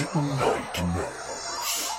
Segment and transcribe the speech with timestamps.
[0.00, 1.90] Nightmares.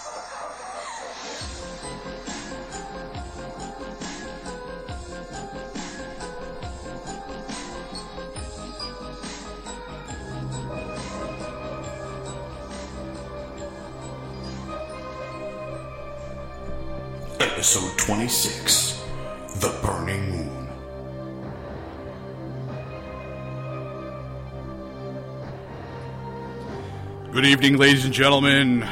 [17.40, 18.91] Episode 26
[27.32, 28.86] Good evening, ladies and gentlemen.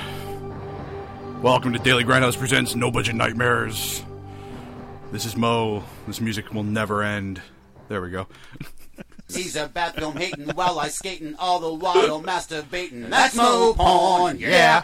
[1.42, 4.02] Welcome to Daily Grindhouse Presents No Budget Nightmares.
[5.12, 5.84] This is Mo.
[6.08, 7.42] This music will never end.
[7.90, 8.28] There we go.
[9.30, 13.10] He's a bad film hating while I skating all the while masturbating.
[13.10, 14.84] That's Mo Porn, yeah.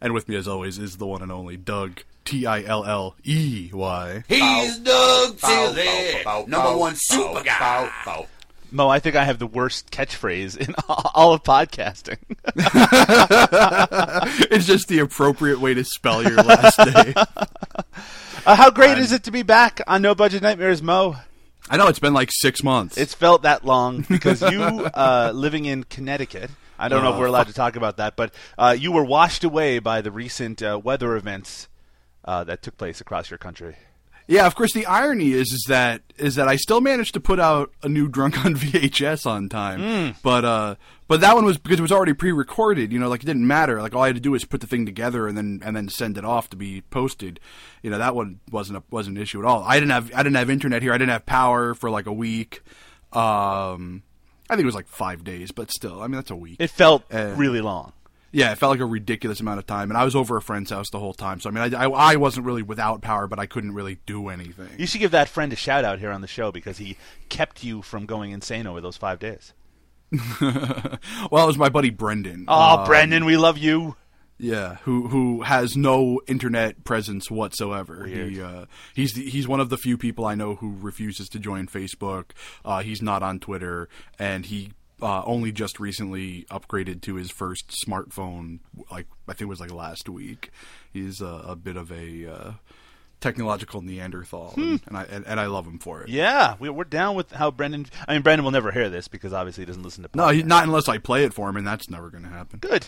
[0.00, 3.14] And with me, as always, is the one and only Doug T I L L
[3.22, 4.24] E Y.
[4.26, 7.58] He's Doug bow, Tilly, number one super guy.
[7.60, 8.26] bow, bow.
[8.72, 12.31] Mo, I think I have the worst catchphrase in all of podcasting.
[14.50, 17.14] It's just the appropriate way to spell your last name.
[18.44, 21.14] Uh, how great is it to be back on No Budget Nightmares, Mo?
[21.70, 22.98] I know it's been like six months.
[22.98, 24.60] It's felt that long because you,
[24.94, 28.16] uh, living in Connecticut, I don't know if Oh, we're allowed to talk about that,
[28.16, 31.68] but uh, you were washed away by the recent uh, weather events
[32.24, 33.76] uh, that took place across your country.
[34.26, 34.72] Yeah, of course.
[34.72, 38.08] The irony is, is that is that I still managed to put out a new
[38.08, 40.74] Drunk on VHS on time, but uh,
[41.08, 42.92] but that one was because it was already pre-recorded.
[42.92, 43.82] You know, like it didn't matter.
[43.82, 45.88] Like all I had to do was put the thing together and then and then
[45.88, 47.40] send it off to be posted.
[47.82, 49.64] You know, that one wasn't a, wasn't an issue at all.
[49.64, 50.92] I didn't have I didn't have internet here.
[50.92, 52.62] I didn't have power for like a week.
[53.12, 54.02] Um,
[54.48, 56.56] I think it was like five days, but still, I mean that's a week.
[56.58, 57.92] It felt Uh, really long.
[58.34, 60.70] Yeah, it felt like a ridiculous amount of time, and I was over a friend's
[60.70, 61.38] house the whole time.
[61.38, 64.28] So I mean, I, I, I wasn't really without power, but I couldn't really do
[64.28, 64.70] anything.
[64.78, 66.96] You should give that friend a shout out here on the show because he
[67.28, 69.52] kept you from going insane over those five days.
[70.40, 72.44] well, it was my buddy Brendan.
[72.48, 73.96] Oh, Uh, Brendan, we love you.
[74.38, 78.02] yeah, who who has no internet presence whatsoever.
[78.04, 78.32] Weird.
[78.32, 78.64] He uh,
[78.94, 82.30] he's the, he's one of the few people I know who refuses to join Facebook.
[82.64, 83.88] Uh, he's not on Twitter,
[84.18, 88.60] and he uh, only just recently upgraded to his first smartphone.
[88.90, 90.50] Like I think it was like last week.
[90.92, 92.52] He's a, a bit of a uh,
[93.20, 96.08] technological Neanderthal, and, and I and, and I love him for it.
[96.08, 96.14] Hmm.
[96.14, 97.86] Yeah, we, we're down with how Brendan.
[98.06, 100.10] I mean, Brendan will never hear this because obviously he doesn't listen to.
[100.14, 102.58] No, he, not unless I play it for him, and that's never going to happen.
[102.58, 102.86] Good.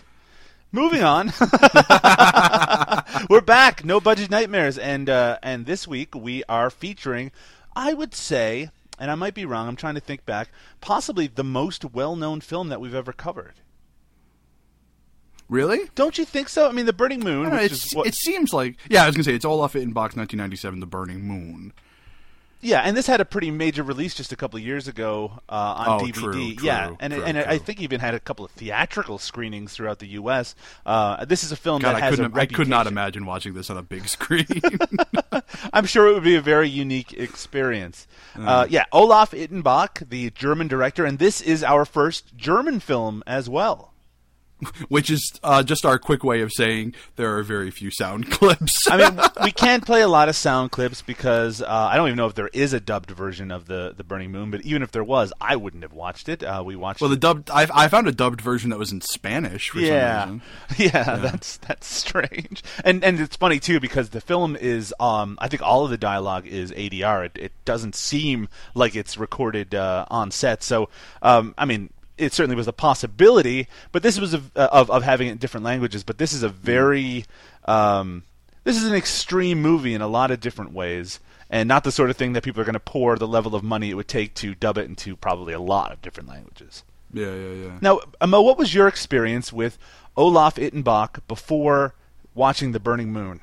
[0.72, 1.32] Moving on.
[3.30, 3.84] We're back.
[3.84, 7.30] No budget nightmares, and uh, and this week we are featuring,
[7.76, 9.68] I would say, and I might be wrong.
[9.68, 10.50] I'm trying to think back.
[10.80, 13.54] Possibly the most well-known film that we've ever covered.
[15.48, 15.90] Really?
[15.94, 16.68] Don't you think so?
[16.68, 17.50] I mean, The Burning Moon.
[17.50, 20.16] Which it's, is what, It seems like yeah, I was gonna say it's Olaf Ittenbach,
[20.16, 21.72] 1997, The Burning Moon.
[22.64, 25.52] Yeah, and this had a pretty major release just a couple of years ago uh,
[25.52, 26.12] on Oh, DVD.
[26.14, 27.66] true, true, yeah, and it- and it- I true.
[27.66, 30.54] think even had a couple of theatrical screenings throughout the U.S.
[30.84, 32.36] Uh, this is a film God, that I has couldn't.
[32.36, 34.46] a I could not imagine watching this on a big screen.
[35.72, 38.06] I'm sure it would be a very unique experience.
[38.38, 43.48] Uh, yeah, Olaf Ittenbach, the German director, and this is our first German film as
[43.48, 43.93] well.
[44.88, 48.90] which is uh, just our quick way of saying there are very few sound clips.
[48.90, 52.16] I mean, we can't play a lot of sound clips because uh, I don't even
[52.16, 54.50] know if there is a dubbed version of the the Burning Moon.
[54.50, 56.42] But even if there was, I wouldn't have watched it.
[56.42, 57.00] Uh, we watched.
[57.00, 57.20] well, the it.
[57.20, 57.50] dubbed.
[57.50, 60.24] I, I found a dubbed version that was in Spanish for yeah.
[60.24, 60.90] some reason.
[60.94, 65.48] yeah, that's that's strange, and and it's funny too because the film is, um, I
[65.48, 67.26] think all of the dialogue is ADR.
[67.26, 70.62] It, it doesn't seem like it's recorded uh, on set.
[70.62, 70.88] So,
[71.22, 75.28] um, I mean, it certainly was a possibility, but this was a, of of having
[75.28, 76.04] it in different languages.
[76.04, 77.24] But this is a very,
[77.64, 78.22] um,
[78.64, 81.20] this is an extreme movie in a lot of different ways.
[81.50, 83.62] And not the sort of thing that people are going to pour the level of
[83.62, 86.82] money it would take to dub it into probably a lot of different languages.
[87.12, 87.78] Yeah, yeah, yeah.
[87.80, 89.78] Now, Mo, what was your experience with
[90.16, 91.94] Olaf Ittenbach before
[92.34, 93.40] watching The Burning Moon?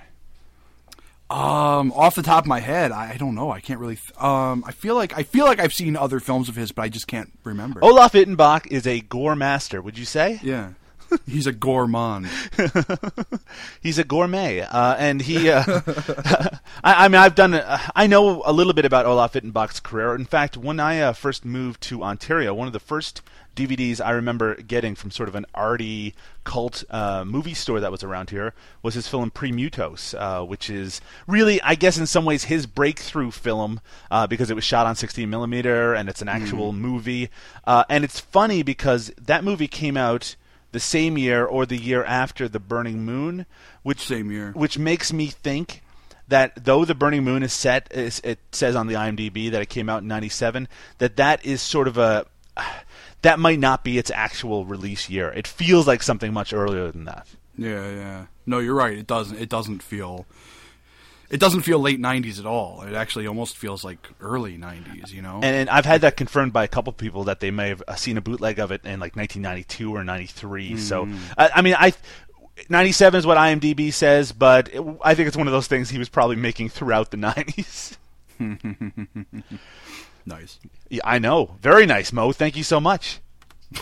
[1.32, 3.52] Um, off the top of my head, I, I don't know.
[3.52, 3.96] I can't really.
[3.96, 6.82] Th- um, I feel like I feel like I've seen other films of his, but
[6.82, 7.84] I just can't remember.
[7.84, 10.40] Olaf Ittenbach is a gore master, would you say?
[10.44, 10.74] yeah,
[11.28, 12.28] he's a gourmand.
[13.82, 15.50] He's a gourmet, uh, and he.
[15.50, 15.64] Uh,
[16.84, 17.54] I, I mean, I've done.
[17.54, 20.16] Uh, I know a little bit about Olaf Ittenbach's career.
[20.16, 23.22] In fact, when I uh, first moved to Ontario, one of the first
[23.56, 26.14] DVDs I remember getting from sort of an arty
[26.44, 31.02] cult uh, movie store that was around here was his film Premutos, uh, which is
[31.28, 34.96] really, I guess, in some ways his breakthrough film uh, because it was shot on
[34.96, 37.30] 16 millimeter and it's an actual movie.
[37.66, 40.36] Uh, and it's funny because that movie came out
[40.72, 43.46] the same year or the year after The Burning Moon,
[43.84, 44.52] which Same year.
[44.54, 45.84] which makes me think
[46.28, 49.90] that though The Burning Moon is set, it says on the IMDb that it came
[49.90, 50.68] out in '97,
[51.00, 52.26] that that is sort of a
[53.22, 55.30] that might not be its actual release year.
[55.30, 57.28] It feels like something much earlier than that.
[57.58, 58.26] Yeah, yeah.
[58.46, 58.98] No, you're right.
[58.98, 59.38] It doesn't.
[59.38, 60.26] It doesn't feel.
[61.32, 62.82] It doesn't feel late '90s at all.
[62.82, 65.12] It actually almost feels like early '90s.
[65.12, 65.36] You know.
[65.36, 67.96] And, and I've had that confirmed by a couple people that they may have uh,
[67.96, 70.78] seen a bootleg of it in like 1992 or 93.
[70.78, 71.08] So
[71.38, 71.94] I, I mean, I
[72.70, 75.98] 97 is what IMDb says, but it, I think it's one of those things he
[75.98, 77.98] was probably making throughout the 90s.
[80.26, 80.60] nice.
[80.90, 81.56] Yeah, I know.
[81.62, 82.34] Very nice, Mo.
[82.34, 83.20] Thank you so much.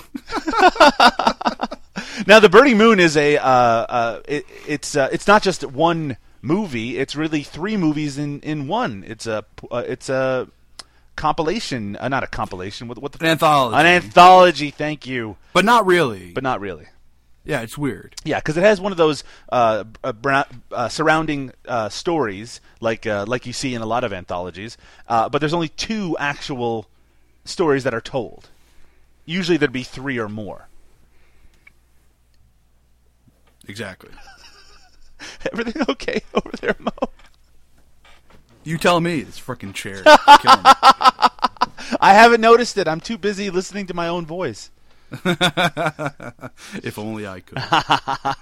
[2.28, 6.18] now, the Burning Moon is a uh, uh, it, it's uh, it's not just one
[6.41, 6.97] movie.
[6.97, 9.03] It's really three movies in, in one.
[9.07, 10.47] It's a uh, it's a
[11.15, 12.88] compilation, uh, not a compilation.
[12.88, 13.77] What, what the An anthology.
[13.77, 14.71] An anthology.
[14.71, 16.31] Thank you, But not really.
[16.31, 16.88] but not really.
[17.44, 18.15] yeah, it's weird.
[18.24, 23.25] Yeah, because it has one of those uh, uh, uh, surrounding uh, stories, like uh,
[23.27, 24.77] like you see in a lot of anthologies.
[25.07, 26.88] Uh, but there's only two actual
[27.45, 28.50] stories that are told.
[29.25, 30.68] Usually there'd be three or more.
[33.68, 34.09] Exactly.
[35.51, 36.92] Everything okay over there, Mo?
[38.63, 39.21] You tell me.
[39.21, 39.95] This freaking chair.
[40.06, 40.71] is killing me.
[42.01, 42.88] I haven't noticed it.
[42.88, 44.69] I'm too busy listening to my own voice.
[46.83, 47.57] if only I could.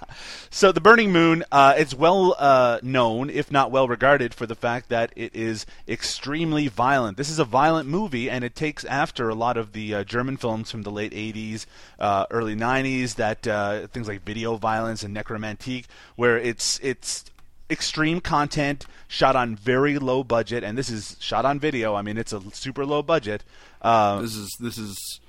[0.50, 4.54] So the Burning Moon, uh, it's well uh, known, if not well regarded, for the
[4.54, 7.16] fact that it is extremely violent.
[7.16, 10.36] This is a violent movie, and it takes after a lot of the uh, German
[10.36, 11.66] films from the late '80s,
[11.98, 15.84] uh, early '90s, that uh, things like video violence and Nekromantik,
[16.16, 17.24] where it's it's
[17.70, 21.94] extreme content shot on very low budget, and this is shot on video.
[21.94, 23.44] I mean, it's a super low budget.
[23.82, 25.20] Uh, this is this is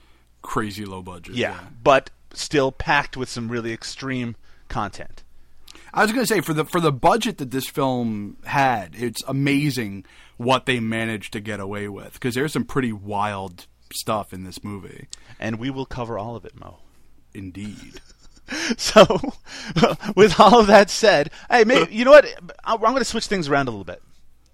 [0.41, 1.35] crazy low budget.
[1.35, 4.35] yeah, but still packed with some really extreme
[4.67, 5.23] content.
[5.93, 9.23] I was going to say for the for the budget that this film had, it's
[9.27, 10.05] amazing
[10.37, 14.63] what they managed to get away with because there's some pretty wild stuff in this
[14.63, 15.07] movie.
[15.39, 16.79] And we will cover all of it, Mo.
[17.33, 18.01] Indeed.
[18.77, 19.05] So,
[20.15, 22.25] with all of that said, hey, maybe, you know what?
[22.63, 24.01] I'm going to switch things around a little bit.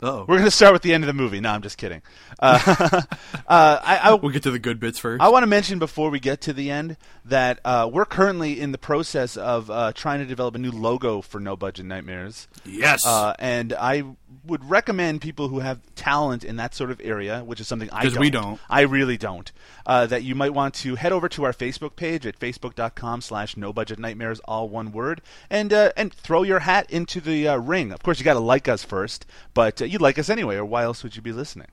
[0.02, 1.40] Oh, We're going to start with the end of the movie.
[1.40, 2.02] No, I'm just kidding.
[2.40, 2.60] Uh,
[3.48, 5.22] uh, I, I, we'll get to the good bits first.
[5.22, 8.72] I want to mention before we get to the end that uh, we're currently in
[8.72, 12.48] the process of uh, trying to develop a new logo for No Budget Nightmares.
[12.66, 13.06] yes.
[13.06, 14.04] Uh, and I
[14.46, 18.04] would recommend people who have talent in that sort of area, which is something I
[18.04, 18.22] 'Cause don't.
[18.22, 18.60] we don't.
[18.70, 19.52] I really don't.
[19.88, 23.58] Uh, that you might want to head over to our Facebook page at facebook.com slash
[23.58, 27.56] no budget nightmares, all one word, and uh, and throw your hat into the uh,
[27.58, 27.92] ring.
[27.92, 29.26] Of course, you got to like us first,
[29.56, 31.68] but uh, you'd like us anyway, or why else would you be listening?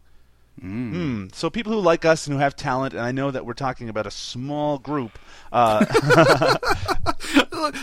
[0.62, 1.34] Mm.
[1.34, 3.88] So people who like us and who have talent, and I know that we're talking
[3.88, 5.18] about a small group.
[5.50, 5.84] Uh,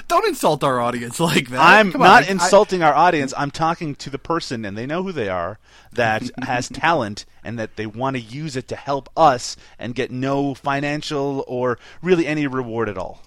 [0.08, 1.60] Don't insult our audience like that.
[1.60, 3.34] I'm Come on, not I- I- insulting our audience.
[3.38, 5.58] I'm talking to the person, and they know who they are,
[5.94, 10.12] that has talent and that they want to use it to help us and get
[10.12, 13.22] no financial or really any reward at all.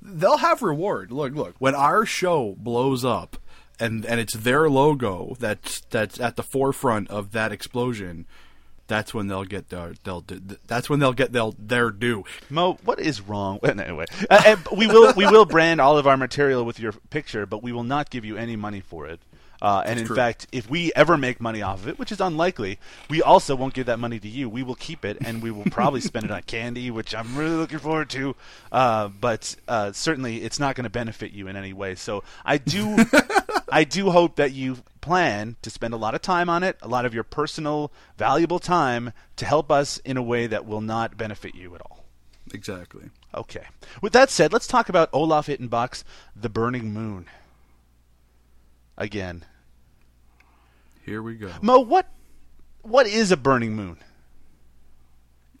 [0.00, 1.10] they'll have reward.
[1.10, 1.56] Look, look.
[1.58, 3.36] When our show blows up,
[3.80, 8.26] and and it's their logo that's that's at the forefront of that explosion,
[8.86, 12.24] that's when they'll get their they'll do, that's when they'll get their their due.
[12.50, 13.58] Mo, what is wrong?
[13.68, 17.62] Anyway, uh, we will we will brand all of our material with your picture, but
[17.62, 19.20] we will not give you any money for it.
[19.60, 20.16] Uh, and in true.
[20.16, 22.78] fact, if we ever make money off of it, which is unlikely,
[23.10, 24.48] we also won't give that money to you.
[24.48, 27.56] We will keep it, and we will probably spend it on candy, which I'm really
[27.56, 28.36] looking forward to.
[28.70, 31.94] Uh, but uh, certainly, it's not going to benefit you in any way.
[31.96, 32.96] So I do,
[33.68, 36.88] I do hope that you plan to spend a lot of time on it, a
[36.88, 41.16] lot of your personal, valuable time to help us in a way that will not
[41.16, 42.04] benefit you at all.
[42.54, 43.10] Exactly.
[43.34, 43.66] Okay.
[44.00, 47.26] With that said, let's talk about Olaf Ittenbach's The Burning Moon.
[48.98, 49.44] Again.
[51.06, 51.50] Here we go.
[51.62, 52.06] Mo, what
[52.82, 53.96] what is a burning moon?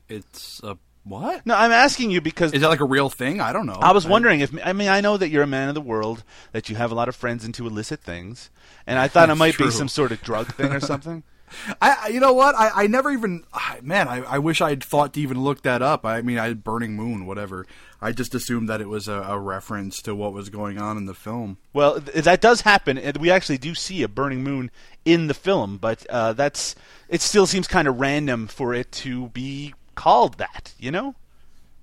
[0.08, 1.46] It's a what?
[1.46, 3.40] No, I'm asking you because Is that like a real thing?
[3.40, 3.78] I don't know.
[3.80, 6.24] I was wondering if I mean I know that you're a man of the world,
[6.52, 8.50] that you have a lot of friends into illicit things,
[8.86, 9.66] and I thought it might true.
[9.66, 11.22] be some sort of drug thing or something.
[11.80, 12.54] I, you know what?
[12.54, 13.44] I, I never even
[13.82, 14.08] man.
[14.08, 16.04] I, I wish I'd thought to even look that up.
[16.04, 17.66] I mean, I Burning Moon, whatever.
[18.00, 21.06] I just assumed that it was a, a reference to what was going on in
[21.06, 21.58] the film.
[21.72, 24.70] Well, th- that does happen, and we actually do see a burning moon
[25.04, 26.74] in the film, but uh, that's
[27.08, 27.20] it.
[27.20, 31.16] Still seems kind of random for it to be called that, you know,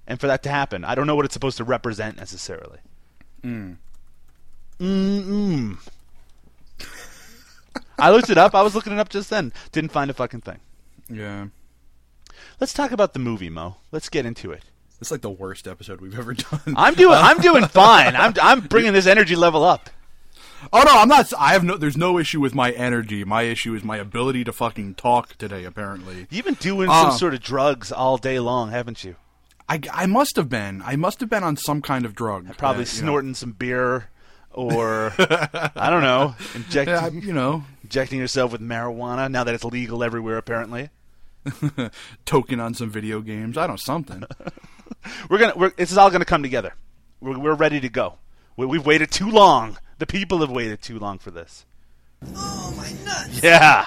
[0.07, 0.85] and for that to happen.
[0.85, 2.79] I don't know what it's supposed to represent necessarily.
[3.43, 3.77] Mm.
[4.79, 5.77] Mm.
[7.97, 8.53] I looked it up.
[8.55, 9.53] I was looking it up just then.
[9.71, 10.59] Didn't find a fucking thing.
[11.09, 11.47] Yeah,
[12.59, 13.75] Let's talk about the movie, Mo.
[13.91, 14.63] Let's get into it.
[14.99, 16.61] it's like the worst episode we've ever done.
[16.75, 17.13] I'm doing.
[17.21, 18.15] I'm doing fine.
[18.15, 18.33] I'm.
[18.41, 19.89] I'm bringing this energy level up.
[20.73, 21.31] oh no, I'm not.
[21.37, 21.77] I have no.
[21.77, 23.23] There's no issue with my energy.
[23.23, 25.63] My issue is my ability to fucking talk today.
[25.63, 27.09] Apparently, You've been doing Uh.
[27.09, 29.15] some sort of drugs all day long, haven't you?
[29.69, 30.81] I, I must have been.
[30.83, 32.55] I must have been on some kind of drug.
[32.57, 34.09] Probably that, you know- snorting some beer,
[34.51, 37.63] or I don't know, injecting Yeah, you know,
[37.95, 40.37] injecting yourself with marijuana now that it's legal everywhere.
[40.37, 40.89] Apparently,
[42.25, 43.57] token on some video games.
[43.57, 44.25] I don't know something.
[45.29, 45.53] we're gonna.
[45.55, 46.73] We're, this is all gonna come together.
[47.21, 48.17] We're, we're ready to go.
[48.57, 49.77] We, we've waited too long.
[49.99, 51.65] The people have waited too long for this.
[52.35, 53.41] Oh, my nuts.
[53.41, 53.85] Yeah.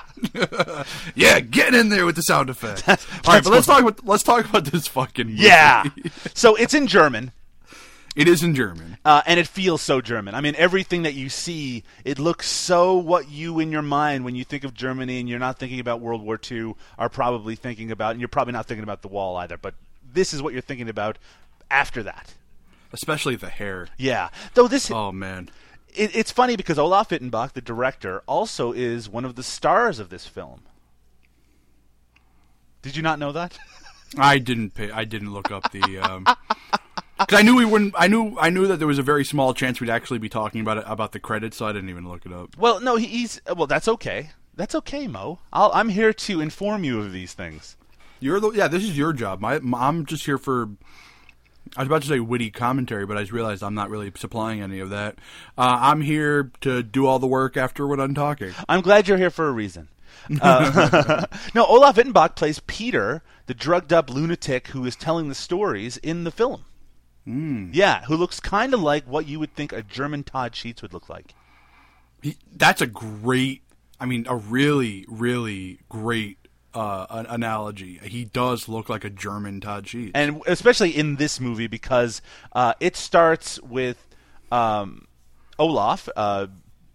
[1.15, 2.89] yeah, get in there with the sound effects.
[2.89, 5.27] All right, but let's talk about let's talk about this fucking.
[5.27, 5.43] Movie.
[5.43, 5.85] Yeah.
[6.33, 7.33] so it's in German.
[8.19, 8.99] It is in German.
[9.05, 10.35] Uh, and it feels so German.
[10.35, 14.35] I mean, everything that you see, it looks so what you in your mind when
[14.35, 17.93] you think of Germany and you're not thinking about World War II are probably thinking
[17.93, 19.57] about, and you're probably not thinking about the wall either.
[19.57, 19.75] But
[20.13, 21.17] this is what you're thinking about
[21.71, 22.35] after that.
[22.93, 23.87] Especially the hair.
[23.97, 24.31] Yeah.
[24.55, 25.49] Though this, Oh man.
[25.95, 30.09] it, it's funny because Olaf Ittenbach, the director, also is one of the stars of
[30.09, 30.63] this film.
[32.83, 33.57] Did you not know that?
[34.19, 34.91] I didn't pay.
[34.91, 35.99] I didn't look up the.
[35.99, 36.27] Um,
[37.19, 37.95] Because I knew we wouldn't.
[37.97, 38.37] I knew.
[38.39, 40.85] I knew that there was a very small chance we'd actually be talking about it
[40.87, 42.57] about the credits, so I didn't even look it up.
[42.57, 43.67] Well, no, he's well.
[43.67, 44.31] That's okay.
[44.55, 45.39] That's okay, Mo.
[45.53, 47.77] I'll, I'm here to inform you of these things.
[48.21, 48.69] You're the yeah.
[48.69, 49.41] This is your job.
[49.41, 50.71] My, I'm just here for.
[51.77, 54.63] I was about to say witty commentary, but I just realized I'm not really supplying
[54.63, 55.17] any of that.
[55.57, 58.53] Uh, I'm here to do all the work after we're done talking.
[58.69, 59.89] I'm glad you're here for a reason.
[60.41, 65.99] Uh, no, Olaf Ittenbach plays Peter, the drugged up lunatic who is telling the stories
[65.99, 66.65] in the film.
[67.29, 67.71] Mm.
[67.73, 70.95] Yeah, who looks kind of like what you would think a German Todd Sheets would
[70.95, 71.35] look like.
[72.23, 73.63] He, that's a great.
[74.01, 76.39] I mean, a really, really great
[76.73, 77.99] uh, an- analogy.
[78.03, 80.13] He does look like a German Todd Sheets.
[80.15, 84.07] and especially in this movie because uh, it starts with
[84.53, 85.07] um,
[85.59, 86.47] Olaf, uh,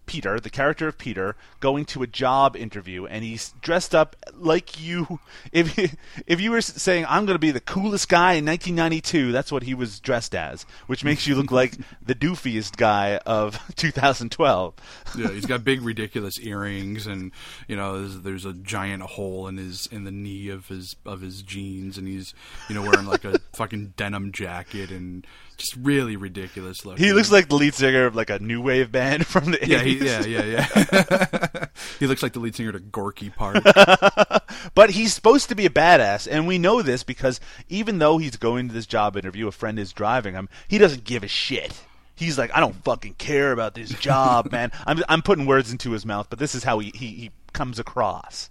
[0.06, 4.80] Peter, the character of Peter, going to a job interview, and he's dressed up like
[4.80, 5.20] you.
[5.52, 5.96] If
[6.26, 9.62] if you were saying I'm going to be the coolest guy in 1992, that's what
[9.62, 14.74] he was dressed as, which makes you look like the doofiest guy of 2012.
[15.16, 17.30] yeah, he's got big, ridiculous earrings, and
[17.68, 21.20] you know, there's, there's a giant hole in his in the knee of his of
[21.20, 22.34] his jeans, and he's
[22.68, 27.04] you know wearing like a fucking denim jacket, and just really ridiculous looking.
[27.04, 29.68] He looks like the lead singer of like a new wave band from the 80s.
[29.68, 31.66] yeah, he, yeah, yeah, yeah.
[31.98, 33.62] he looks like the lead singer to Gorky Park.
[34.74, 38.36] But he's supposed to be a badass, and we know this because even though he's
[38.36, 41.82] going to this job interview, a friend is driving him, he doesn't give a shit.
[42.14, 44.70] He's like, I don't fucking care about this job, man.
[44.86, 47.78] I'm, I'm putting words into his mouth, but this is how he, he, he comes
[47.78, 48.50] across.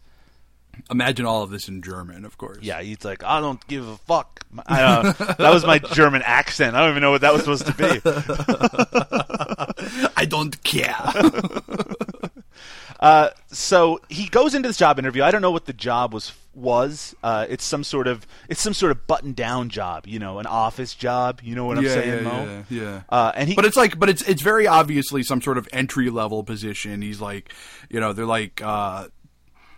[0.89, 2.59] Imagine all of this in German, of course.
[2.61, 4.41] Yeah, he's like, I don't give a fuck.
[4.67, 6.75] I, uh, that was my German accent.
[6.75, 8.01] I don't even know what that was supposed to be.
[10.17, 10.95] I don't care.
[13.03, 15.23] Uh, so he goes into this job interview.
[15.23, 17.13] I don't know what the job was was.
[17.21, 20.45] Uh, it's some sort of it's some sort of button down job, you know, an
[20.45, 21.41] office job.
[21.43, 22.63] You know what I'm yeah, saying, yeah, Mo?
[22.69, 23.01] yeah, yeah.
[23.09, 26.09] Uh, and he, but it's like, but it's it's very obviously some sort of entry
[26.09, 27.01] level position.
[27.01, 27.53] He's like,
[27.89, 29.07] you know, they're like, uh,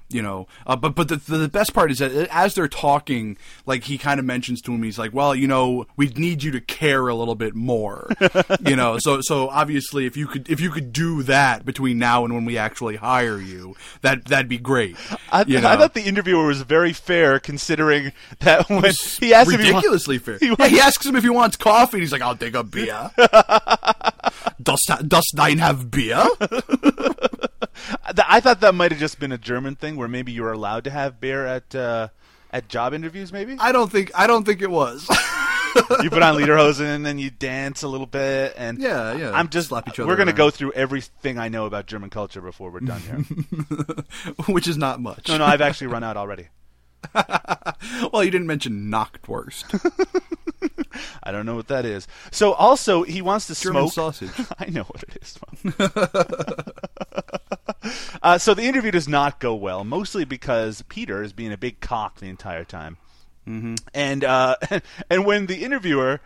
[0.09, 3.85] you know, uh, but but the the best part is that as they're talking, like
[3.85, 6.61] he kind of mentions to him, he's like, well, you know, we need you to
[6.61, 8.09] care a little bit more,
[8.65, 8.99] you know.
[8.99, 12.45] So so obviously, if you could if you could do that between now and when
[12.45, 14.95] we actually hire you, that that'd be great.
[15.31, 18.83] I, you I thought the interviewer was very fair, considering that when
[19.19, 20.37] he asked him, if he wa- ridiculously fair.
[20.37, 22.63] he yeah, he asks him if he wants coffee, and he's like, "I'll take a
[22.63, 23.11] beer."
[24.61, 26.23] does does thine have beer?
[28.27, 30.83] I thought that might have just been a German thing, where maybe you were allowed
[30.85, 32.09] to have beer at uh,
[32.51, 33.31] at job interviews.
[33.31, 35.07] Maybe I don't think I don't think it was.
[36.01, 39.31] you put on lederhosen and then you dance a little bit, and Yeah, yeah.
[39.31, 42.41] I'm just Slap each other we're gonna go through everything I know about German culture
[42.41, 43.17] before we're done here.
[44.47, 45.27] Which is not much.
[45.27, 46.47] no, no, I've actually run out already.
[48.11, 49.63] Well, you didn't mention Knockwurst.
[51.21, 52.07] I don't know what that is.
[52.31, 54.31] So also he wants to German smoke sausage.
[54.57, 55.37] I know what it is.
[58.21, 61.79] Uh, so the interview does not go well, mostly because Peter is being a big
[61.79, 62.97] cock the entire time,
[63.47, 63.75] mm-hmm.
[63.93, 64.55] and uh,
[65.09, 66.21] and when the interviewer,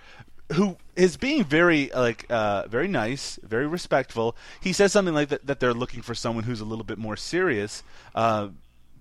[0.53, 5.45] who is being very like uh, very nice, very respectful, he says something like that
[5.47, 7.83] that they're looking for someone who's a little bit more serious.
[8.15, 8.49] Uh,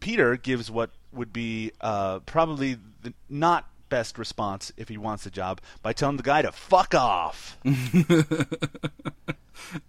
[0.01, 5.31] Peter gives what would be uh, probably the not best response if he wants the
[5.31, 7.59] job by telling the guy to fuck off.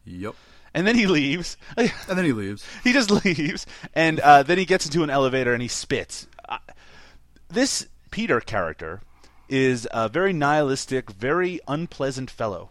[0.05, 0.35] yep.
[0.73, 1.57] And then he leaves.
[1.77, 2.65] And then he leaves.
[2.83, 6.27] he just leaves, and uh, then he gets into an elevator and he spits.
[6.47, 6.57] Uh,
[7.49, 9.01] this Peter character
[9.47, 12.69] is a very nihilistic, very unpleasant fellow.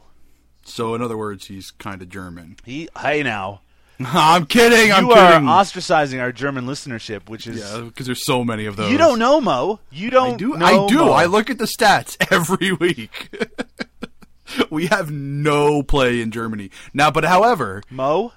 [0.65, 2.57] So, in other words, he's kind of German.
[2.65, 3.63] He, hey now,
[4.01, 4.93] I'm kidding.
[4.93, 5.49] I'm you are kidding.
[5.49, 8.93] ostracizing our German listenership, which is Yeah, because there's so many of those.
[8.93, 9.81] you don't know Mo.
[9.91, 10.57] You don't I do.
[10.57, 10.97] know I do.
[10.99, 11.11] Mo.
[11.13, 13.35] I look at the stats every week.
[14.71, 18.33] we have no play in Germany now, but however, Mo.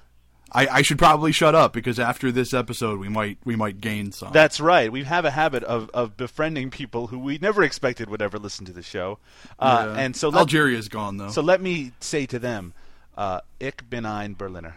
[0.54, 4.12] I, I should probably shut up because after this episode, we might we might gain
[4.12, 4.32] some.
[4.32, 4.92] That's right.
[4.92, 8.66] We have a habit of, of befriending people who we never expected would ever listen
[8.66, 9.18] to the show,
[9.58, 10.00] uh, Yeah.
[10.02, 11.30] and so let, Algeria's gone though.
[11.30, 12.74] so let me say to them,
[13.16, 14.76] uh, "Ich bin ein Berliner."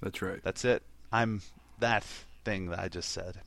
[0.00, 0.40] That's right.
[0.44, 0.82] That's it.
[1.12, 1.42] I'm
[1.80, 2.04] that
[2.44, 3.40] thing that I just said.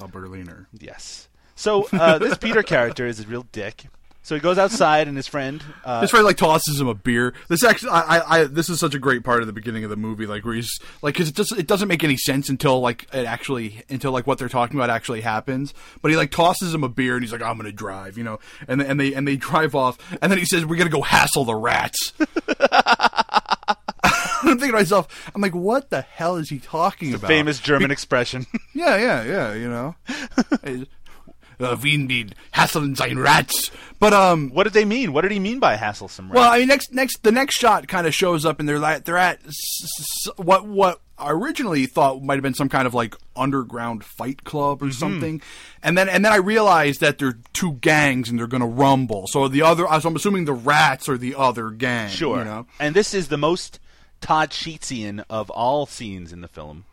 [0.00, 0.66] A Berliner.
[0.76, 1.28] Yes.
[1.54, 3.84] So uh, this Peter character is a real dick.
[4.24, 5.62] So he goes outside, and his friend.
[5.84, 7.34] Uh, His friend like tosses him a beer.
[7.48, 9.90] This actually, I, I, I, this is such a great part of the beginning of
[9.90, 10.70] the movie, like where he's
[11.02, 14.26] like, because it just it doesn't make any sense until like it actually until like
[14.28, 15.74] what they're talking about actually happens.
[16.02, 18.38] But he like tosses him a beer, and he's like, I'm gonna drive, you know,
[18.68, 21.44] and and they and they drive off, and then he says, we're gonna go hassle
[21.44, 22.12] the rats.
[24.44, 27.28] I'm thinking to myself, I'm like, what the hell is he talking about?
[27.28, 28.46] famous German expression.
[28.74, 29.52] Yeah, yeah, yeah.
[29.54, 29.94] You know,
[31.62, 33.70] uh, we need hasseln sein rats.
[34.00, 35.12] But um, what did they mean?
[35.12, 36.34] What did he mean by hassle some rats?
[36.36, 39.04] well, I mean, next, next, the next shot kind of shows up, and they're like,
[39.04, 42.94] they're at s- s- what what I originally thought might have been some kind of
[42.94, 44.88] like underground fight club Mm-hmm.
[44.88, 45.42] or something,
[45.84, 49.28] and then and then I realized that they're two gangs and they're going to rumble.
[49.28, 52.08] So the other, so I'm assuming the rats are the other gang.
[52.10, 52.38] sure.
[52.38, 52.66] you know.
[52.80, 53.78] And this is the most
[54.20, 56.86] Todd Sheetsian of all scenes in the film.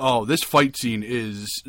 [0.00, 1.62] Oh, this fight scene is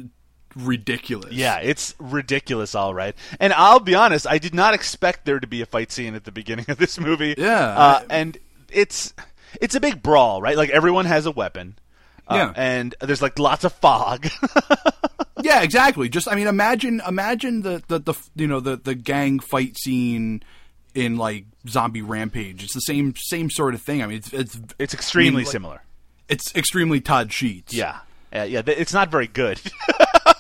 [0.56, 1.34] ridiculous.
[1.34, 3.16] Yeah, it's ridiculous, all right.
[3.40, 6.24] And I'll be honest, I did not expect there to be a fight scene at
[6.24, 7.36] the beginning of this movie.
[7.38, 8.38] Yeah, uh, I- and
[8.72, 9.14] it's
[9.62, 10.58] it's a big brawl, right?
[10.58, 11.78] Like everyone has a weapon.
[12.28, 12.54] Uh, Yeah.
[12.56, 14.28] and there's like lots of fog.
[15.44, 16.10] Yeah, exactly.
[16.10, 20.42] Just I mean, imagine imagine the the, the you know the the gang fight scene
[20.96, 22.64] in like Zombie Rampage.
[22.64, 24.02] It's the same same sort of thing.
[24.02, 25.82] I mean, it's it's it's extremely I mean, like, similar.
[26.30, 27.76] It's extremely Todd Sheets.
[27.76, 28.00] Yeah,
[28.34, 28.64] uh, yeah.
[28.64, 29.62] th- It's not very good.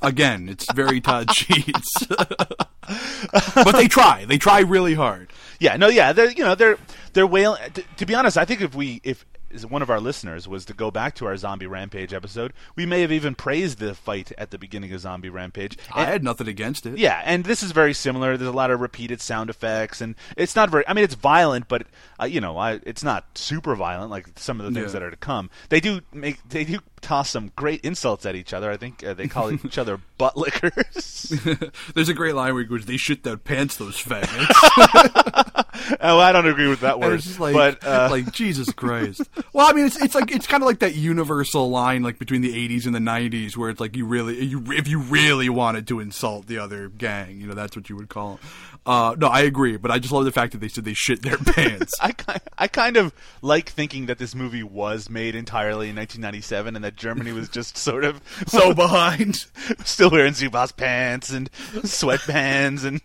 [0.00, 2.06] Again, it's very Todd Sheets.
[2.06, 4.24] but they try.
[4.24, 5.32] They try really hard.
[5.58, 6.78] Yeah, no, yeah, they're you know they're
[7.14, 7.60] they're wailing.
[7.72, 10.64] To, to be honest, I think if we if is one of our listeners was
[10.66, 14.32] to go back to our Zombie Rampage episode, we may have even praised the fight
[14.38, 15.78] at the beginning of Zombie Rampage.
[15.92, 16.98] I had nothing against it.
[16.98, 18.36] yeah, and this is very similar.
[18.36, 20.86] There's a lot of repeated sound effects, and it's not very.
[20.86, 21.86] I mean, it's violent, but
[22.20, 25.00] uh, you know, I, it's not super violent like some of the things Yeah.
[25.00, 25.50] that are to come.
[25.68, 28.70] They do make they do toss some great insults at each other.
[28.70, 31.32] I think uh, they call each other butt lickers.
[31.94, 35.64] There's a great line where he goes, "They shit their pants, those faggots."
[36.00, 39.22] oh, I don't agree with that word, it's just like, but uh, like Jesus Christ.
[39.52, 42.42] Well, I mean, it's it's like it's kind of like that universal line, like between
[42.42, 45.86] the '80s and the '90s, where it's like you really, you if you really wanted
[45.88, 48.36] to insult the other gang, you know, that's what you would call.
[48.36, 48.40] Them.
[48.86, 51.22] Uh, no, I agree, but I just love the fact that they said they shit
[51.22, 51.94] their pants.
[52.00, 56.74] I ki- I kind of like thinking that this movie was made entirely in 1997
[56.74, 59.44] and that Germany was just sort of so behind.
[59.84, 63.02] still wearing Zubaz pants and sweatbands and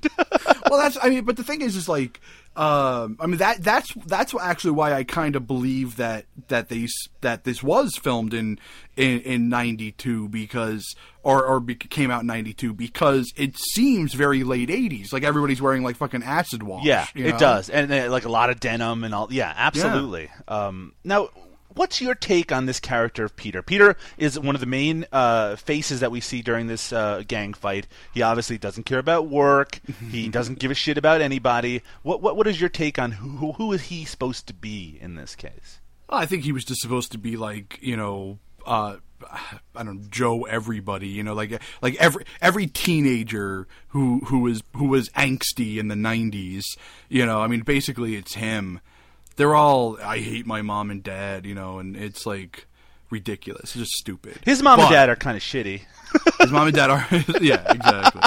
[0.69, 2.21] well, that's I mean, but the thing is, is like,
[2.55, 6.87] um, I mean that that's that's actually why I kind of believe that that they
[7.21, 8.59] that this was filmed in
[8.95, 14.43] in in '92 because or or be, came out in '92 because it seems very
[14.43, 16.85] late '80s, like everybody's wearing like fucking acid wash.
[16.85, 17.39] yeah, it know?
[17.39, 19.27] does, and uh, like a lot of denim and all.
[19.31, 20.29] Yeah, absolutely.
[20.47, 21.29] Um, now.
[21.75, 23.63] What's your take on this character of Peter?
[23.63, 27.53] Peter is one of the main uh, faces that we see during this uh, gang
[27.53, 27.87] fight.
[28.13, 29.79] He obviously doesn't care about work.
[30.11, 31.81] he doesn't give a shit about anybody.
[32.03, 35.15] What, what what is your take on who who, is he supposed to be in
[35.15, 35.79] this case?
[36.09, 38.39] Well, I think he was just supposed to be like you know.
[38.65, 38.97] Uh,
[39.75, 44.63] I don't know, Joe everybody, you know, like like every every teenager who who was
[44.75, 46.63] who was angsty in the '90s,
[47.09, 47.41] you know.
[47.41, 48.81] I mean, basically, it's him.
[49.35, 52.67] They're all I hate my mom and dad, you know, and it's like
[53.09, 53.61] ridiculous.
[53.63, 54.37] It's just stupid.
[54.45, 55.81] His mom But and dad are kind of shitty.
[56.41, 57.07] his mom and dad are,
[57.41, 58.21] yeah, exactly.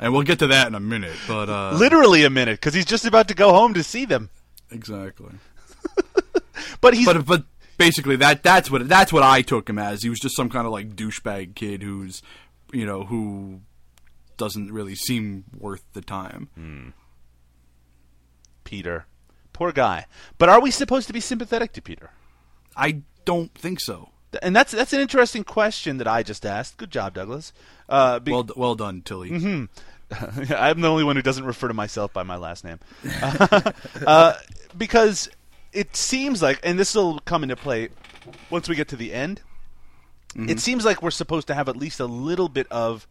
[0.00, 2.84] and we'll get to that in a minute, but uh, Literally a minute, because he's
[2.84, 4.30] just about to go home to see them.
[4.70, 5.32] exactly.
[6.80, 7.44] But he's but but
[7.78, 10.02] basically that that's what that's what I took him as.
[10.02, 12.22] He was just some kind of like douchebag kid who's
[12.72, 13.60] you know who
[14.36, 16.94] doesn't really seem worth the time.
[18.64, 19.06] Peter.
[19.52, 20.06] Poor guy.
[20.38, 22.10] But are we supposed to be sympathetic to Peter?
[22.76, 24.10] I don't think so.
[24.42, 26.78] And that's that's an interesting question that I just asked.
[26.78, 27.52] Good job, Douglas.
[27.88, 29.30] Uh, be- Well well done, Tilly.
[30.10, 32.78] I'm the only one who doesn't refer to myself by my last name.
[34.06, 34.34] uh,
[34.76, 35.28] because
[35.72, 37.88] it seems like, and this will come into play
[38.50, 39.40] once we get to the end,
[40.34, 43.06] it seems like we're supposed to have at least a little bit of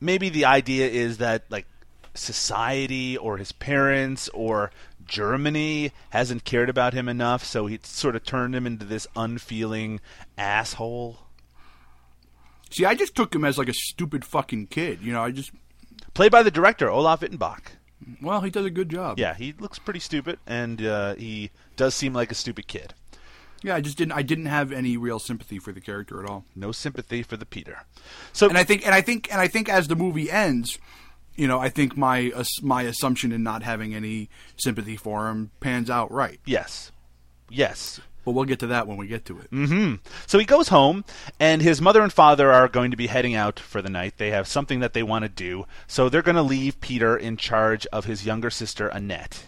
[0.00, 1.64] maybe the idea is that, like,
[2.12, 4.70] society or his parents or
[5.06, 10.00] Germany hasn't cared about him enough, so he sort of turned him into this unfeeling
[10.36, 11.20] asshole.
[12.70, 15.00] See, I just took him as like a stupid fucking kid.
[15.00, 15.52] You know, I just
[16.14, 17.60] Played by the director Olaf Ittenbach.
[18.22, 19.18] well, he does a good job.
[19.18, 22.94] Yeah, he looks pretty stupid, and uh, he does seem like a stupid kid.
[23.62, 23.76] yeah.
[23.76, 24.12] I just didn't.
[24.12, 26.44] I didn't have any real sympathy for the character at all.
[26.54, 27.84] No sympathy for the Peter.
[28.32, 30.78] So And I think, and I think, and I think, as the movie ends,
[31.36, 35.90] you know, I think my my assumption in not having any sympathy for him pans
[35.90, 36.40] out right.
[36.44, 36.90] yes,
[37.48, 38.00] yes.
[38.24, 40.00] But we'll get to that when we get to it.
[40.26, 41.04] So he goes home,
[41.38, 44.14] and his mother and father are going to be heading out for the night.
[44.16, 47.36] They have something that they want to do, so they're going to leave Peter in
[47.36, 49.44] charge of his younger sister, Annette.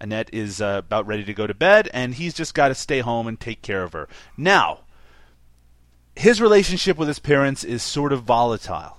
[0.00, 2.98] Annette is uh, about ready to go to bed, and he's just got to stay
[2.98, 4.08] home and take care of her.
[4.36, 4.80] Now,
[6.16, 8.97] his relationship with his parents is sort of volatile.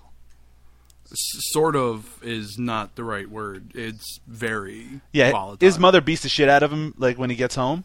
[1.12, 3.72] S- sort of is not the right word.
[3.76, 5.65] It's very Yeah, volatile.
[5.65, 7.84] his mother beats the shit out of him, like when he gets home.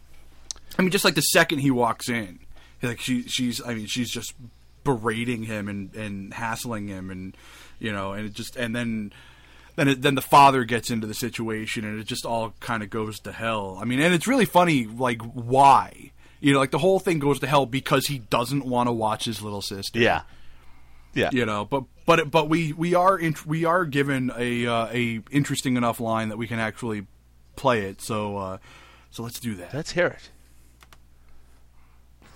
[0.78, 2.40] I mean, just like the second he walks in,
[2.82, 4.34] like she, she's, I mean, she's just
[4.82, 7.36] berating him and and hassling him, and
[7.78, 9.12] you know, and it just, and then,
[9.76, 12.90] then, it, then the father gets into the situation, and it just all kind of
[12.90, 13.78] goes to hell.
[13.80, 16.10] I mean, and it's really funny, like why,
[16.40, 19.24] you know, like the whole thing goes to hell because he doesn't want to watch
[19.24, 19.98] his little sister.
[19.98, 20.22] Yeah,
[21.14, 21.30] yeah.
[21.32, 25.20] you know, but but but we we are in, we are given a uh, a
[25.30, 27.06] interesting enough line that we can actually
[27.56, 28.00] play it.
[28.00, 28.58] So uh,
[29.10, 29.72] so let's do that.
[29.74, 30.30] Let's hear it.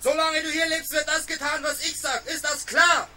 [0.01, 2.25] Solange du hier lebst, wird das getan, was ich sag.
[2.25, 3.09] Ist das klar?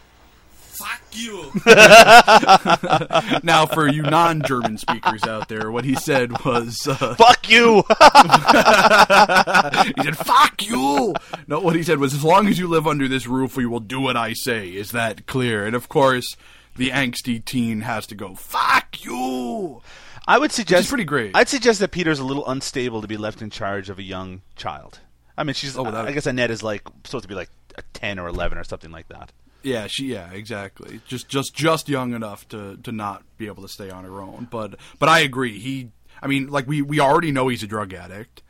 [0.72, 1.52] Fuck you.
[3.42, 7.84] now, for you non-German speakers out there, what he said was, uh, Fuck you!
[9.96, 11.14] he said, "Fuck you."
[11.46, 13.80] No, what he said was, "As long as you live under this roof, we will
[13.80, 15.66] do what I say." Is that clear?
[15.66, 16.36] And of course,
[16.76, 19.82] the angsty teen has to go, "Fuck you."
[20.26, 21.32] I would suggest pretty great.
[21.36, 24.42] I'd suggest that Peter's a little unstable to be left in charge of a young
[24.56, 25.00] child.
[25.36, 25.76] I mean, she's.
[25.76, 28.56] Oh, without- I guess Annette is like supposed to be like a ten or eleven
[28.58, 29.32] or something like that.
[29.62, 30.06] Yeah, she.
[30.06, 31.00] Yeah, exactly.
[31.06, 34.48] Just, just, just young enough to to not be able to stay on her own.
[34.50, 35.58] But, but I agree.
[35.58, 35.90] He.
[36.22, 38.42] I mean, like we we already know he's a drug addict.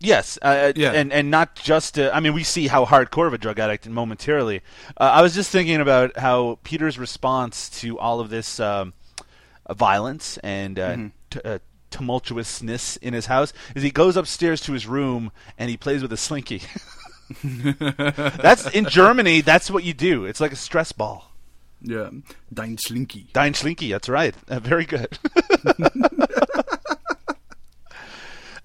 [0.00, 0.92] Yes, uh, Yeah.
[0.92, 1.98] and and not just.
[1.98, 4.60] Uh, I mean, we see how hardcore of a drug addict momentarily.
[4.96, 8.94] Uh, I was just thinking about how Peter's response to all of this um,
[9.66, 11.06] uh, violence and uh, Mm-hmm.
[11.30, 11.58] t- uh,
[11.92, 16.12] tumultuousness in his house is he goes upstairs to his room and he plays with
[16.12, 16.62] a slinky.
[17.44, 19.40] that's in Germany.
[19.40, 20.24] That's what you do.
[20.24, 21.30] It's like a stress ball.
[21.80, 22.10] Yeah,
[22.54, 23.26] Dein Slinky.
[23.32, 24.34] Dein Schlinky, that's right.
[24.48, 25.18] Uh, very good.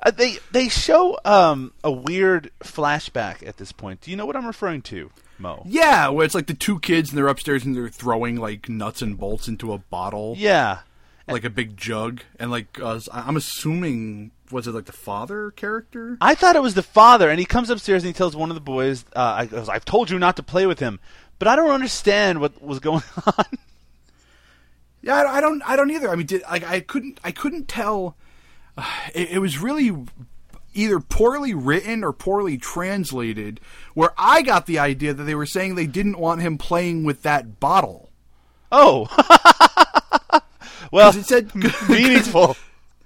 [0.08, 4.00] Uh, they they show um, a weird flashback at this point.
[4.00, 5.64] Do you know what I'm referring to, Mo?
[5.66, 9.02] Yeah, where it's like the two kids and they're upstairs and they're throwing like nuts
[9.02, 10.36] and bolts into a bottle.
[10.38, 10.80] Yeah.
[11.28, 16.18] Like a big jug, and like uh, I'm assuming was it like the father character?
[16.22, 18.56] I thought it was the father, and he comes upstairs and he tells one of
[18.56, 21.00] the boys, uh, I goes, "I've told you not to play with him,"
[21.40, 23.46] but I don't understand what was going on.
[25.02, 26.10] Yeah, I, I don't, I don't either.
[26.10, 28.16] I mean, did, like I couldn't, I couldn't tell.
[29.16, 29.92] It, it was really
[30.74, 33.60] either poorly written or poorly translated.
[33.96, 37.24] Where I got the idea that they were saying they didn't want him playing with
[37.24, 38.12] that bottle.
[38.72, 39.08] oh,
[40.92, 41.54] well, it said
[41.90, 42.56] meaningful.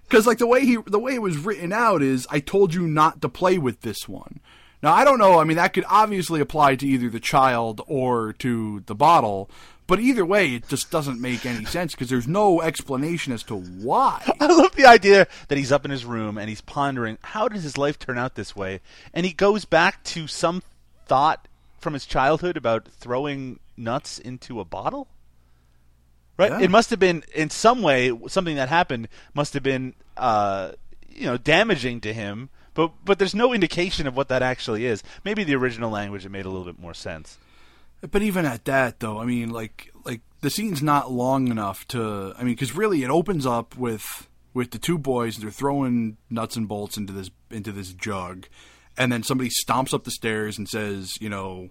[0.04, 2.88] Because like the way he the way it was written out is I told you
[2.88, 4.39] not to play with this one.
[4.84, 5.39] Now I don't know.
[5.39, 9.50] I mean that could obviously apply to either the child or to the bottle,
[9.88, 13.56] but either way it just doesn't make any sense because there's no explanation as to
[13.56, 14.22] why.
[14.39, 17.62] I love the idea that he's up in his room and he's pondering how did
[17.62, 18.82] his life turn out this way,
[19.13, 20.62] and he goes back to some
[21.06, 21.48] thought
[21.80, 25.08] from his childhood about throwing nuts into a bottle.
[26.38, 26.52] Right?
[26.52, 26.62] Yeah.
[26.62, 30.72] It must have been in some way something that happened must have been uh,
[31.10, 35.04] you know damaging to him, but but there's no indication of what that actually is.
[35.24, 37.38] Maybe the original language it made a little bit more sense.
[38.10, 42.34] But even at that, though, I mean, like, like the scene's not long enough to.
[42.38, 45.38] I mean, because really, it opens up with with the two boys.
[45.38, 48.48] They're throwing nuts and bolts into this into this jug,
[48.98, 51.70] and then somebody stomps up the stairs and says, you know,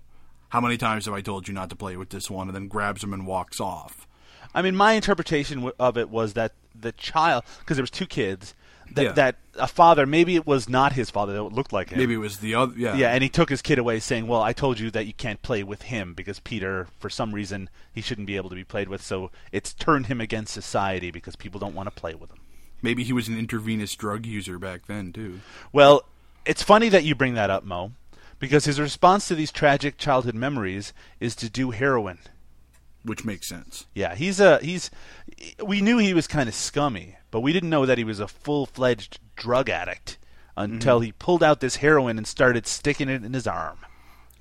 [0.50, 2.46] how many times have I told you not to play with this one?
[2.46, 4.06] And then grabs them and walks off.
[4.54, 8.54] I mean, my interpretation of it was that the child, because there was two kids,
[8.92, 9.12] that, Yeah.
[9.12, 11.98] that a father, maybe it was not his father that looked like him.
[11.98, 12.74] Maybe it was the other.
[12.76, 15.12] Yeah, Yeah, and he took his kid away, saying, "Well, I told you that you
[15.12, 18.64] can't play with him because Peter, for some reason, he shouldn't be able to be
[18.64, 19.02] played with.
[19.02, 22.38] So it's turned him against society because people don't want to play with him."
[22.82, 25.40] maybe he was an intravenous drug user back then too.
[25.70, 26.02] Well,
[26.46, 27.92] it's funny that you bring that up, Mo,
[28.38, 32.18] because his response to these tragic childhood memories is to do heroin.
[33.04, 33.86] Which makes sense.
[33.94, 34.90] Yeah, he's a he's.
[35.64, 38.28] We knew he was kind of scummy, but we didn't know that he was a
[38.28, 40.18] full fledged drug addict
[40.56, 41.04] until Mm-hmm.
[41.06, 43.78] he pulled out this heroin and started sticking it in his arm.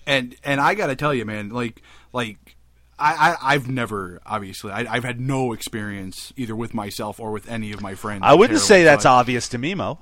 [0.06, 2.56] and and I gotta tell you, man, like like
[2.98, 7.50] I, I I've never obviously I, I've had no experience either with myself or with
[7.50, 8.22] any of my friends.
[8.26, 10.00] I wouldn't say that's but- obvious to me, Mo.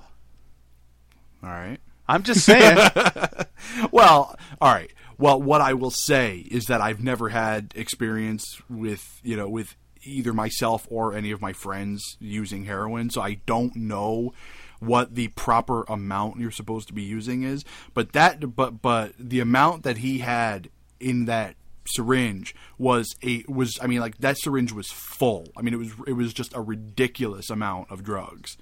[1.43, 1.77] all right.
[2.09, 2.77] I'm just saying.
[3.91, 4.91] Well, all right.
[5.17, 9.75] Well, what I will say is that I've never had experience with you know with
[10.03, 14.33] either myself or any of my friends using heroin, so I don't know
[14.79, 17.65] what the proper amount you're supposed to be using is.
[17.93, 23.79] But that, but but the amount that he had in that syringe was a was
[23.81, 25.47] I mean like that syringe was full.
[25.55, 28.57] I mean it was it was just a ridiculous amount of drugs.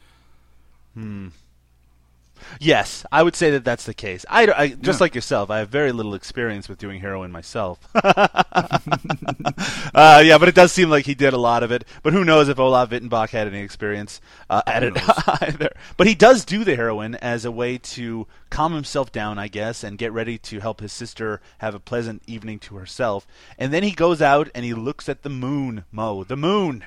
[0.94, 1.30] Hmm.
[2.60, 4.26] Yes, I would say that that's the case.
[4.30, 7.80] I, I- just like yourself, I have very little experience with doing heroin myself.
[9.94, 11.86] uh, yeah, but it does seem like he did a lot of it.
[12.04, 14.94] But who knows if Olaf Ittenbach had any experience uh, at it
[15.42, 15.70] either.
[15.98, 19.84] But he does do the heroin as a way to calm himself down, I guess,
[19.84, 23.28] and get ready to help his sister have a pleasant evening to herself.
[23.58, 26.86] And then he goes out and he looks at the moon, Mo, the moon,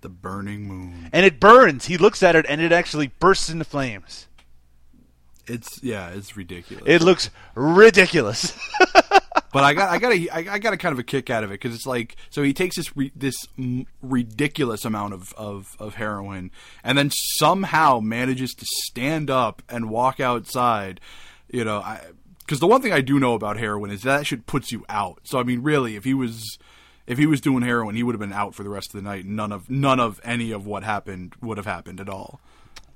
[0.00, 1.08] The burning moon.
[1.12, 1.86] and it burns.
[1.86, 4.27] He looks at it and it actually bursts into flames.
[5.48, 6.84] It's yeah, it's ridiculous.
[6.86, 8.56] It looks ridiculous.
[9.52, 11.42] But I got I got a I I got a kind of a kick out
[11.42, 13.46] of it because it's like so he takes this re, this
[14.02, 16.50] ridiculous amount of, of of heroin
[16.84, 21.00] and then somehow manages to stand up and walk outside.
[21.50, 22.02] You know, I
[22.40, 25.20] because the one thing I do know about heroin is that shit puts you out.
[25.24, 26.58] So I mean, really, if he was
[27.06, 29.08] if he was doing heroin, he would have been out for the rest of the
[29.08, 29.24] night.
[29.24, 32.40] None of none of any of what happened would have happened at all.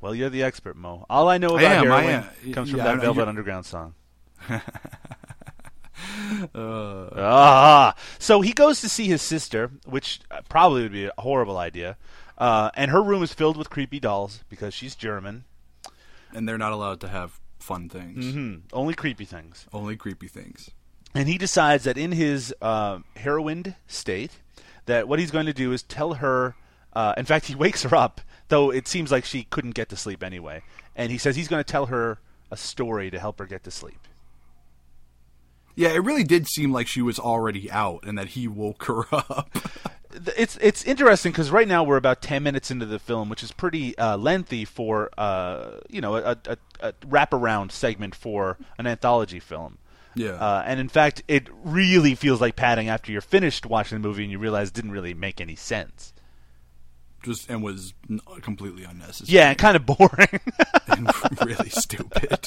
[0.01, 1.07] Well, you're the expert, Mo.
[1.09, 2.53] All I know I about am, I heroin am.
[2.53, 3.95] comes from Yeah, that Velvet you're- Underground song.
[6.55, 11.57] Ah, so he goes to see his sister, which uh, probably would be a horrible
[11.59, 11.97] idea.
[12.39, 15.45] Uh, and her room is filled with creepy dolls because she's German.
[16.35, 18.33] And they're not allowed to have fun things.
[18.33, 19.67] Hmm, only creepy things.
[19.73, 20.71] Only creepy things.
[21.15, 24.41] And he decides that in his uh, heroined state,
[24.87, 26.57] that what he's going to do is tell her.
[26.95, 28.21] Uh, in fact, he wakes her up,
[28.53, 30.63] though it seems like she couldn't get to sleep anyway.
[30.95, 32.19] And he says he's going to tell her
[32.51, 34.07] a story to help her get to sleep.
[35.75, 39.07] Yeah, it really did seem like she was already out and that he woke her
[39.13, 39.57] up.
[40.37, 43.51] It's it's interesting because right now we're about ten minutes into the film, which is
[43.51, 49.41] pretty uh, lengthy for uh, you know a, a, a wraparound segment for an anthology
[49.41, 49.79] film.
[50.15, 50.33] Yeah.
[50.33, 54.25] Uh, and in fact, it really feels like padding after you're finished watching the movie
[54.25, 56.13] and you realize it didn't really make any sense.
[57.23, 59.37] Just and was n- completely unnecessary.
[59.37, 60.41] Yeah, kind of boring.
[60.89, 61.09] and
[61.47, 62.47] really stupid.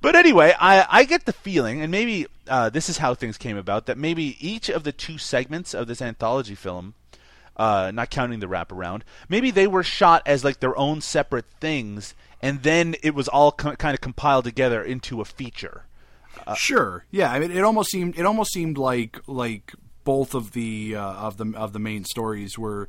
[0.00, 3.56] but anyway, I, I get the feeling, and maybe uh, this is how things came
[3.56, 6.94] about, that maybe each of the two segments of this anthology film,
[7.56, 12.14] uh, not counting the wraparound, maybe they were shot as like their own separate things,
[12.42, 15.84] and then it was all co- kind of compiled together into a feature.
[16.56, 17.04] sure.
[17.10, 17.32] Yeah.
[17.32, 19.72] I mean, it almost seemed it almost seemed like like
[20.04, 22.88] both of the uh, of the of the main stories were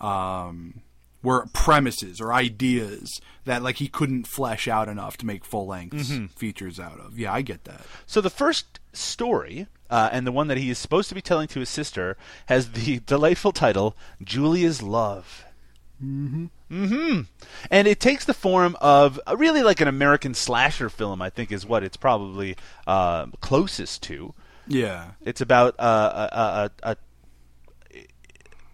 [0.00, 0.82] um,
[1.22, 6.32] were premises or ideas that like he couldn't flesh out enough to make full length
[6.36, 7.18] features out of.
[7.18, 7.82] Yeah, I get that.
[8.06, 11.48] So the first story, uh, and the one that he is supposed to be telling
[11.48, 15.44] to his sister, has the delightful title "Julia's Love."
[16.02, 16.46] Mm-hmm.
[16.70, 17.20] Mm-hmm.
[17.70, 21.20] And it takes the form of uh, really like an American slasher film.
[21.20, 24.34] I think is what it's probably uh, closest to.
[24.66, 25.10] Yeah.
[25.22, 26.96] It's about uh, a, a, a,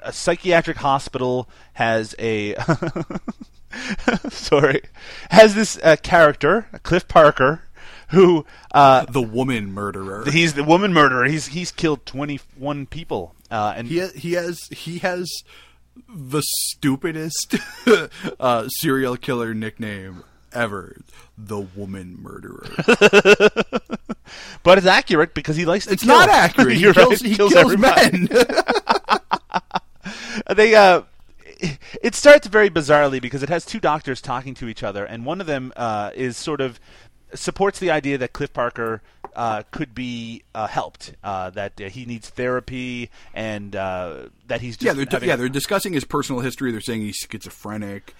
[0.06, 2.54] a psychiatric hospital has a
[4.30, 4.82] sorry
[5.30, 7.62] has this uh, character Cliff Parker
[8.10, 10.24] who uh, The woman murderer.
[10.30, 11.24] he's the woman murderer.
[11.24, 15.28] He's he's killed twenty one people uh, and he he has he has
[16.08, 17.56] the stupidest
[18.40, 20.96] uh, serial killer nickname ever.
[21.36, 22.66] The woman murderer.
[24.62, 26.14] but it's accurate because he likes to It's kill.
[26.14, 26.76] not accurate.
[26.76, 28.18] He kills, right, he kills kills everybody.
[28.28, 28.28] men.
[30.54, 31.02] They uh
[32.02, 35.40] it starts very bizarrely because it has two doctors talking to each other and one
[35.40, 36.78] of them uh, is sort of
[37.34, 39.02] supports the idea that Cliff Parker
[39.34, 44.76] uh, could be uh, helped uh, that uh, he needs therapy and uh, that he's
[44.76, 46.72] just yeah, they're yeah they're discussing his personal history.
[46.72, 48.14] They're saying he's schizophrenic.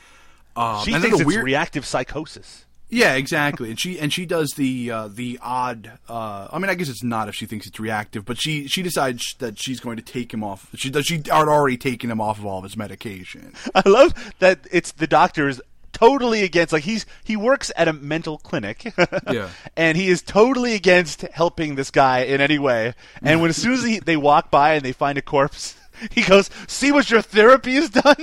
[0.55, 3.70] Um, she and thinks it's weird, reactive psychosis Yeah, exactly.
[3.70, 5.99] And she and she does the uh, the odd.
[6.09, 8.83] Uh, I mean, I guess it's not if she thinks it's reactive, but she she
[8.83, 10.68] decides that she's going to take him off.
[10.75, 11.07] She does.
[11.07, 13.55] She had already taken him off of all of his medication.
[13.75, 15.61] I love that it's the doctors
[15.92, 18.92] totally against like he's he works at a mental clinic.
[19.33, 19.49] Yeah.
[19.77, 22.94] And he is totally against helping this guy in any way.
[23.22, 25.75] And when as soon as he, they walk by and they find a corpse,
[26.12, 28.16] he goes, "See what your therapy has done."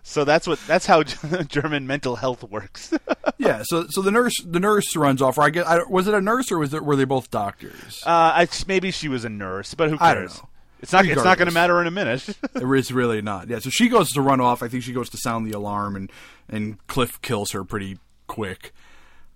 [0.04, 1.04] so that's what that's how
[1.48, 2.93] German mental health works.
[3.39, 5.38] Yeah, so so the nurse the nurse runs off.
[5.38, 8.02] Or I guess I, was it a nurse or was it were they both doctors?
[8.04, 10.02] uh, I, maybe she was a nurse, but who cares?
[10.02, 10.50] I don't know.
[10.82, 11.06] It's not.
[11.06, 12.28] It's not going to matter in a minute.
[12.56, 13.48] It's really not.
[13.48, 14.63] Yeah, so she goes to run off.
[14.63, 16.12] I think she goes to sound the alarm, and
[16.50, 18.74] and Cliff kills her pretty quick.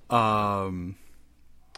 [0.10, 0.96] Um,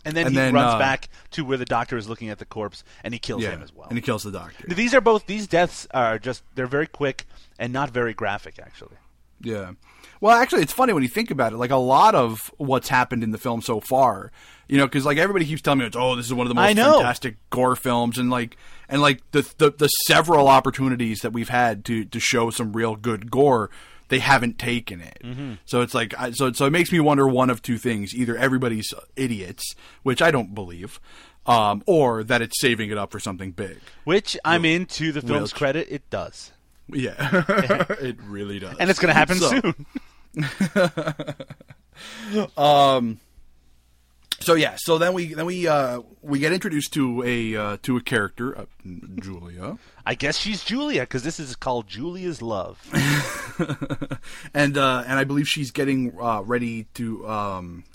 [0.05, 2.37] And then And he then, runs uh, back to where the doctor is looking at
[2.39, 3.87] the corpse, and he kills him as well.
[3.87, 4.65] and he kills the doctor.
[4.67, 7.25] These are both these deaths are just they're very quick
[7.57, 8.97] and not very graphic actually.
[9.41, 9.71] Yeah.
[10.21, 11.57] Well, actually, it's funny when you think about it.
[11.57, 14.31] Like a lot of what's happened in the film so far,
[14.69, 16.55] you know, because like everybody keeps telling me, it's, "Oh, this is one of the
[16.55, 16.93] most know.
[16.99, 18.55] fantastic gore films," and like,
[18.87, 22.95] and like the, the the several opportunities that we've had to to show some real
[22.95, 23.69] good gore,
[24.09, 25.19] they haven't taken it.
[25.23, 25.53] Mm-hmm.
[25.65, 28.93] So it's like, so so it makes me wonder one of two things: either everybody's
[29.15, 30.99] idiots, which I don't believe,
[31.45, 33.77] um, or that it's saving it up for something big.
[34.03, 36.51] Which I'm into the film's Which- credit it does.
[36.89, 37.13] Yeah,
[38.01, 39.85] it really does, And it's going to happen So- soon.
[44.43, 47.95] So yeah, so then we then we uh, we get introduced to a uh, to
[47.95, 48.65] a character, uh,
[49.21, 52.77] Julia, I guess she's Julia cuz this is called Julia's Love.
[54.53, 57.85] and uh, and I believe she's getting uh, ready to um,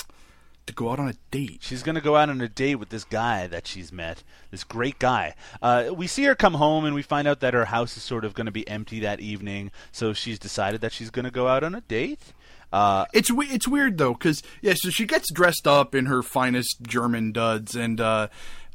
[0.64, 1.58] to go out on a date.
[1.60, 4.64] She's going to go out on a date with this guy that she's met, this
[4.64, 5.34] great guy.
[5.60, 8.24] Uh, we see her come home, and we find out that her house is sort
[8.24, 9.70] of going to be empty that evening.
[9.92, 12.32] So she's decided that she's going to go out on a date.
[12.72, 16.82] Uh, It's it's weird though, because yeah, so she gets dressed up in her finest
[16.82, 18.28] German duds, and uh,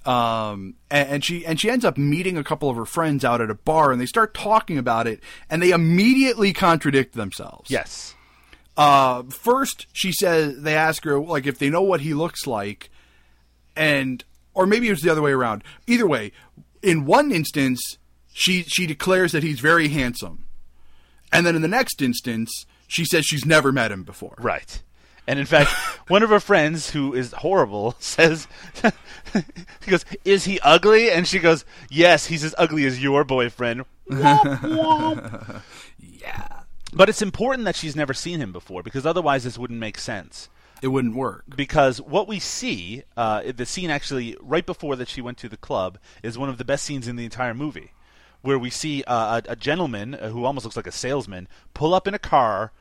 [0.05, 3.39] um, and, and she and she ends up meeting a couple of her friends out
[3.39, 7.69] at a bar, and they start talking about it, and they immediately contradict themselves.
[7.69, 8.15] yes.
[8.75, 12.89] Uh, first, she says they ask her like if they know what he looks like,
[13.75, 14.23] and
[14.55, 15.63] or maybe it was the other way around.
[15.85, 16.31] Either way,
[16.81, 17.99] in one instance,
[18.33, 20.45] she she declares that he's very handsome,
[21.31, 24.35] and then in the next instance, she says she's never met him before.
[24.39, 24.81] Right.
[25.25, 25.69] And in fact,
[26.09, 28.47] one of her friends who is horrible says,
[29.33, 31.09] he goes, Is he ugly?
[31.09, 33.85] And she goes, Yes, he's as ugly as your boyfriend.
[34.09, 35.61] Womp, womp.
[35.97, 36.61] Yeah,
[36.93, 40.49] but it's important that she's never seen him before because otherwise this wouldn't make sense.
[40.81, 41.45] it wouldn't work.
[41.55, 45.57] Because what we see, uh, the scene actually right before that she went to the
[45.57, 47.91] club, is one of the best scenes in the entire movie,
[48.41, 51.93] where we see uh, a, a gentleman uh, who almost looks like a salesman pull
[51.93, 52.73] up in a car,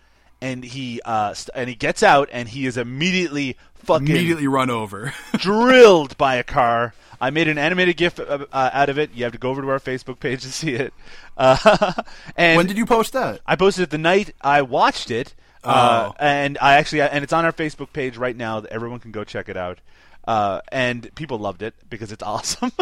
[0.42, 4.68] and he uh, st- and he gets out, and he is immediately fucking Immediately run
[4.70, 5.14] over.
[5.38, 6.92] drilled by a car.
[7.20, 9.10] I made an animated GIF uh, uh, out of it.
[9.14, 10.92] You have to go over to our Facebook page to see it.
[11.36, 11.92] Uh,
[12.36, 13.40] and when did you post that?
[13.46, 16.16] I posted it the night I watched it, uh, Oh.
[16.18, 18.58] and I actually and it's on our Facebook page right now.
[18.70, 19.78] Everyone can go check it out.
[20.24, 22.70] Uh, and people loved it because it's awesome.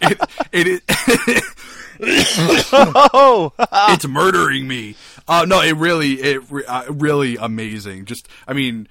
[0.00, 0.20] it,
[0.52, 0.80] it is.
[2.72, 3.52] oh,
[3.90, 4.96] it's murdering me.
[5.26, 8.06] Uh, no, it really, it uh, really amazing.
[8.06, 8.88] Just, I mean,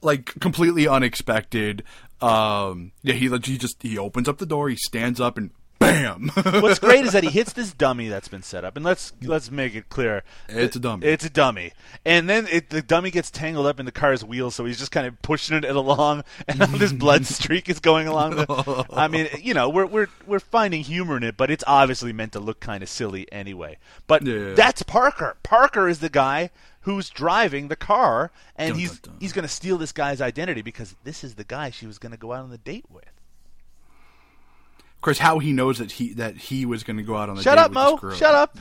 [0.00, 1.82] like completely unexpected.
[2.20, 6.28] Um, yeah, he he just he opens up the door, he stands up, and bam.
[6.60, 9.50] what's great is that he hits this dummy that's been set up, and let's let's
[9.50, 11.06] make it clear, It's a dummy.
[11.06, 11.72] It's a dummy,
[12.04, 14.92] and then it, the dummy gets tangled up in the car's wheels, so he's just
[14.92, 18.36] kind of pushing it along, and this blood streak is going along.
[18.36, 22.12] The, I mean, you know, we're we're we're finding humor in it, but it's obviously
[22.12, 23.78] meant to look kind of silly anyway.
[24.06, 24.54] But Yeah.
[24.54, 25.36] that's Parker.
[25.42, 26.50] Parker is the guy
[26.82, 29.16] who's driving the car, and Dun, he's dun, dun.
[29.20, 32.12] he's going to steal this guy's identity because this is the guy she was going
[32.12, 33.04] to go out on the date with.
[35.06, 37.42] Course, how he knows that he that he was going to go out on the
[37.42, 37.98] Shut up, Mo.
[38.14, 38.58] Shut up.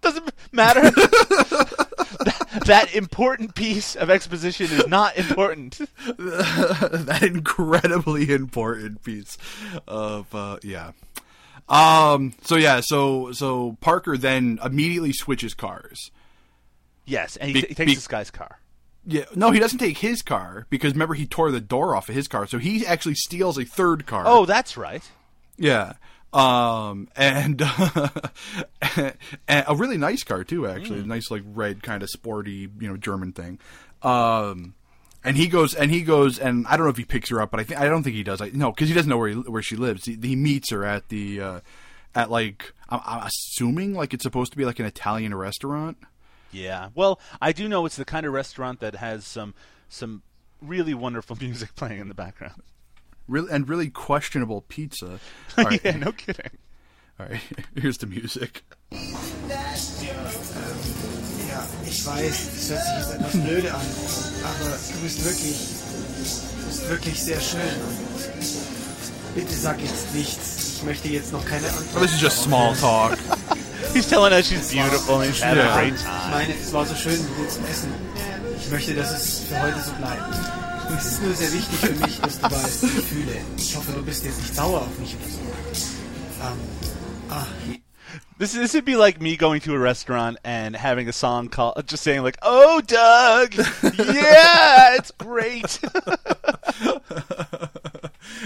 [0.00, 0.80] Doesn't matter.
[0.90, 5.78] that, that important piece of exposition is not important.
[6.06, 9.36] that incredibly important piece
[9.86, 10.92] of uh, yeah.
[11.68, 12.34] Um.
[12.42, 12.80] So yeah.
[12.80, 16.10] So so Parker then immediately switches cars.
[17.04, 18.60] Yes, and he, Be- he takes be- this guy's car.
[19.08, 22.14] Yeah, no, he doesn't take his car because remember he tore the door off of
[22.16, 24.24] his car, so he actually steals a third car.
[24.26, 25.08] Oh, that's right.
[25.58, 25.94] Yeah,
[26.32, 27.62] um, and,
[29.48, 32.88] and a really nice car too, actually, a nice like red kind of sporty, you
[32.88, 33.58] know, German thing.
[34.02, 34.74] Um,
[35.24, 37.50] and he goes and he goes and I don't know if he picks her up,
[37.50, 38.40] but I think I don't think he does.
[38.40, 40.04] I, no, because he doesn't know where he, where she lives.
[40.04, 41.60] He, he meets her at the uh,
[42.14, 45.96] at like I'm, I'm assuming like it's supposed to be like an Italian restaurant.
[46.52, 46.90] Yeah.
[46.94, 49.54] Well, I do know it's the kind of restaurant that has some
[49.88, 50.22] some
[50.60, 52.62] really wonderful music playing in the background.
[53.28, 55.18] Really and really questionable pizza.
[55.58, 55.80] All right.
[55.84, 56.50] yeah, no kidding.
[57.18, 57.40] All right,
[57.74, 58.62] here's the music.
[61.86, 63.80] Ich weiß, das hört sich jetzt etwas blöde an,
[64.44, 67.60] aber du bist wirklich, du bist wirklich sehr schön.
[69.34, 70.76] Bitte sag jetzt nichts.
[70.76, 72.02] Ich möchte jetzt noch keine Antwort.
[72.02, 73.16] This is just small talk.
[73.94, 75.80] He's telling us she's beautiful and he's having a Yeah.
[75.80, 76.30] great Ich time.
[76.30, 77.92] meine, es war so schön mit dir zu essen.
[78.58, 80.34] Ich möchte, dass es für heute so bleibt.
[80.94, 83.36] Es ist nur sehr wichtig für mich, dass du weißt, wie ich fühle.
[83.56, 85.40] Ich hoffe, du bist jetzt nicht sauer auf mich oder so.
[86.42, 86.58] Ähm,
[87.30, 87.46] ah,
[88.38, 91.88] This this would be like me going to a restaurant and having a song called
[91.88, 95.80] just saying like, "Oh, Doug, yeah, it's great."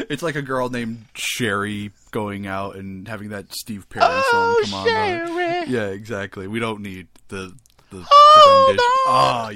[0.08, 4.70] it's like a girl named Sherry going out and having that Steve Perry Oh, song
[4.70, 4.86] come on.
[4.86, 5.64] Sherry.
[5.68, 6.46] Yeah, exactly.
[6.46, 7.52] We don't need the
[7.90, 8.78] the, the rendition.
[9.06, 9.50] Oh,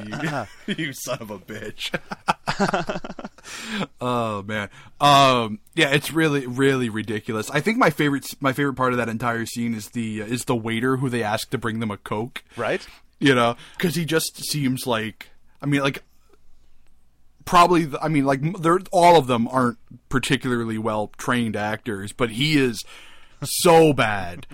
[0.66, 1.95] you you son of a bitch.
[4.01, 4.68] oh man.
[5.01, 7.51] Um yeah, it's really really ridiculous.
[7.51, 10.45] I think my favorite my favorite part of that entire scene is the uh, is
[10.45, 12.43] the waiter who they ask to bring them a coke.
[12.57, 12.87] right?
[13.18, 15.30] You know, cuz he just seems like
[15.62, 16.03] I mean like
[17.45, 19.78] probably I mean like they're all of them aren't
[20.09, 22.82] particularly well trained actors, but he is
[23.43, 24.47] so bad.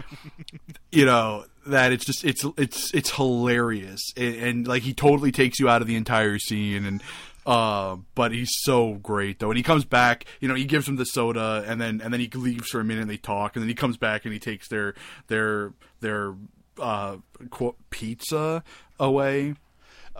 [0.91, 4.01] you know, that it's just it's it's it's hilarious.
[4.17, 7.03] And, and like he totally takes you out of the entire scene and
[7.47, 10.27] uh, but he's so great though, and he comes back.
[10.41, 12.85] You know, he gives them the soda, and then and then he leaves for a
[12.85, 14.95] minute, and they talk, and then he comes back and he takes their
[15.29, 16.35] their their
[16.79, 17.17] uh,
[17.51, 18.63] quote, pizza
[18.99, 19.55] away.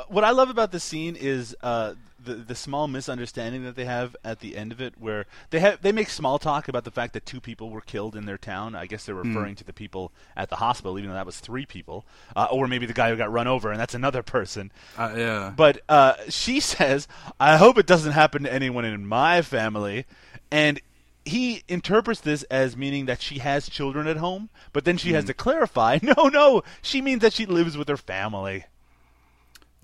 [0.09, 1.95] What I love about this scene is uh,
[2.31, 5.83] the the small misunderstanding that they have at the end of it, where they have
[5.83, 8.75] they make small talk about the fact that two people were killed in their town.
[8.75, 11.67] I guess they're referring to the people at the hospital, even though that was three
[11.67, 12.05] people,
[12.37, 14.73] uh, or maybe the guy who got run over, and that's another person.
[14.97, 17.09] Uh, yeah, But uh, she says,
[17.39, 20.07] "I hope it doesn't happen to anyone in my family,"
[20.51, 20.81] and
[21.25, 24.49] he interprets this as meaning that she has children at home.
[24.73, 27.97] But then she has to clarify, "No, no, she means that she lives with her
[27.97, 28.65] family."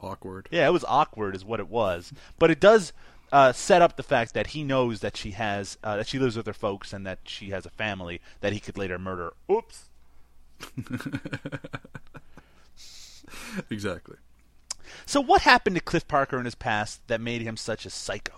[0.01, 0.49] Awkward.
[0.51, 2.12] Yeah, it was awkward, is what it was.
[2.38, 2.92] But it does
[3.32, 6.36] uh, set up the fact that he knows that she has uh, that she lives
[6.36, 9.32] with her folks and that she has a family that he could later murder.
[9.51, 9.84] Oops.
[13.70, 14.16] Exactly.
[15.05, 18.34] So what happened to Cliff Parker in his past that made him such a psycho?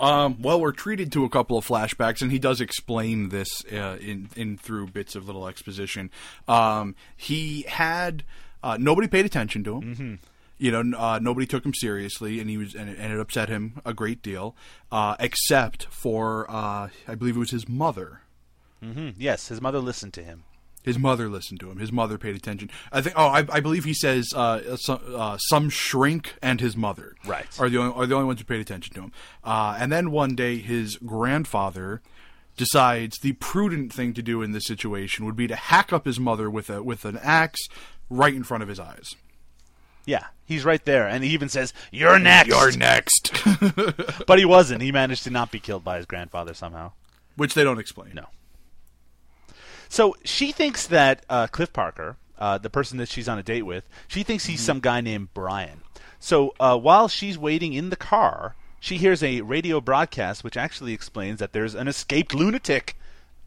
[0.00, 3.96] Um, well, we're treated to a couple of flashbacks, and he does explain this uh,
[4.00, 6.10] in in through bits of little exposition.
[6.46, 8.22] Um, he had
[8.62, 9.82] uh, nobody paid attention to him.
[9.94, 10.14] Mm-hmm.
[10.60, 13.48] You know, uh, nobody took him seriously, and he was and it, and it upset
[13.48, 14.56] him a great deal,
[14.90, 18.22] uh, except for uh, I believe it was his mother.
[18.82, 20.44] Hmm, Yes, his mother listened to him.
[20.84, 21.78] His mother listened to him.
[21.78, 22.70] His mother paid attention.
[22.90, 23.14] I think.
[23.18, 27.46] Oh, I, I believe he says uh, some, uh, some shrink and his mother Right.
[27.60, 29.12] are the only are the only ones who paid attention to him.
[29.44, 32.00] Uh, and then one day, his grandfather
[32.58, 36.20] decides the prudent thing to do in this situation would be to hack up his
[36.20, 37.60] mother with a with an axe
[38.10, 39.14] right in front of his eyes.
[40.04, 43.32] Yeah, he's right there, and he even says, "You're next." You're next,
[44.26, 44.80] But he wasn't.
[44.82, 46.92] He managed to not be killed by his grandfather somehow.
[47.36, 48.12] which they don't explain.
[48.14, 48.26] No.
[49.88, 53.62] So she thinks that uh, Cliff Parker, uh, the person that she's on a date
[53.62, 55.82] with, she thinks he's some guy named Brian.
[56.20, 60.92] So uh, while she's waiting in the car, she hears a radio broadcast which actually
[60.92, 62.96] explains that there's an escaped lunatic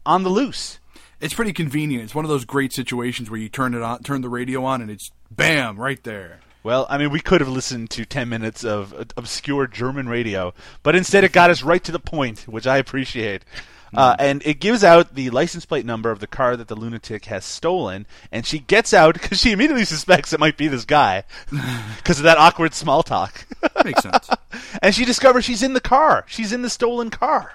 [0.04, 0.78] on the loose.
[1.20, 2.04] It's pretty convenient.
[2.04, 4.82] It's one of those great situations where you turn it on, turn the radio on,
[4.82, 6.40] and it's bam right there.
[6.64, 10.94] Well, I mean, we could have listened to 10 minutes of obscure German radio, but
[10.94, 13.44] instead it got us right to the point, which I appreciate.
[13.94, 17.26] Uh, and it gives out the license plate number of the car that the lunatic
[17.26, 21.24] has stolen, and she gets out because she immediately suspects it might be this guy
[21.96, 23.46] because of that awkward small talk.
[23.84, 24.30] Makes sense.
[24.80, 26.24] and she discovers she's in the car.
[26.28, 27.52] She's in the stolen car.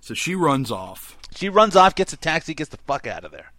[0.00, 1.16] so she runs off.
[1.34, 3.52] She runs off, gets a taxi, gets the fuck out of there.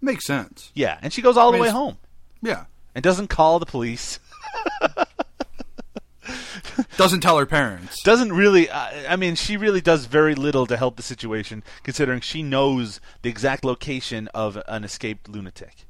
[0.00, 0.70] Makes sense.
[0.74, 1.98] Yeah, and she goes all the mean, way home
[2.42, 2.64] Yeah.
[2.94, 4.18] and doesn't call the police.
[6.96, 8.02] Doesn't tell her parents.
[8.02, 12.20] doesn't really I I mean she really does very little to help the situation considering
[12.20, 15.86] she knows the exact location of an escaped lunatic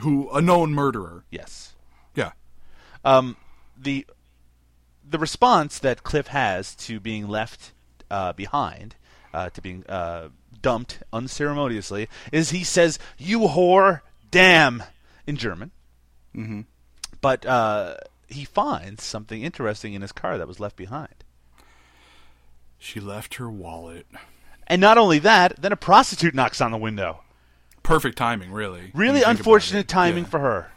[0.00, 1.24] Who a known murderer.
[1.30, 1.74] yes
[2.14, 2.32] Yeah.
[3.04, 3.36] um
[3.76, 4.06] the
[5.08, 7.72] the response that cliff has to being left
[8.10, 8.96] uh, behind
[9.32, 10.28] uh, to being uh,
[10.62, 14.82] dumped unceremoniously is he says you whore damn
[15.26, 15.70] in german
[16.34, 16.62] mm-hmm.
[17.20, 17.94] but uh,
[18.28, 21.24] he finds something interesting in his car that was left behind
[22.78, 24.06] She left her wallet.
[24.66, 27.22] and not only that then a prostitute knocks on the window
[27.82, 28.90] Perfect timing, really.
[28.94, 30.30] Really you think about unfortunate timing Yeah.
[30.30, 30.72] for her.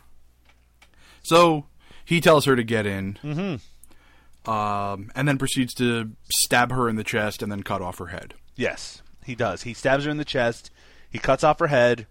[1.24, 1.66] So
[2.06, 3.18] he tells her to get in.
[3.24, 4.50] Mm-hmm.
[4.50, 6.12] Um, and then proceeds to
[6.44, 8.36] stab her in the chest and then cut off her head.
[8.56, 9.64] Yes, he does.
[9.64, 10.70] He stabs her in the chest.
[11.10, 12.06] He cuts off her head.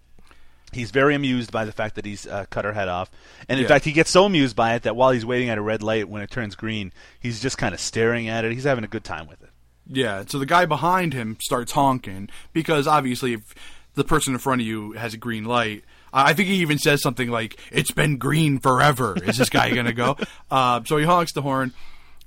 [0.72, 3.10] He's very amused by the fact that he's uh, cut her head off,
[3.48, 3.68] and in Yeah.
[3.68, 6.08] fact, he gets so amused by it that while he's waiting at a red light,
[6.08, 8.52] when it turns green, he's just kind of staring at it.
[8.52, 9.50] He's having a good time with it.
[9.90, 13.54] Yeah, so the guy behind him starts honking because obviously if
[13.94, 16.78] the person in front of you has a green light, I I think he even
[16.78, 20.16] says something like "It's been green forever." Is this guy gonna go?
[20.50, 21.72] Uh, so he honks the horn,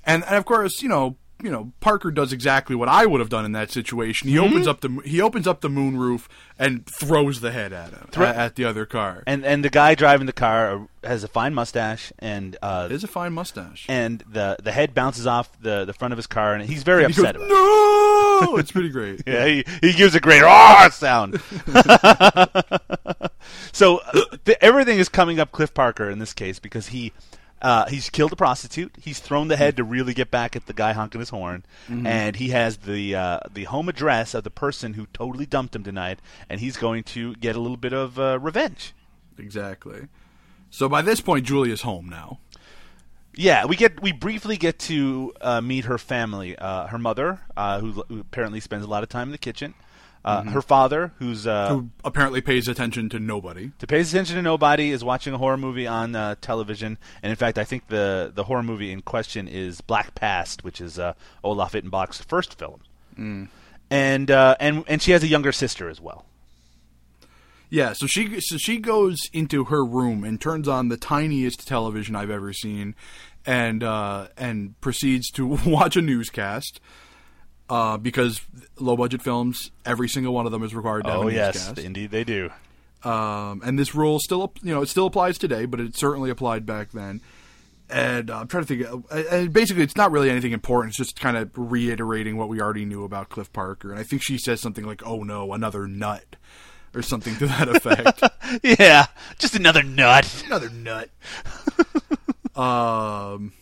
[0.04, 3.30] and and of course you know you know Parker does exactly what I would have
[3.30, 4.30] done in that situation.
[4.30, 6.28] He opens up the he opens up the moonroof
[6.60, 9.24] and throws the head at him at, at the other car.
[9.26, 13.04] And and the guy driving the car has a fine mustache, and uh, it is
[13.04, 13.86] a fine mustache.
[13.90, 17.02] and the the head bounces off the, the front of his car, and he's very
[17.04, 17.50] he goes, upset about it.
[17.52, 19.22] "No!" It's pretty great.
[19.28, 21.42] Yeah, he, he gives a great ah sound.
[23.72, 27.14] so uh, th- everything is coming up Cliff Parker in this case because he
[27.62, 28.96] uh, he's killed a prostitute.
[29.02, 31.64] He's thrown the head to really get back at the guy honking his horn,
[32.08, 35.84] and he has the uh, the home address of the person who totally dumped him
[35.84, 38.94] tonight, and he's going to get a little bit of uh, revenge.
[39.38, 40.08] Exactly.
[40.70, 42.40] So by this point, Julia's home now.
[43.36, 46.58] Yeah, we get we briefly get to uh, meet her family.
[46.58, 49.74] Uh, her mother, uh, who, who apparently spends a lot of time in the kitchen.
[50.24, 53.72] Uh, Her father, who's uh, Who apparently pays attention to nobody.
[53.80, 57.36] to pays attention to nobody, is watching a horror movie on uh, television, and in
[57.36, 61.14] fact, I think the the horror movie in question is Black Past, which is uh,
[61.44, 62.82] Olaf Ittenbach's first film,
[63.90, 66.26] and uh, and and she has a younger sister as well.
[67.70, 72.16] Yeah, so she so she goes into her room and turns on the tiniest television
[72.16, 72.96] I've ever seen,
[73.46, 76.80] and uh, and proceeds to watch a newscast.
[77.72, 78.42] Uh, because
[78.80, 81.56] low budget films, every single one of them is required to have Oh a yes,
[81.56, 81.78] newscast.
[81.80, 82.50] indeed they do.
[83.04, 86.66] um, and this rule still, you know, it still applies today, but it certainly applied
[86.66, 87.22] back then.
[87.90, 89.06] And uh, I'm trying to think.
[89.10, 90.92] Uh, and basically, it's not really anything important.
[90.92, 93.90] It's just kind of reiterating what we already knew about Cliff Parker.
[93.92, 96.36] And I think she says something like, "Oh no, another nut,"
[96.96, 98.22] or something to that effect.
[98.64, 99.06] Yeah,
[99.40, 100.44] just another nut.
[100.46, 101.10] another nut.
[102.56, 103.54] um.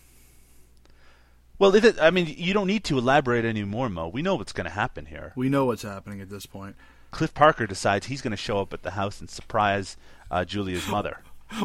[1.59, 4.07] Well, it, I mean, you don't need to elaborate anymore, Mo.
[4.07, 5.33] We know what's going to happen here.
[5.35, 6.75] We know what's happening at this point.
[7.11, 9.97] Cliff Parker decides he's going to show up at the house and surprise
[10.31, 11.19] uh, Julia's mother.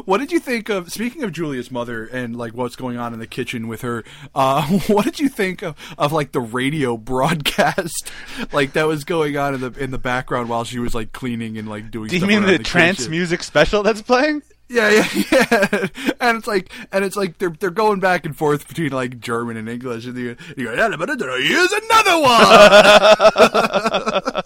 [0.05, 0.91] What did you think of?
[0.91, 4.65] Speaking of Julia's mother and like what's going on in the kitchen with her, uh,
[4.87, 8.11] what did you think of, of like the radio broadcast
[8.51, 11.57] like that was going on in the in the background while she was like cleaning
[11.57, 12.09] and like doing?
[12.09, 13.11] Do you mean around the, trance kitchen?
[13.11, 14.41] music special that's playing?
[14.67, 15.87] Yeah, yeah, yeah.
[16.19, 19.57] And it's like, and it's like they're they're going back and forth between like German
[19.57, 24.41] and English, and you you go, "Yeah, but here's another one.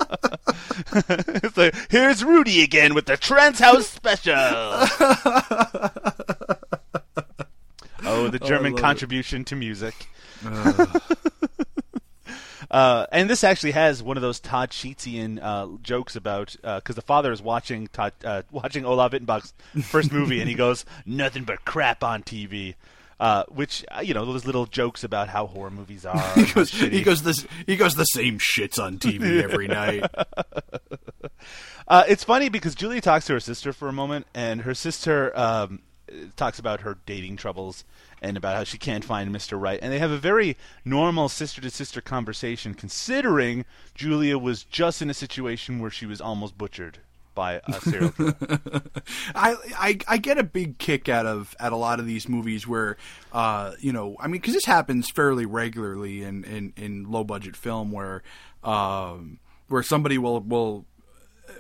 [1.43, 4.33] it's like, here's Rudy again with the Trance House special.
[8.05, 8.81] oh, the German love it.
[8.81, 10.07] contribution to music.
[10.45, 10.85] Uh,
[12.71, 17.31] and this actually has one of those Todd Sheetsian uh, jokes about because the father
[17.31, 19.53] is watching Todd, uh, watching Olaf Ittenbach's
[19.83, 22.75] first movie, and he goes, "Nothing but crap on TV,"
[23.19, 26.31] uh, which uh, you know those little jokes about how horror movies are.
[26.35, 30.05] he goes, he goes this, he goes the same shits on TV every night.
[31.87, 35.37] Uh, it's funny because Julia talks to her sister for a moment, and her sister
[35.37, 35.81] um,
[36.35, 37.83] talks about her dating troubles
[38.21, 39.59] and about how she can't find Mr.
[39.59, 39.79] Right.
[39.81, 43.65] And they have a very normal sister to sister conversation, considering
[43.95, 46.99] Julia was just in a situation where she was almost butchered
[47.35, 48.33] by a serial killer.
[49.35, 52.67] I, I I get a big kick out of at a lot of these movies
[52.67, 52.97] where,
[53.31, 57.55] uh, you know, I mean, because this happens fairly regularly in, in, in low budget
[57.55, 58.23] film where,
[58.63, 59.39] um,
[59.69, 60.85] where somebody will will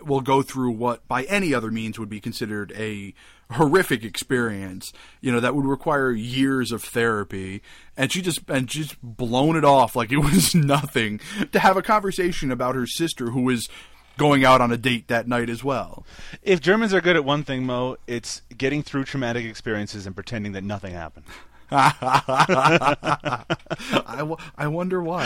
[0.05, 3.13] will go through what by any other means would be considered a
[3.51, 7.61] horrific experience you know that would require years of therapy
[7.97, 11.19] and she just and just blown it off like it was nothing
[11.51, 13.67] to have a conversation about her sister who was
[14.17, 16.05] going out on a date that night as well
[16.43, 20.53] if Germans are good at one thing, Mo, it's getting through traumatic experiences and pretending
[20.53, 21.25] that nothing happened.
[21.71, 23.45] I,
[24.17, 25.25] w- I wonder why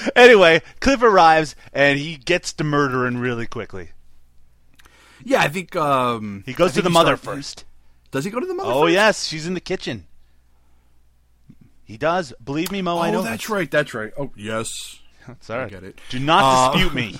[0.16, 3.90] Anyway, Cliff arrives and he gets to murdering really quickly.
[5.24, 7.64] yeah i think um He goes I to the mother start- first.
[8.10, 8.92] does he go to the mother Oh first?
[8.92, 10.06] yes, she's in the kitchen.
[11.84, 12.32] He does.
[12.42, 12.96] Believe me, Mo.
[12.96, 15.00] oh I know that's right that's right oh yes
[15.40, 15.68] Sorry.
[15.70, 16.00] get it.
[16.10, 17.18] Do not Uh, dispute me.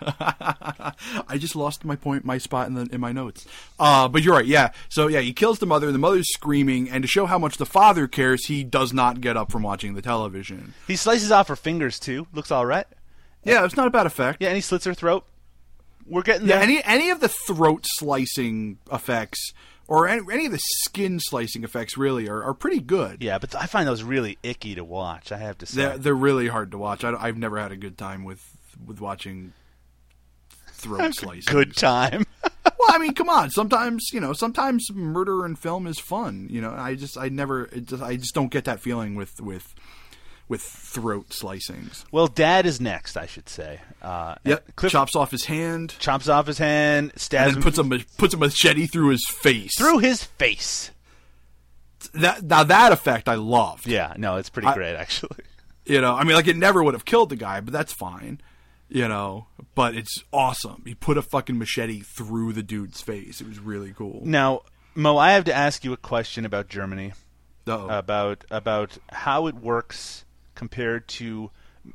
[1.28, 3.46] I just lost my point, my spot in the in my notes.
[3.78, 4.72] Uh, but you're right, yeah.
[4.88, 5.90] So yeah, he kills the mother.
[5.92, 9.36] The mother's screaming, and to show how much the father cares, he does not get
[9.36, 10.74] up from watching the television.
[10.86, 12.26] He slices off her fingers too.
[12.32, 12.86] Looks all right.
[13.44, 14.42] Yeah, it's not a bad effect.
[14.42, 15.24] Yeah, and he slits her throat.
[16.06, 16.56] We're getting yeah.
[16.56, 16.64] there.
[16.64, 19.52] Any any of the throat slicing effects,
[19.86, 23.22] or any, any of the skin slicing effects, really are, are pretty good.
[23.22, 25.32] yeah, but I find those really icky to watch.
[25.32, 25.82] I have to say.
[25.82, 27.04] They're they're really hard to watch.
[27.04, 28.42] I, have never had a good time with
[28.86, 29.52] with watching
[30.78, 31.52] throat slicing.
[31.52, 32.24] Good time.
[32.42, 33.50] well, I mean, come on.
[33.50, 36.46] Sometimes you know, sometimes murder in film is fun.
[36.50, 39.40] You know, I just, I never, it just, I just don't get that feeling with
[39.40, 39.74] with
[40.48, 42.04] with throat slicings.
[42.10, 43.80] Well, Dad is next, I should say.
[44.00, 47.84] Uh, Yep, Cliff chops off his hand chops off his hand, stabs and puts a
[48.16, 49.76] puts a machete through his face.
[49.76, 50.90] through his face.
[52.14, 53.86] that now that effect I loved.
[53.86, 55.36] Yeah, no, it's pretty I- great actually.
[55.84, 58.42] You know, I mean, like it never would have killed the guy, but that's fine.
[58.90, 60.82] You know, but it's awesome.
[60.86, 63.40] He put a fucking machete through the dude's face.
[63.40, 64.22] It was really cool.
[64.24, 64.62] Now,
[64.94, 67.12] Mo, I have to ask you a question about Germany,
[67.66, 67.88] Uh-oh.
[67.88, 70.24] about about how it works
[70.54, 71.50] compared to.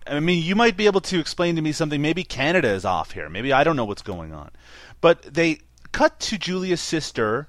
[0.07, 2.01] I mean, you might be able to explain to me something.
[2.01, 3.27] Maybe Canada is off here.
[3.29, 4.51] Maybe I don't know what's going on.
[5.01, 5.59] But they
[5.91, 7.47] cut to Julia's sister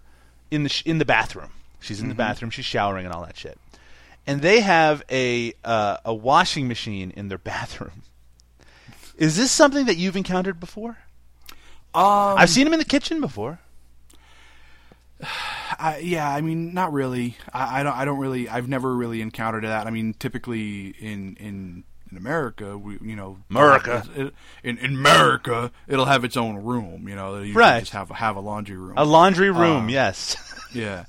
[0.51, 1.51] in the sh- in the bathroom.
[1.81, 2.51] She's in the bathroom.
[2.51, 3.59] She's showering and all that shit.
[4.27, 8.03] And they have a uh, a washing machine in their bathroom.
[9.17, 10.99] Is this something that you've encountered before?
[11.95, 13.61] um, I've seen them in the kitchen before.
[15.79, 17.37] I, yeah, I mean, not really.
[17.53, 17.95] I, I don't.
[17.97, 18.49] I don't really.
[18.49, 19.87] I've never really encountered that.
[19.87, 24.05] I mean, typically in in in America, we you know, America.
[24.15, 27.09] it- in in America, it'll have its own room.
[27.09, 27.81] You know, usually Right.
[27.81, 28.95] Just have have a laundry room.
[28.97, 30.37] A laundry room, Uh, yes.
[30.75, 31.05] Yeah.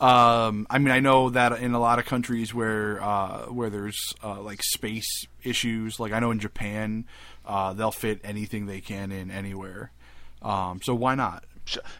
[0.00, 3.96] Um, I mean, I know that in a lot of countries where uh, where there's
[4.24, 7.04] uh, like space issues, like I know in Japan,
[7.46, 9.90] uh, they'll fit anything they can in anywhere.
[10.42, 11.44] Um, so why not?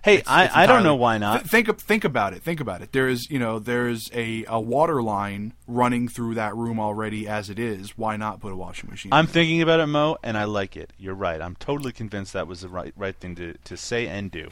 [0.02, 1.38] Hey, It's- I, it's I don't know why not.
[1.48, 2.42] Th- think think about it.
[2.42, 2.92] Think about it.
[2.92, 7.26] There is you know there is a, a water line running through that room already
[7.26, 7.96] as it is.
[7.96, 9.10] Why not put a washing machine?
[9.14, 9.30] I'm in?
[9.30, 10.92] thinking about it, Mo, and I like it.
[10.98, 11.40] You're right.
[11.40, 14.50] I'm totally convinced that was the right right thing to, to say and do.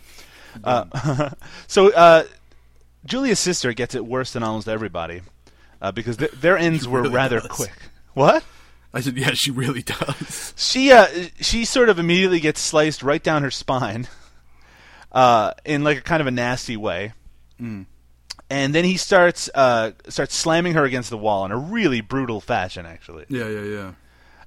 [0.65, 1.31] Uh,
[1.67, 2.25] so uh,
[3.05, 5.21] Julia's sister gets it worse than almost everybody
[5.83, 7.73] uh, because th- their ends were rather quick.
[8.15, 8.45] What?
[8.95, 10.55] I said, yeah, she really does.
[10.57, 11.07] She uh,
[11.41, 14.07] she sort of immediately gets sliced right down her spine,
[15.13, 17.13] uh, in like a kind of a nasty way.
[17.61, 17.87] Mm.
[18.51, 22.41] And then he starts uh, starts slamming her against the wall in a really brutal
[22.41, 23.25] fashion, actually.
[23.29, 23.93] Yeah, yeah, yeah.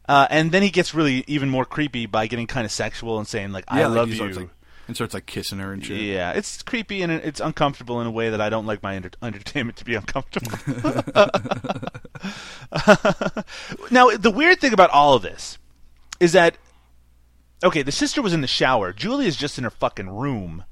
[0.08, 3.28] Uh, and then he gets really even more creepy by getting kind of sexual and
[3.28, 4.50] saying like, "I yeah, like, love you." like,
[4.88, 6.00] and starts like kissing her and shit.
[6.02, 9.12] yeah, it's creepy and it's uncomfortable in a way that I don't like my enter-
[9.22, 10.58] entertainment to be uncomfortable.
[13.92, 15.58] now, the weird thing about all of this
[16.20, 16.58] is that
[17.64, 18.94] okay, the sister was in the shower.
[18.94, 20.66] Julia's just in her fucking room.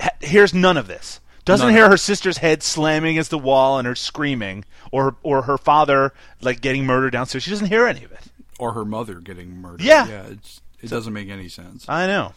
[0.00, 1.20] Ha- hears none of this.
[1.44, 1.70] Doesn't Mm.
[1.70, 5.56] None hear her sister's head slamming against the wall and her screaming, or or her
[5.56, 7.44] father like getting murdered downstairs.
[7.44, 8.20] She doesn't hear any of it.
[8.58, 9.82] Or her mother getting murdered.
[9.82, 10.08] Yeah.
[10.08, 10.26] yeah.
[10.26, 11.88] It's, it doesn't make any sense.
[11.88, 12.32] I know.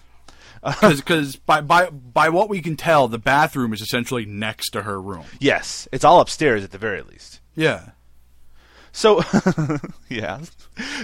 [0.82, 5.01] because by by by what we can tell, the bathroom is essentially next to her
[5.01, 5.26] room.
[5.39, 7.39] Yes, it's all upstairs at the very least.
[7.55, 7.91] Yeah,
[8.91, 9.22] So,
[10.10, 10.41] yeah.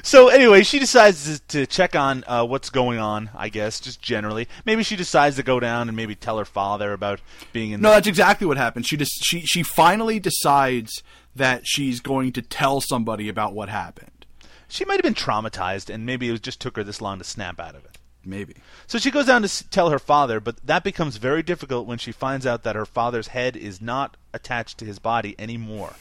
[0.03, 3.29] So anyway, she decides to, check on uh, what's going on.
[3.35, 6.93] I guess just generally, maybe she decides to go down and maybe tell her father
[6.93, 7.21] about
[7.53, 7.81] being in.
[7.81, 8.87] no, the, that's exactly what happens.
[8.87, 11.03] She just she she finally decides
[11.35, 14.25] that she's going to tell somebody about what happened.
[14.67, 17.59] she might have been traumatized, and maybe it just took her this long to snap
[17.59, 17.97] out of it.
[18.25, 18.55] Maybe.
[18.87, 21.97] So she goes down to s- tell her father, but that becomes very difficult when
[21.99, 25.93] she finds out that her father's head is not attached to his body anymore.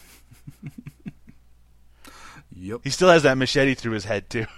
[2.57, 2.81] Yep.
[2.85, 4.47] He still has that machete through his head too.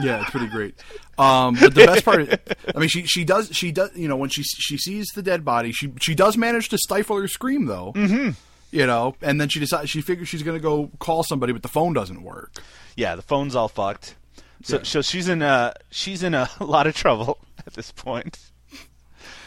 [0.00, 0.74] Yeah, it's pretty great.
[1.18, 2.26] Um, but the best part,
[2.74, 5.44] I mean, she she does she does you know when she she sees the dead
[5.44, 7.92] body, she she does manage to stifle her scream though.
[7.94, 8.30] Mm-hmm.
[8.74, 11.60] You know, and then she decides she figures she's going to go call somebody, but
[11.60, 12.52] the phone doesn't work.
[12.96, 14.14] yeah, the phone's all fucked.
[14.62, 14.82] So, Yeah.
[14.84, 18.38] so she's in a she's in a lot of trouble at this point.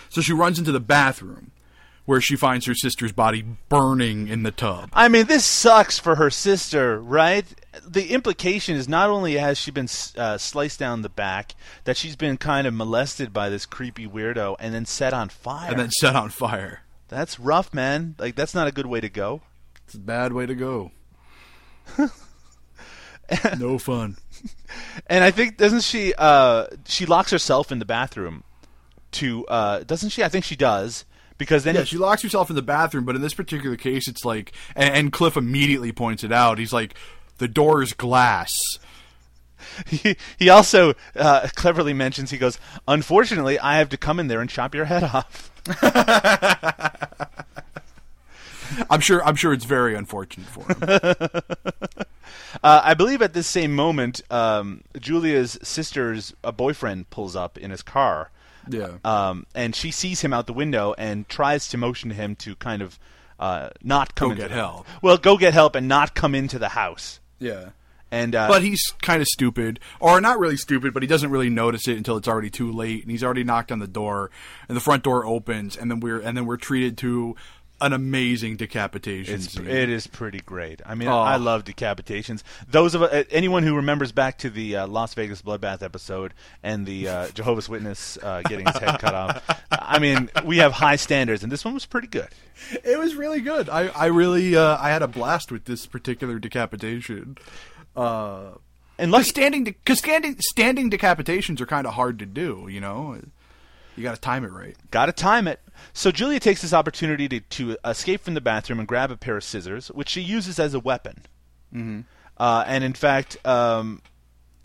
[0.10, 1.52] So she runs into the bathroom,
[2.06, 4.90] where she finds her sister's body burning in the tub.
[4.94, 7.46] I mean, this sucks for her sister, right?
[7.86, 11.54] The implication is not only has she been uh, sliced down the back,
[11.84, 15.72] that she's been kind of molested by this creepy weirdo and then set on fire.
[15.72, 16.84] and then set on fire.
[17.10, 18.16] that's rough, man.
[18.18, 19.42] Like that's not a good way to go.
[19.86, 20.92] It's a bad way to go.
[23.58, 24.18] no fun.
[25.08, 26.14] And I think doesn't she?
[26.18, 28.44] Uh, she locks herself in the bathroom.
[29.14, 30.24] To uh, doesn't she?
[30.24, 31.06] I think she does
[31.38, 34.26] because then Yeah, she locks herself in the bathroom, but in this particular case, it's
[34.26, 36.58] like, and, and Cliff immediately points it out.
[36.58, 36.96] He's like,
[37.38, 38.62] the door is glass.
[39.88, 44.42] he, he also uh, cleverly mentions he goes, "Unfortunately, I have to come in there
[44.42, 45.52] and chop your head off."
[48.90, 49.24] I'm sure.
[49.26, 52.08] I'm sure it's very unfortunate for him.
[52.64, 57.72] Uh, I believe at this same moment, um, Julia's sister's uh, boyfriend pulls up in
[57.72, 58.32] his car,
[58.70, 58.98] yeah.
[59.04, 62.56] um, and she sees him out the window and tries to motion to him to
[62.56, 62.98] kind of
[63.40, 64.88] uh, not come Go into get the- help.
[65.02, 67.20] Well, go get help and not come into the house.
[67.40, 67.70] yeah.
[68.12, 71.50] And uh, But he's kind of stupid, or not really stupid, but he doesn't really
[71.50, 74.30] notice it until it's already too late, and he's already knocked on the door,
[74.70, 77.36] and the front door opens, and then we're and then we're treated to
[77.82, 79.36] an amazing decapitation.
[79.36, 79.68] It's, scene.
[79.68, 80.82] it is pretty great.
[80.86, 81.20] I mean, Oh.
[81.20, 82.42] I love decapitations.
[82.70, 86.86] Those of uh, anyone who remembers back to the uh, Las Vegas bloodbath episode and
[86.86, 89.44] the uh, Jehovah's Witness uh, getting his head cut off.
[89.72, 92.30] I mean, we have high standards, and this one was pretty good.
[92.84, 93.70] It was really good.
[93.70, 97.38] I I really uh, I had a blast with this particular decapitation.
[97.96, 98.52] Uh,
[98.98, 102.68] And like standing because standing standing decapitations are kind of hard to do.
[102.70, 103.20] You know,
[103.96, 104.76] you got to time it right.
[104.92, 105.60] Got to time it.
[105.94, 109.38] So Julia takes this opportunity to, to escape from the bathroom and grab a pair
[109.38, 111.22] of scissors, which she uses as a weapon.
[111.74, 112.02] Mm-hmm.
[112.38, 114.02] Uh, and in fact, um,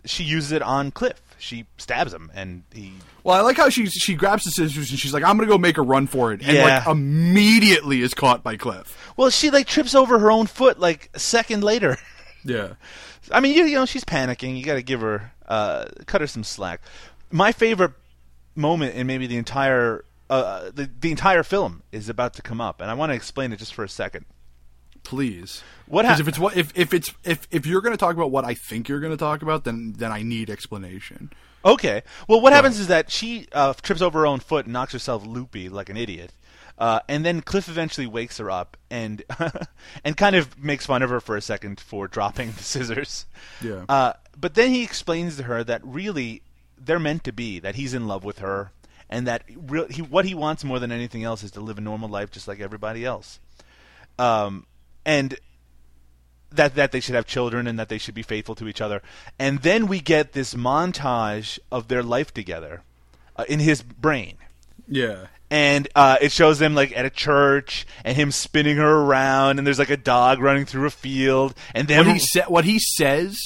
[0.05, 1.21] she uses it on Cliff.
[1.37, 2.93] She stabs him, and he.
[3.23, 5.57] Well, I like how she she grabs the scissors and she's like, "I'm gonna go
[5.57, 6.65] make a run for it," and Yeah.
[6.79, 9.11] like immediately is caught by Cliff.
[9.17, 11.97] Well, she like trips over her own foot like a second later.
[12.43, 12.69] Yeah.
[13.31, 14.57] I mean, you, you know, she's panicking.
[14.57, 16.81] You got to give her, uh, cut her some slack.
[17.29, 17.91] My favorite
[18.55, 22.81] moment in maybe the entire, uh, the, the entire film is about to come up,
[22.81, 24.25] and I want to explain it just for a second.
[25.03, 25.63] Please.
[25.87, 28.15] What Because hap- if it's what if, if it's if if you're going to talk
[28.15, 31.31] about what I think you're going to talk about, then then I need explanation.
[31.65, 32.03] Okay.
[32.27, 35.25] Well, what happens is that she uh, trips over her own foot and knocks herself
[35.25, 36.33] loopy like an idiot.
[36.77, 39.23] Uh, and then Cliff eventually wakes her up and
[40.03, 43.25] and kind of makes fun of her for a second for dropping the scissors.
[43.61, 43.85] Yeah.
[43.87, 46.41] Uh, but then he explains to her that really
[46.83, 48.71] they're meant to be, that he's in love with her,
[49.09, 51.81] and that real, he, what he wants more than anything else is to live a
[51.81, 53.39] normal life just like everybody else.
[54.17, 54.65] Um,
[55.05, 55.37] and
[56.51, 59.01] that that they should have children and that they should be faithful to each other.
[59.39, 62.83] And then we get this montage of their life together
[63.35, 64.37] uh, in his brain.
[64.87, 65.27] Yeah.
[65.49, 69.67] And uh, it shows them like at a church and him spinning her around, and
[69.67, 72.79] there's like a dog running through a field, and then What he sa- what he
[72.79, 73.37] says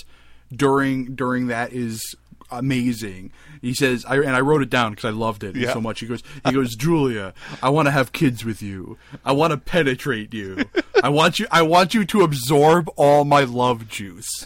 [0.53, 2.15] during during that is
[2.59, 3.31] amazing.
[3.61, 5.73] He says, I, and I wrote it down because I loved it Yeah.
[5.73, 5.99] so much.
[5.99, 7.33] He goes, he goes, Julia,
[7.63, 8.97] I want to have kids with you.
[9.23, 10.65] I want to penetrate you.
[11.03, 11.47] I want you.
[11.51, 14.45] I want you to absorb all my love juice.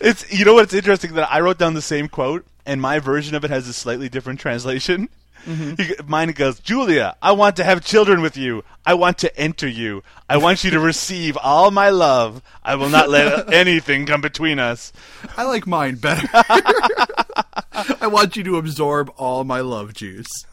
[0.00, 3.34] It's you know what's interesting that I wrote down the same quote and my version
[3.36, 5.08] of it has a slightly different translation.
[5.46, 5.82] Mm-hmm.
[5.82, 8.64] He, mine goes, Julia, I want to have children with you.
[8.86, 10.02] I want to enter you.
[10.28, 12.42] I want you to receive all my love.
[12.62, 14.92] I will not let anything come between us.
[15.36, 16.28] I like mine better.
[17.72, 20.46] I want you to absorb all my love juice.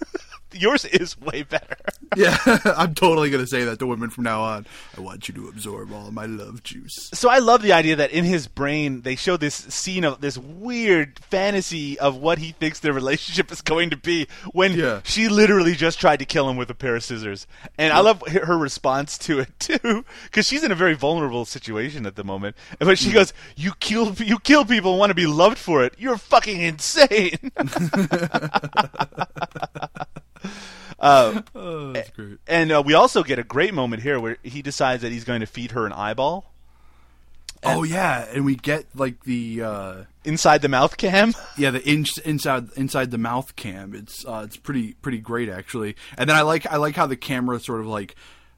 [0.53, 1.77] Yours is way better.
[2.17, 2.37] Yeah,
[2.75, 4.65] I'm totally gonna say that to women from now on.
[4.97, 7.09] I want you to absorb all my love juice.
[7.13, 10.37] So I love the idea that in his brain they show this scene of this
[10.37, 14.99] weird fantasy of what he thinks their relationship is going to be when Yeah.
[15.05, 17.47] she literally just tried to kill him with a pair of scissors.
[17.77, 22.05] And I love her response to it too cuz she's in a very vulnerable situation
[22.05, 22.57] at the moment.
[22.79, 23.13] But she mm.
[23.13, 25.93] goes, "You kill you kill people and want to be loved for it.
[25.97, 27.51] You're fucking insane."
[31.03, 32.37] Oh, that's great.
[32.47, 35.39] and uh, we also get a great moment here where he decides that he's going
[35.39, 36.45] to feed her an eyeball
[37.63, 41.33] Oh yeah, and we get like the uh, inside the mouth cam.
[41.57, 43.93] yeah the in- inside inside the mouth cam.
[43.93, 45.95] It's uh, it's pretty pretty great actually.
[46.17, 48.15] And then I like I like how the camera sort of like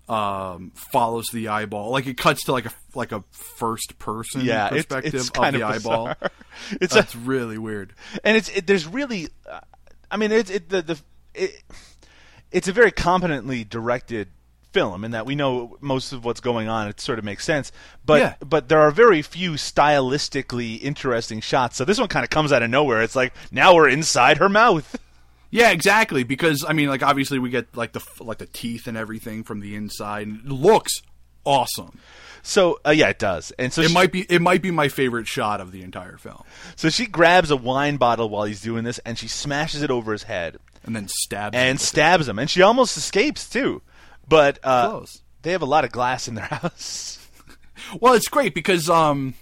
[0.08, 1.92] um, follows the eyeball.
[1.92, 5.56] Like it cuts to like a like a first person Yeah, perspective it's of kind
[5.58, 6.14] the of eyeball.
[6.80, 7.92] It's a- That's really weird.
[8.24, 9.60] and it's it, there's really, uh,
[10.10, 11.02] I mean, it's it, the the
[11.34, 11.62] it,
[12.52, 14.28] it's a very competently directed
[14.72, 16.88] film in that we know most of what's going on.
[16.88, 17.72] It sort of makes sense,
[18.06, 18.34] but Yeah.
[18.46, 21.78] but there are very few stylistically interesting shots.
[21.78, 23.02] So this one kind of comes out of nowhere.
[23.02, 24.96] It's like now we're inside her mouth.
[25.56, 26.24] Yeah, exactly.
[26.24, 29.60] Because I mean, like obviously we get like the like the teeth and everything from
[29.60, 31.04] the inside, and it looks
[31.46, 32.00] awesome.
[32.42, 33.52] So uh, yeah, it does.
[33.60, 36.18] And so It she, might be it might be my favorite shot of the entire
[36.18, 36.42] film,
[36.76, 40.12] so she grabs a wine bottle while he's doing this, and she smashes it over
[40.12, 41.82] his head and then stabs him and it.
[41.82, 43.82] stabs him, and she almost escapes too.
[44.28, 45.22] But uh, Close.
[45.42, 47.20] they have a lot of glass in their house.
[48.00, 49.34] Well, it's great because um,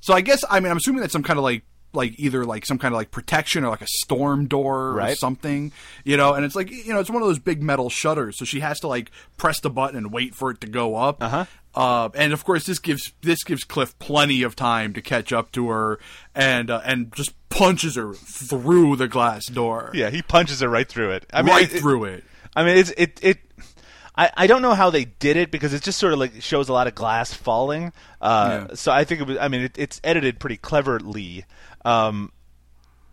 [0.00, 1.62] so I guess I mean I'm assuming that's some kind of like
[1.92, 5.72] like either like some kind of like protection or like a storm door or something,
[6.04, 6.34] you know.
[6.34, 8.80] And it's like you know it's one of those big metal shutters, so she has
[8.80, 11.22] to like press the button and wait for it to go up.
[11.22, 11.44] Uh-huh.
[11.74, 15.52] Uh, and of course, this gives this gives Cliff plenty of time to catch up
[15.52, 15.98] to her,
[16.34, 20.88] and uh, and just punches her through the glass door, Yeah, he punches her right
[20.88, 21.26] through it.
[21.32, 22.24] I mean, right it- through it.
[22.54, 23.38] I mean, it's it it.
[24.14, 26.68] I, I don't know how they did it because it just sort of like shows
[26.68, 27.94] a lot of glass falling.
[28.20, 28.74] Uh, Yeah.
[28.74, 29.38] So I think it was.
[29.38, 31.46] I mean, it, it's edited pretty cleverly.
[31.84, 32.32] Um,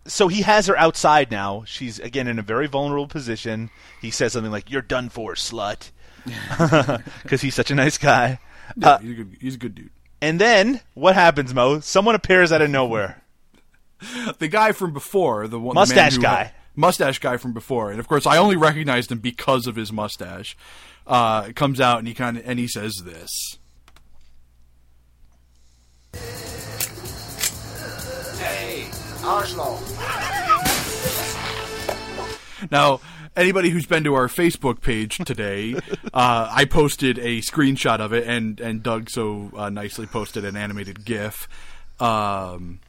[0.06, 1.64] so he has her outside now.
[1.66, 3.70] She's again in a very vulnerable position.
[4.00, 5.90] He says something like, "You're done for, slut,"
[7.22, 8.38] because he's such a nice guy.
[8.76, 9.90] Yeah, Uh, he's a good he's a good dude.
[10.22, 11.80] And then what happens, Mo?
[11.80, 13.22] Someone appears out of nowhere.
[14.38, 16.52] the guy from before, the one the Mustache who- guy.
[16.76, 20.56] mustache guy from before, and of course I only recognized him because of his mustache.
[21.06, 23.58] Uh, comes out and he kind of and he says this.
[32.70, 33.00] Now,
[33.36, 35.74] anybody who's been to our Facebook page today,
[36.14, 40.56] uh, I posted a screenshot of it, and and Doug so uh, nicely posted an
[40.56, 41.48] animated GIF
[41.98, 42.80] um,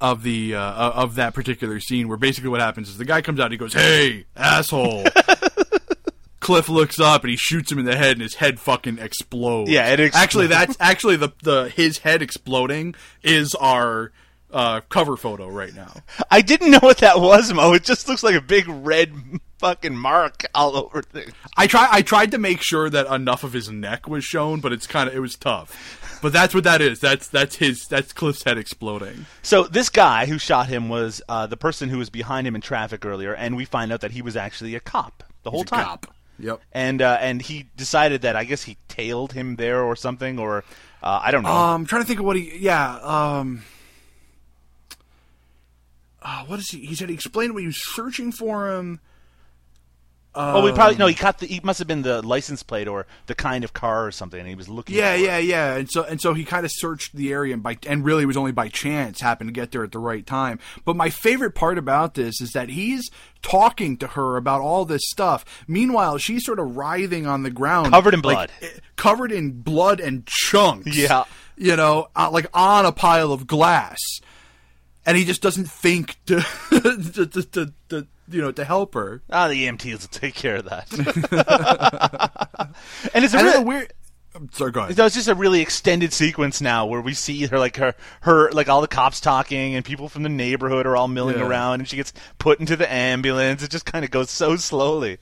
[0.00, 3.40] of the uh, of that particular scene, where basically what happens is the guy comes
[3.40, 5.06] out and he goes, "Hey, asshole."
[6.40, 9.68] Cliff looks up and he shoots him in the head, and his head fucking explodes.
[9.68, 10.22] Yeah, it explodes.
[10.22, 12.94] actually that's actually the the his head exploding
[13.24, 14.12] is our
[14.56, 15.92] uh, cover photo right now.
[16.30, 17.74] I didn't know what that was, Mo.
[17.74, 19.12] It just looks like a big red
[19.58, 21.32] fucking mark all over things.
[21.56, 21.86] I try.
[21.90, 25.08] I tried to make sure that enough of his neck was shown, but it's kind
[25.10, 26.18] of it was tough.
[26.22, 27.00] But that's what that is.
[27.00, 27.86] That's that's his.
[27.86, 29.26] That's Cliff's head exploding.
[29.42, 32.62] So this guy who shot him was uh, the person who was behind him in
[32.62, 35.72] traffic earlier, and we find out that he was actually a cop the whole He's
[35.72, 35.84] a time.
[35.84, 36.06] cop.
[36.38, 36.60] Yep.
[36.72, 40.64] And uh, and he decided that I guess he tailed him there or something, or
[41.02, 41.50] uh, I don't know.
[41.50, 42.58] Um, I'm trying to think of what he.
[42.58, 42.96] Yeah.
[43.02, 43.62] Um.
[46.28, 46.84] Uh, what is he?
[46.84, 48.98] He said he explained when he was searching for him.
[50.34, 51.06] oh, we probably no.
[51.06, 51.46] He caught the.
[51.46, 54.48] He must have been the license plate or the kind of car or something, and
[54.48, 54.96] he was looking.
[54.96, 55.44] Yeah, yeah, it.
[55.44, 55.76] yeah.
[55.76, 58.26] And so and so he kind of searched the area and by and really it
[58.26, 60.58] was only by chance happened to get there at the right time.
[60.84, 63.08] But my favorite part about this is that he's
[63.40, 65.44] talking to her about all this stuff.
[65.68, 68.50] Meanwhile, she's sort of writhing on the ground, Covered in blood.
[68.60, 70.96] eh, covered in blood and chunks.
[70.98, 71.22] Yeah.
[71.56, 73.98] you know, uh, like on a pile of glass.
[75.06, 76.40] And he just doesn't think to,
[76.70, 79.22] to, to, to, you know to help her.
[79.30, 80.92] Ah, the EMTs will take care of that.
[83.14, 83.92] and it's a really weird.
[84.34, 84.98] I'm Sorry, go ahead.
[84.98, 88.68] Was just a really extended sequence now where we see her like her her like
[88.68, 91.46] all the cops talking and people from the neighborhood are all milling Yeah.
[91.46, 93.62] around and she gets put into the ambulance.
[93.62, 95.18] It just kind of goes so slowly.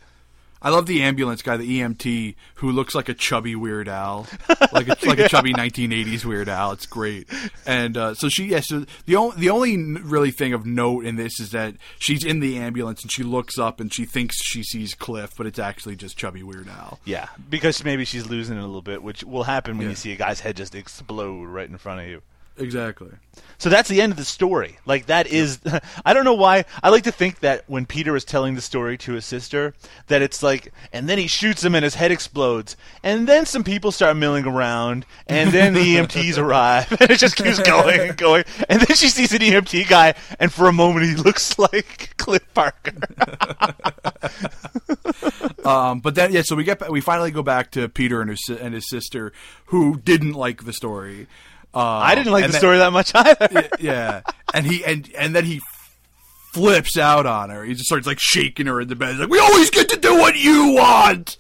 [0.65, 4.27] I love the ambulance guy, the EMT, who looks like a chubby Weird Al,
[4.73, 6.73] like a, like a chubby 1980s Weird Al.
[6.73, 7.29] It's great.
[7.67, 8.61] And uh, so she, yeah.
[8.61, 12.41] So the only the only really thing of note in this is that she's in
[12.41, 15.97] the ambulance and she looks up and she thinks she sees Cliff, but it's actually
[15.97, 16.99] just chubby Weird Al.
[17.05, 19.91] Yeah, because maybe she's losing it a little bit, which will happen when Yeah.
[19.91, 22.23] you see a guy's head just explode right in front of you.
[22.57, 23.11] Exactly.
[23.59, 24.79] So that's the end of the story.
[24.87, 25.59] Like that is
[26.05, 28.97] I don't know why I like to think that when Peter is telling the story
[28.99, 29.75] to his sister
[30.07, 33.65] that it's like and then he shoots him and his head explodes and then some
[33.65, 38.17] people start milling around and then the EMTs arrive and it just keeps going and
[38.17, 42.15] going and then she sees an EMT guy and for a moment he looks like
[42.17, 42.93] Cliff Parker.
[45.65, 46.43] Um, but then, yeah.
[46.43, 49.33] So we get we finally go back to Peter and his and his sister,
[49.67, 51.27] who didn't like the story.
[51.75, 53.69] Uh, I didn't like the then- story that much either.
[53.81, 54.23] yeah,
[54.53, 55.61] and he and and then he
[56.53, 57.65] flips out on her.
[57.65, 59.11] He just starts like shaking her in the bed.
[59.13, 61.37] He's like, "We always get to do what you want."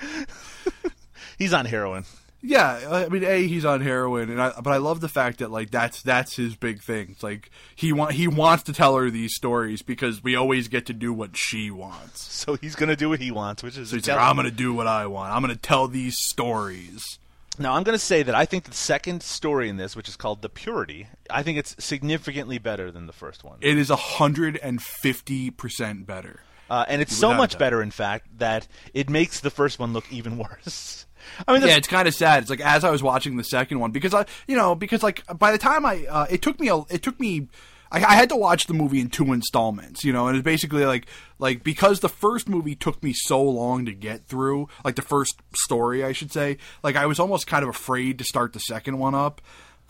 [1.38, 2.04] He's on heroin.
[2.42, 5.50] Yeah, I mean, a he's on heroin, and I, but I love the fact that
[5.50, 7.08] like that's that's his big thing.
[7.10, 10.86] It's like he want he wants to tell her these stories because we always get
[10.86, 12.32] to do what she wants.
[12.32, 14.50] So he's going to do what he wants, which is So he's like, I'm gonna
[14.50, 15.34] do what I want.
[15.34, 17.18] I'm gonna tell these stories.
[17.60, 20.16] Now, I'm going to say that I think the second story in this, which is
[20.16, 23.58] called The Purity, I think it's significantly better than the first one.
[23.60, 26.40] It is hundred and fifty percent better.
[26.70, 29.78] Uh, and it's so Without a much better, in fact, that it makes the first
[29.78, 31.04] one look even worse.
[31.46, 32.42] I mean, yeah, yeah, it's kind of sad.
[32.42, 35.22] It's like as I was watching the second one because I, you know, because like
[35.38, 37.48] by the time I, uh, it took me a, it took me,
[37.90, 40.84] I, I had to watch the movie in two installments, you know, and it's basically
[40.84, 41.06] like,
[41.38, 45.40] like because the first movie took me so long to get through, like the first
[45.54, 48.98] story, I should say, like I was almost kind of afraid to start the second
[48.98, 49.40] one up.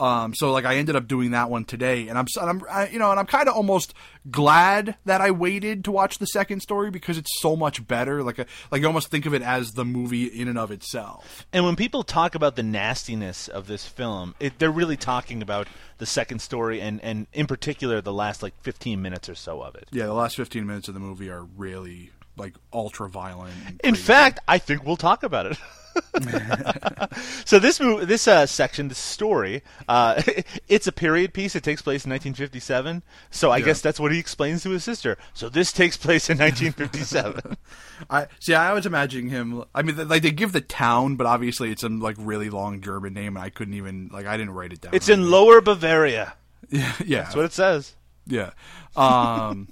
[0.00, 2.88] Um, so like I ended up doing that one today, and I'm, and I'm, I,
[2.88, 3.92] you know, and I'm kind of almost
[4.30, 8.22] glad that I waited to watch the second story because it's so much better.
[8.22, 11.46] Like, a, like you almost think of it as the movie in and of itself.
[11.52, 15.68] and when people talk about the nastiness of this film, it, they're really talking about
[15.98, 19.74] the second story and, and, in particular, the last like 15 minutes or so of
[19.74, 19.86] it.
[19.92, 23.52] Yeah, the last 15 minutes of the movie are really like ultra violent.
[23.84, 25.58] In fact, I think we'll talk about it.
[27.44, 30.22] so this mov- this uh, section, this story, uh,
[30.68, 31.54] it's a period piece.
[31.56, 33.02] It takes place in 1957.
[33.30, 35.18] So I guess that's what he explains to his sister.
[35.34, 37.56] So this takes place in 1957.
[38.10, 38.54] I see.
[38.54, 39.64] I was imagining him.
[39.74, 43.14] I mean, like they give the town, but obviously it's some like really long German
[43.14, 44.94] name, and I couldn't even like I didn't write it down.
[44.94, 46.34] it's in Lower Bavaria.
[46.70, 47.94] yeah, yeah, That's what it says.
[48.26, 48.50] yeah.
[48.96, 49.68] Um,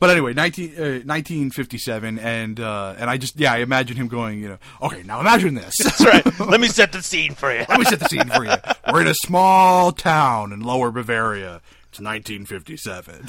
[0.00, 4.40] But anyway, 19, uh, 1957, and uh, and I just yeah, I imagine him going,
[4.40, 5.76] you know, okay, now imagine this.
[5.82, 6.40] That's right.
[6.40, 7.58] Let me set the scene for you.
[7.68, 8.54] Let me set the scene for you.
[8.90, 11.60] We're in a small town in Lower Bavaria.
[11.90, 13.28] It's 1957.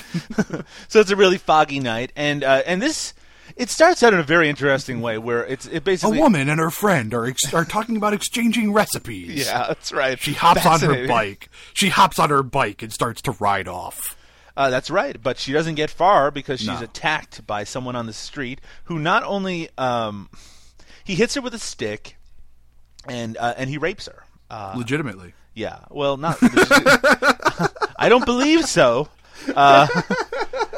[0.88, 3.14] so it's a really foggy night, and uh, and this
[3.58, 6.60] it starts out in a very interesting way where it's it basically a woman and
[6.60, 9.46] her friend are ex- are talking about exchanging recipes.
[9.46, 10.18] Yeah, that's right.
[10.18, 11.50] She hops on her bike.
[11.74, 14.16] She hops on her bike and starts to ride off.
[14.62, 16.82] Uh, that's right, but she doesn't get far because she's No.
[16.82, 20.30] attacked by someone on the street who not only um,
[21.04, 22.16] he hits her with a stick,
[23.08, 24.24] and uh, and he rapes her.
[24.52, 25.34] Uh, Legitimately.
[25.56, 26.38] yeah, well, not.
[27.98, 29.10] I don't believe so.
[29.56, 29.88] Uh,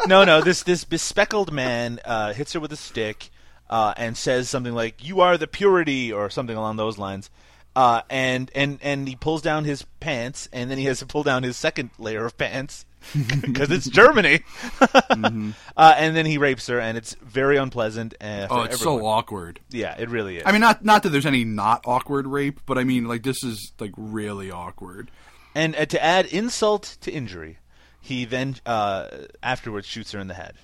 [0.07, 0.39] no, no.
[0.41, 3.31] This this bespeckled man uh, hits her with a stick
[3.69, 7.29] uh, and says something like "You are the purity" or something along those lines.
[7.75, 11.23] Uh, and and and he pulls down his pants, and then he has to pull
[11.23, 12.85] down his second layer of pants
[13.41, 14.41] because it's Germany.
[15.09, 18.13] uh, and then he rapes her, and it's very unpleasant.
[18.21, 18.99] Uh, for Oh, it's everyone.
[19.01, 19.59] so awkward.
[19.69, 20.43] Yeah, it really is.
[20.45, 23.43] I mean, not not that there's any not awkward rape, but I mean, like this
[23.43, 25.11] is like really awkward.
[25.55, 27.59] And uh, to add insult to injury,
[28.01, 29.07] he then uh,
[29.41, 30.55] afterwards shoots her in the head.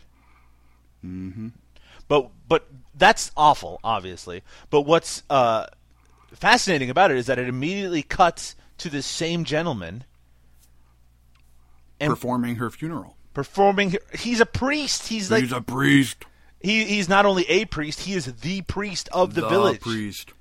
[1.05, 1.49] Mm-hmm.
[2.07, 4.41] But but that's awful, obviously.
[4.69, 5.67] But what's uh,
[6.33, 10.03] fascinating about it is that it immediately cuts to this same gentleman
[11.99, 13.15] And- performing her funeral.
[13.33, 13.95] performing.
[14.17, 15.07] He's a priest.
[15.07, 16.25] He's like He's a priest.
[16.59, 19.81] he, he's not only a priest, he is the priest of the, village.
[19.81, 20.33] priest.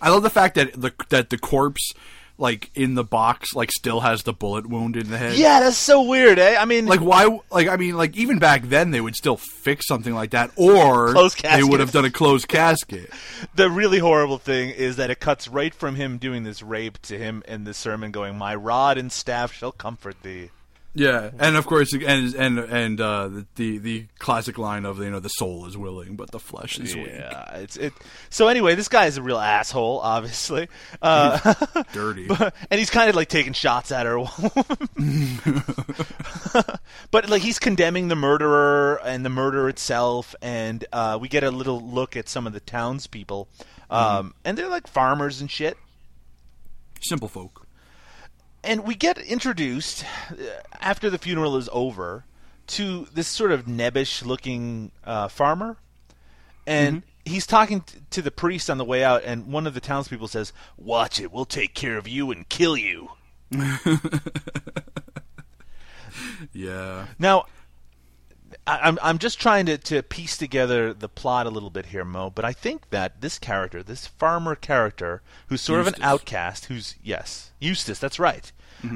[0.00, 1.94] I love the fact that the that the corpse,
[2.36, 5.36] like in the box, like still has the bullet wound in the head.
[5.36, 6.56] Yeah, that's so weird, eh?
[6.58, 7.38] I mean, Like why?
[7.50, 11.14] Like I mean, like even back then they would still fix something like that, or
[11.42, 13.10] they would have done a closed casket.
[13.54, 17.16] the really horrible thing is that it cuts right from him doing this rape to
[17.16, 20.50] him in the sermon going, "My rod and staff shall comfort thee."
[20.96, 25.18] Yeah, and of course, and and and uh, the, the classic line of you know
[25.18, 27.08] the soul is willing, but the flesh is weak.
[27.08, 27.92] Yeah, it's it.
[28.30, 30.68] So anyway, this guy is a real asshole, obviously,
[31.02, 31.54] uh,
[31.92, 32.28] Dirty.
[32.30, 34.18] and he's kind of like taking shots at her.
[37.10, 41.50] but like he's condemning the murderer and the murder itself, and uh, we get a
[41.50, 43.48] little look at some of the townspeople,
[43.90, 45.76] um, and they're like farmers and shit.
[47.00, 47.63] Simple folk.
[48.64, 50.34] And we get introduced uh,
[50.80, 52.24] after the funeral is over
[52.68, 55.76] to this sort of nebbish looking uh, farmer
[56.66, 59.80] and he's talking t- to the priest on the way out and one of the
[59.80, 63.10] townspeople says watch it we'll take care of you and kill you
[66.52, 67.06] Yeah.
[67.18, 67.46] now
[68.66, 72.04] I- I'm I'm just trying to, to piece together the plot a little bit here,
[72.04, 72.30] Mo.
[72.30, 76.94] But I think that this character, this farmer character, who's sort of an outcast, who's
[77.02, 77.98] yes, Eustace.
[77.98, 78.52] That's right.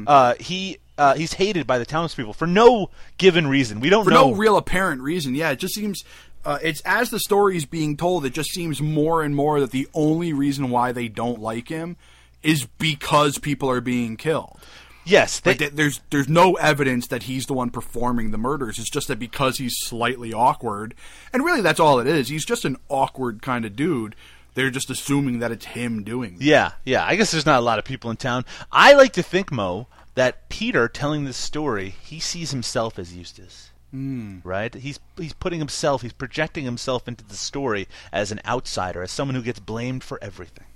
[0.07, 3.81] Uh, he uh, he's hated by the townspeople for no given reason.
[3.81, 4.31] We don't for know.
[4.31, 5.35] no real apparent reason.
[5.35, 6.03] Yeah, it just seems
[6.45, 8.25] uh, it's as the story is being told.
[8.25, 11.97] It just seems more and more that the only reason why they don't like him
[12.43, 14.61] is because people are being killed.
[15.05, 18.79] yes, they, Like there's there's no evidence that he's the one performing the murders.
[18.79, 20.95] It's just that because he's slightly awkward,
[21.33, 22.29] and really that's all it is.
[22.29, 24.15] He's just an awkward kind of dude.
[24.55, 26.37] They're just assuming that it's him doing.
[26.41, 27.05] yeah, yeah.
[27.05, 28.45] I guess there's not a lot of people in town.
[28.73, 33.71] I like to think, Mo, that Peter telling this story, he sees himself as Eustace.
[33.95, 34.41] Mm.
[34.45, 34.75] Right?
[34.75, 39.35] He's he's putting himself, he's projecting himself into the story as an outsider, as someone
[39.35, 40.67] who gets blamed for everything.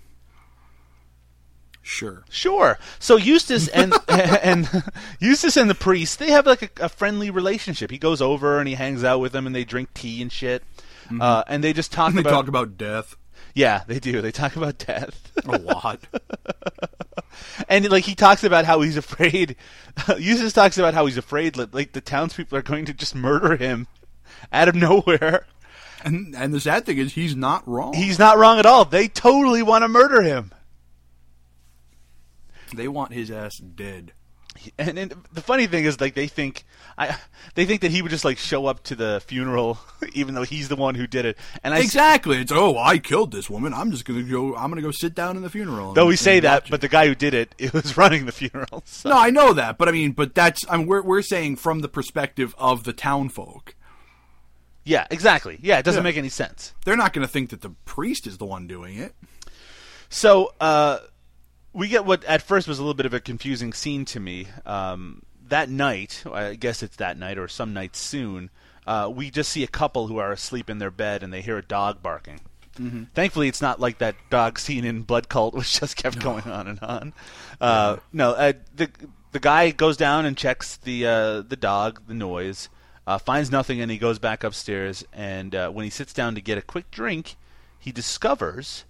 [1.82, 2.24] Sure.
[2.30, 2.78] Sure.
[3.00, 4.84] So Eustace and and
[5.18, 7.90] Eustace and the priest, they have like a, a friendly relationship.
[7.90, 10.62] He goes over and he hangs out with them, and they drink tea and shit.
[11.20, 12.16] Uh, and they just talk Mm-hmm.
[12.16, 13.16] They about talk about death
[13.54, 14.20] yeah, they do.
[14.20, 16.00] They talk about death, a lot.
[17.68, 19.56] and like he talks about how he's afraid.
[20.18, 23.56] Eustace talks about how he's afraid that like the townspeople are going to just murder
[23.56, 23.86] him
[24.52, 25.46] out of nowhere.
[26.04, 27.92] and and the sad thing is he's not wrong.
[27.94, 28.84] He's not wrong at all.
[28.84, 30.52] They totally want to murder him.
[32.74, 34.12] they want his ass dead.
[34.78, 36.64] and, and the funny thing is like they think
[36.98, 37.16] I
[37.54, 39.78] they think that he would just like show up to the funeral
[40.14, 42.38] even though he's the one who did it and I Exactly.
[42.38, 43.72] It's oh, I killed this woman.
[43.74, 44.54] I'm just gonna go.
[44.56, 45.92] I'm gonna go sit down in the funeral.
[45.94, 48.82] though we say that but the guy who did it it was running the funeral
[48.86, 49.10] so.
[49.10, 51.80] no, I know that, but I mean, but that's I mean, we're we're saying from
[51.80, 53.74] the perspective of the town folk.
[54.84, 56.10] yeah exactly yeah it doesn't Yeah.
[56.10, 58.98] make any sense They're not going to think that the priest is the one doing
[58.98, 59.14] it.
[60.08, 60.98] so uh
[61.72, 64.46] we get what at first was a little bit of a confusing scene to me
[64.66, 68.50] um that night I guess it's that night or some night soon
[68.84, 71.56] uh, we just see a couple who are asleep in their bed and they hear
[71.56, 72.40] a dog barking
[73.14, 76.66] Thankfully, it's not like that dog scene in Blood Cult, which just kept going on
[76.66, 77.12] and on.
[77.60, 78.88] Uh, no, uh, the
[79.32, 82.68] the guy goes down and checks the uh, the dog, the noise,
[83.06, 85.04] uh, finds nothing, and he goes back upstairs.
[85.12, 87.36] And uh, when he sits down to get a quick drink,
[87.78, 88.84] he discovers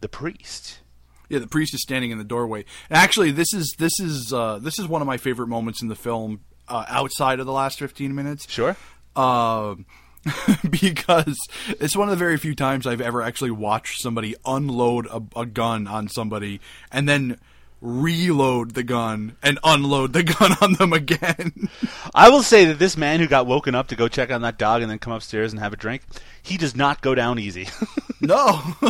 [0.00, 0.80] the priest.
[1.28, 2.64] Yeah, the priest is standing in the doorway.
[2.90, 5.88] And actually, this is this is uh, this is one of my favorite moments in
[5.88, 8.48] the film uh, outside of the last fifteen minutes.
[8.50, 8.76] Sure.
[9.14, 9.86] Um,
[10.70, 11.36] because
[11.80, 15.46] it's one of the very few times I've ever actually watched somebody unload a, a
[15.46, 16.60] gun on somebody
[16.90, 17.38] and then
[17.80, 21.68] reload the gun and unload the gun on them again.
[22.14, 24.58] I will say that this man who got woken up to go check on that
[24.58, 26.02] dog and then come upstairs and have a drink,
[26.42, 27.68] he does not go down easy.
[28.20, 28.62] no,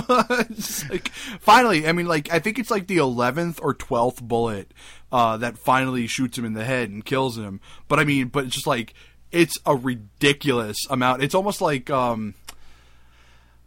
[0.90, 1.08] like
[1.40, 4.72] finally, I mean, like I think it's like the eleventh or twelfth bullet
[5.10, 7.60] uh, that finally shoots him in the head and kills him.
[7.88, 8.94] But I mean, but it's just like
[9.32, 11.22] it's a ridiculous amount.
[11.22, 12.34] It's almost like um,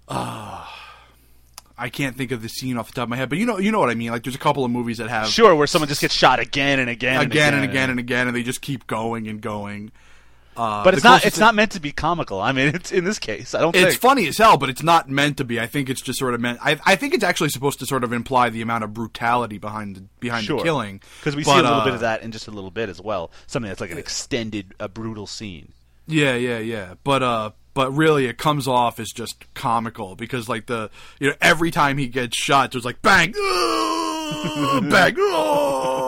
[0.08, 0.66] uh,
[1.78, 3.58] I can't think of the scene off the top of my head, but you know,
[3.58, 4.12] you know what I mean.
[4.12, 6.80] Like there's a couple of movies that have sure, where someone just gets shot again
[6.80, 9.92] and again, and again and again and again, and they just keep going and going.
[10.60, 12.42] Uh, But it's not it's thing- not meant to be comical.
[12.42, 13.56] I mean, it's in this case.
[13.56, 14.02] I don't think It's think.
[14.02, 15.60] funny as hell, but it's not meant to be.
[15.60, 16.60] I think it's just sort of meant.
[16.62, 19.96] I, I think it's actually supposed to sort of imply the amount of brutality behind
[19.96, 20.58] the behind Sure.
[20.58, 21.02] the killing.
[21.22, 23.00] because we see a little uh, bit of that in just a little bit as
[23.00, 23.32] well.
[23.48, 25.72] Something that's like an extended, a brutal scene.
[26.08, 26.96] Yeah, yeah, yeah.
[27.04, 30.90] But uh, but really, it comes off as just comical because like the
[31.20, 33.32] you know every time he gets shot, there's like bang,
[34.90, 35.16] bang,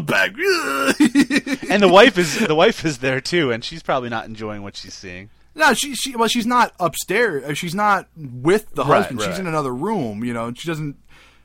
[0.00, 0.34] bang.
[0.34, 0.94] "Ugh."
[1.70, 4.76] And the wife is the wife is there too, and she's probably not enjoying what
[4.76, 5.30] she's seeing.
[5.54, 7.44] No, she she well, she's not upstairs.
[7.44, 9.22] uh, She's not with the Right, husband.
[9.22, 10.24] She's in another room.
[10.24, 10.96] You know, and she doesn't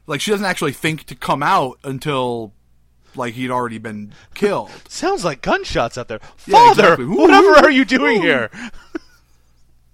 [0.07, 2.53] like she doesn't actually think to come out until
[3.15, 4.69] like he'd already been killed.
[4.87, 6.19] Sounds like gunshots out there.
[6.45, 7.05] Yeah, Father, exactly.
[7.05, 8.49] whatever are you doing here?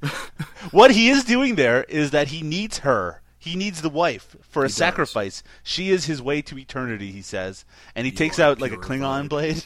[0.72, 3.22] what he is doing there is that he needs her.
[3.49, 5.41] He needs the wife for a sacrifice.
[5.63, 7.65] She is his way to eternity, he says.
[7.95, 8.77] And he takes out like a.
[8.77, 9.63] Klingon blade.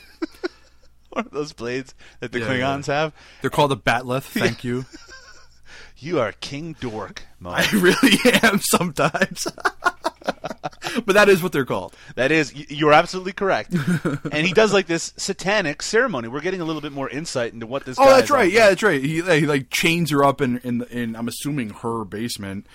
[1.09, 3.11] One of those blades that the Yeah, Klingons have.
[3.41, 4.23] They're called a bat'leth.
[4.23, 4.85] Thank you.
[5.97, 7.51] You are King Dork, Mo.
[7.51, 9.47] I really am sometimes.
[11.05, 11.95] but that is what they're called.
[12.15, 13.73] That is, you're absolutely correct.
[13.73, 16.27] and he does like this satanic ceremony.
[16.27, 17.97] We're getting a little bit more insight into what this.
[17.97, 18.51] Oh, guy that's right.
[18.51, 19.01] Yeah, that's right.
[19.01, 22.67] He, he like chains her up in in, in I'm assuming her basement.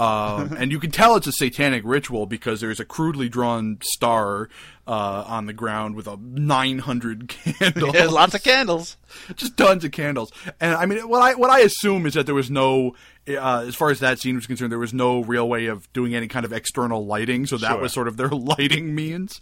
[0.00, 4.48] Um, and you can tell it's a satanic ritual because there's a crudely drawn star
[4.86, 7.28] uh, on the ground with a 900
[7.58, 7.94] candles.
[7.94, 8.96] Yeah, lots of candles.
[9.36, 10.32] just tons of candles.
[10.60, 12.94] And I mean, what I what I assume is that there was no,
[13.28, 16.14] uh, as far as that scene was concerned, there was no real way of doing
[16.14, 17.46] any kind of external lighting.
[17.46, 17.80] So that Sure.
[17.80, 19.38] was sort of their lighting means.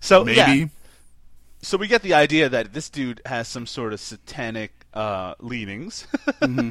[0.00, 0.36] So Maybe.
[0.36, 0.66] yeah.
[1.62, 6.06] So we get the idea that this dude has some sort of satanic uh, leanings.
[6.40, 6.70] Mm-hmm.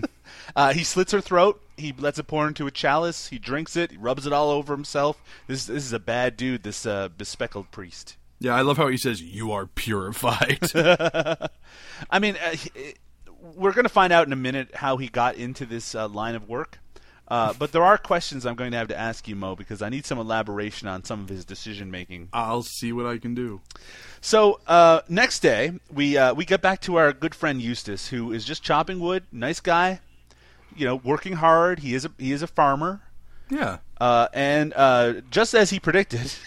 [0.55, 1.61] uh, he slits her throat.
[1.79, 3.27] He lets it pour into a chalice.
[3.27, 3.91] He drinks it.
[3.91, 5.21] He rubs it all over himself.
[5.47, 6.63] This this is a bad dude.
[6.63, 8.17] This uh, bespeckled priest.
[8.39, 12.55] Yeah, I love how he says, "You are purified." I mean, uh,
[13.55, 16.35] we're going to find out in a minute how he got into this uh, line
[16.35, 16.79] of work.
[17.29, 19.89] Uh, but there are questions I'm going to have to ask you, Mo, because I
[19.89, 22.29] need some elaboration on some of his decision making.
[22.33, 23.61] I'll see what I can do.
[24.19, 28.31] So uh, next day, we uh, we get back to our good friend Eustace, who
[28.31, 29.25] is just chopping wood.
[29.31, 29.99] Nice guy,
[30.75, 31.79] you know, working hard.
[31.79, 33.01] He is a he is a farmer,
[33.49, 33.77] Yeah.
[33.99, 36.31] uh, and uh, just as he predicted,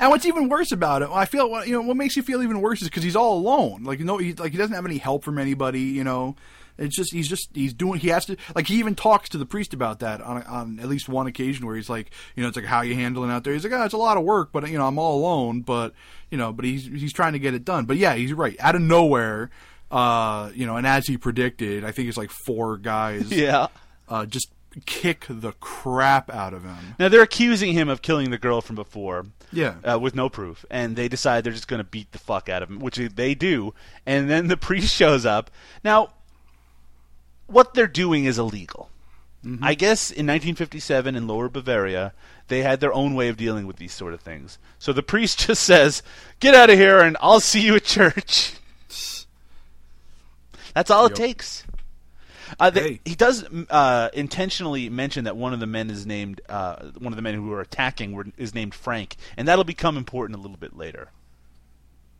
[0.00, 2.42] And what's even worse about it, I feel, what- you know, what makes you feel
[2.42, 3.84] even worse is because he's all alone.
[3.84, 5.80] Like, you know, he, like he doesn't have any help from anybody.
[5.82, 6.34] You know,
[6.76, 8.00] it's just he's just he's doing.
[8.00, 10.88] He has to like he even talks to the priest about that on on at
[10.88, 13.52] least one occasion where he's like, you know, it's like how you handling out there.
[13.52, 15.60] He's like, oh, it's a lot of work, but you know, I'm all alone.
[15.60, 15.94] But
[16.30, 17.84] you know, but he's he's trying to get it done.
[17.84, 18.56] But yeah, he's right.
[18.58, 19.50] Out of nowhere,
[19.92, 23.30] uh, you know, and as he predicted, I think it's like four guys.
[23.30, 23.68] yeah.
[24.08, 24.48] Uh, just
[24.86, 26.96] kick the crap out of him.
[26.98, 29.26] Now they're accusing him of killing the girl from before.
[29.52, 29.74] Yeah.
[29.84, 32.62] Uh, with no proof, and they decide they're just going to beat the fuck out
[32.62, 33.74] of him, which they do.
[34.06, 35.50] And then the priest shows up.
[35.84, 36.14] Now,
[37.46, 38.88] what they're doing is illegal.
[39.60, 42.12] I guess in 1957 in Lower Bavaria,
[42.46, 44.56] they had their own way of dealing with these sort of things.
[44.78, 46.00] So the priest just says,
[46.38, 48.52] "Get out of here, and I'll see you at church."
[50.74, 51.64] That's all it takes.
[52.60, 53.00] Uh, the- Hey.
[53.04, 57.16] He does uh, intentionally mention that one of the men is named uh, one of
[57.16, 60.56] the men who are attacking were, is named Frank, and that'll become important a little
[60.56, 61.10] bit later.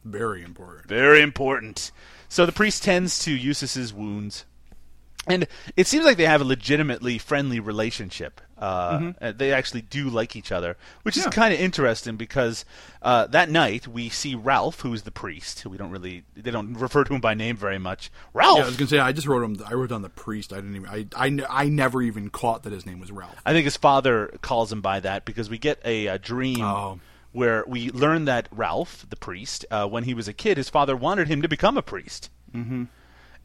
[0.04, 0.88] Very important.
[0.88, 1.92] Very important.
[2.28, 4.44] So the priest tends to Eustace's wounds,
[5.26, 5.46] and
[5.76, 8.40] it seems like they have a legitimately friendly relationship.
[8.62, 12.64] Uh, uh, They actually do like each other, which is kind of interesting because
[13.02, 15.60] uh, that night we see Ralph, who's the priest.
[15.60, 18.10] Who we don't really they don't refer to him by name very much.
[18.32, 18.58] Ralph.
[18.58, 19.60] Yeah, I was gonna say I just wrote him.
[19.66, 20.52] I wrote down the priest.
[20.52, 20.88] I didn't even.
[20.88, 23.34] I, I, I never even caught that his name was Ralph.
[23.44, 27.00] I think his father calls him by that because we get a, a dream Oh.
[27.32, 30.94] where we learn that Ralph, the priest, uh, when he was a kid, his father
[30.94, 32.30] wanted him to become a priest.
[32.54, 32.84] Mm-hmm.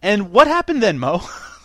[0.03, 1.21] And what happened then, Mo?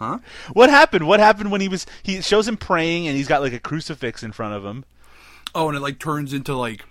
[0.00, 0.18] Huh?
[0.54, 1.06] What happened?
[1.06, 1.84] What happened when he was?
[2.02, 4.84] He shows him praying, and he's got like a crucifix in front of him.
[5.54, 6.84] Oh, and it like turns into like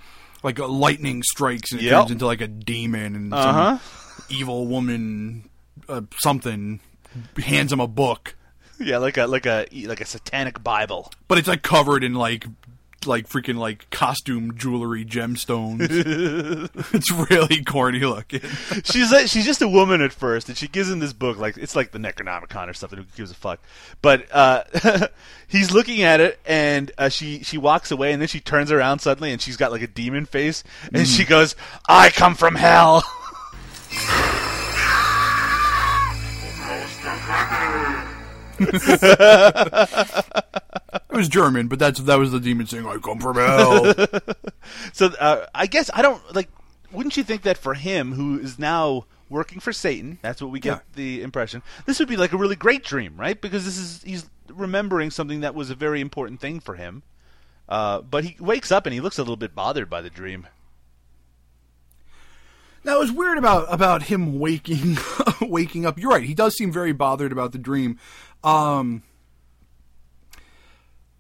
[0.44, 1.94] like a lightning strikes and it Yep.
[2.02, 3.77] turns into like a demon and Uh-huh.
[3.80, 5.49] some evil woman
[5.90, 6.80] uh, something
[7.38, 8.36] hands him a book,
[8.80, 11.11] Yeah, like a like a like a satanic Bible.
[11.27, 12.45] but it's like covered in like
[13.08, 15.88] like freaking like costume jewelry gemstones.
[16.94, 18.42] it's really corny looking.
[18.84, 21.58] she's like, she's just a woman at first, and she gives him this book like
[21.58, 23.00] it's like the Necronomicon or something.
[23.00, 23.60] Who gives a fuck?
[24.02, 24.64] But uh,
[25.48, 29.00] he's looking at it, and uh, she she walks away, and then she turns around
[29.00, 30.64] suddenly, and she's got like a demon face,
[30.94, 31.56] and she goes,
[31.88, 33.04] "I come from hell."
[41.11, 43.94] It was German, but that's that was the demon saying, "I come from hell."
[44.94, 46.49] so uh, I guess I don't like.
[46.91, 50.60] Wouldn't you think that for him, who is now working for Satan, that's what we
[50.60, 50.80] get Yeah.
[50.95, 51.61] the impression.
[51.86, 53.40] This would be like a really great dream, right?
[53.40, 57.03] Because this is he's remembering something that was a very important thing for him.
[57.68, 60.48] Uh, but he wakes up and he looks a little bit bothered by the dream.
[62.84, 64.98] Now it was weird about about him waking
[65.41, 65.99] waking up.
[65.99, 66.23] You're right.
[66.23, 67.99] He does seem very bothered about the dream.
[68.44, 69.03] Um,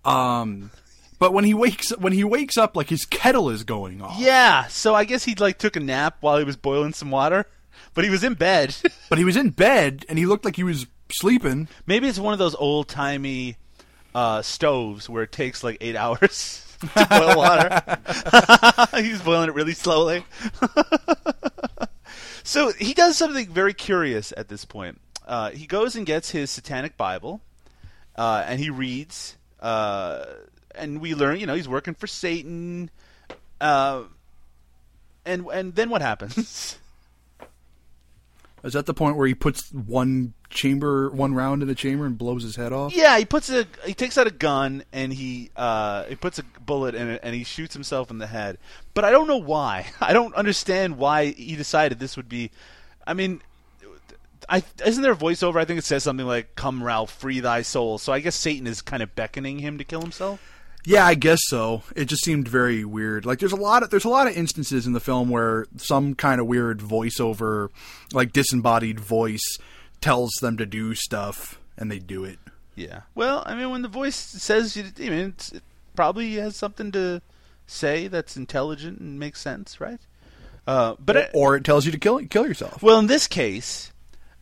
[0.05, 0.71] um,
[1.19, 4.17] but when he wakes when he wakes up, like his kettle is going off.
[4.19, 7.45] Yeah, so I guess he like took a nap while he was boiling some water,
[7.93, 8.75] but he was in bed.
[9.09, 11.67] But he was in bed and he looked like he was sleeping.
[11.87, 13.57] Maybe it's one of those old timey
[14.13, 16.63] uh, stoves where it takes like eight hours
[16.95, 17.81] to boil water.
[19.01, 20.23] He's boiling it really slowly.
[22.43, 25.01] so he does something very curious at this point.
[25.29, 27.39] Uh, he goes and gets his satanic Bible,
[28.15, 29.37] uh, and he reads.
[29.59, 30.25] Uh,
[30.73, 32.89] and we learn, you know, he's working for Satan.
[33.61, 34.03] Uh,
[35.25, 36.79] and and then what happens?
[38.63, 42.17] Is that the point where he puts one chamber, one round in the chamber and
[42.17, 42.93] blows his head off?
[42.93, 46.43] Yeah, he puts a he takes out a gun and he uh he puts a
[46.65, 48.57] bullet in it and he shoots himself in the head.
[48.95, 49.91] But I don't know why.
[50.01, 52.49] I don't understand why he decided this would be.
[53.05, 53.41] I mean,
[54.49, 55.57] I isn't there a voiceover?
[55.57, 58.67] I think it says something like "Come, Ralph, free thy soul." So I guess Satan
[58.67, 60.41] is kind of beckoning him to kill himself.
[60.85, 61.83] Yeah, I guess so.
[61.95, 63.25] It just seemed very weird.
[63.25, 66.15] Like there's a lot of there's a lot of instances in the film where some
[66.15, 67.67] kind of weird voiceover,
[68.13, 69.57] like disembodied voice,
[70.01, 72.39] tells them to do stuff and they do it.
[72.75, 73.01] Yeah.
[73.13, 75.63] Well, I mean, when the voice says, you- I mean, it's, it
[75.95, 77.21] probably has something to
[77.67, 79.99] say that's intelligent and makes sense, right?
[80.65, 82.81] Uh, but it, Or it tells you to kill kill yourself.
[82.81, 83.91] Well, in this case,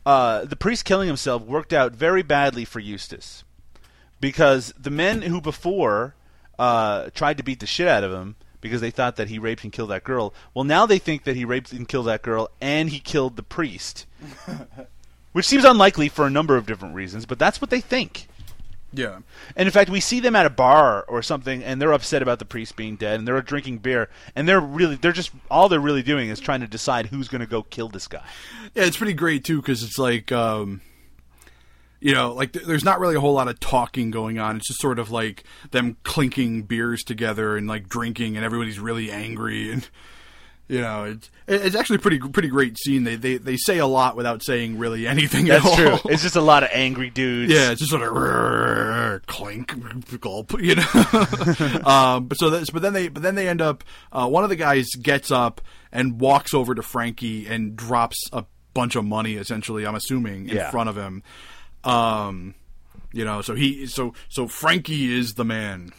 [0.08, 3.44] uh, the priest killing himself worked out very badly for Eustace
[4.22, 6.16] because the men who before
[6.58, 9.66] uh, tried to beat the shit out of him because they thought that he raped
[9.66, 10.34] and killed that girl.
[10.54, 13.44] Well, now they think that he raped and killed that girl and he killed the
[13.44, 14.06] priest,
[15.34, 18.30] which seems unlikely for a number of different reasons, but that's what they think.
[18.94, 19.20] Yeah.
[19.56, 22.40] And in fact, we see them at a bar or something, and they're upset about
[22.40, 25.80] the priest being dead, and they're drinking beer, and they're really, they're just, all they're
[25.80, 28.24] really doing is trying to decide who's going to go kill this guy.
[28.76, 30.82] Yeah, it's pretty great too because it's like, um,
[32.00, 34.58] you know, like th- there's not really a whole lot of talking going on.
[34.58, 39.12] It's just sort of like them clinking beers together and like drinking, and everybody's really
[39.12, 39.88] angry, and
[40.68, 43.04] you know, it's it's actually a pretty pretty great scene.
[43.06, 45.46] They they they say a lot without saying really anything.
[45.46, 45.92] That's at true.
[45.92, 46.00] all.
[46.06, 47.54] It's just a lot of angry dudes.
[47.54, 51.82] Yeah, it's just sort of "Rrrr, clink, gulp, you know.
[51.90, 53.84] um, but so that's, but then they, but then they end up.
[54.12, 55.62] Uh, one of the guys gets up
[55.92, 59.86] and walks over to Frankie and drops a bunch of money, essentially.
[59.88, 60.70] I'm assuming in Yeah.
[60.70, 61.24] front of him.
[61.84, 62.56] Um,
[63.14, 65.92] you know, so he, so so Frankie is the man.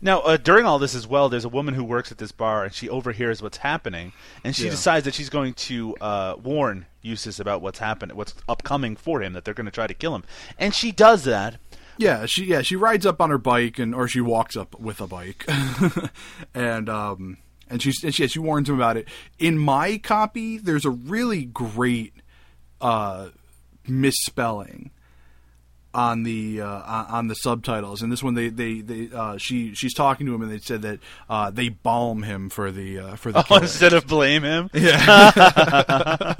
[0.00, 2.64] Now, uh, during all this as well, there's a woman who works at this bar,
[2.64, 4.12] and she overhears what's happening,
[4.44, 4.70] and she Yeah.
[4.70, 9.32] decides that she's going to uh, warn Eustace about what's happening, what's upcoming for him,
[9.34, 10.24] that they're going to try to kill him,
[10.58, 11.56] and she does that.
[11.98, 14.98] Yeah, she yeah she rides up on her bike and or she walks up with
[15.00, 15.44] a bike,
[16.54, 17.36] and um
[17.68, 19.06] and she and she, she warns him about it.
[19.38, 22.14] In my copy, there's a really great
[22.80, 23.28] uh
[23.86, 24.90] misspelling
[25.94, 26.66] on the uh,
[27.08, 28.02] on the subtitles.
[28.02, 30.82] And this one, they they, they uh, she she's talking to him and they said
[30.82, 34.70] that uh, they balm him for the uh, for the Oh, instead of blame him.
[34.74, 35.32] yeah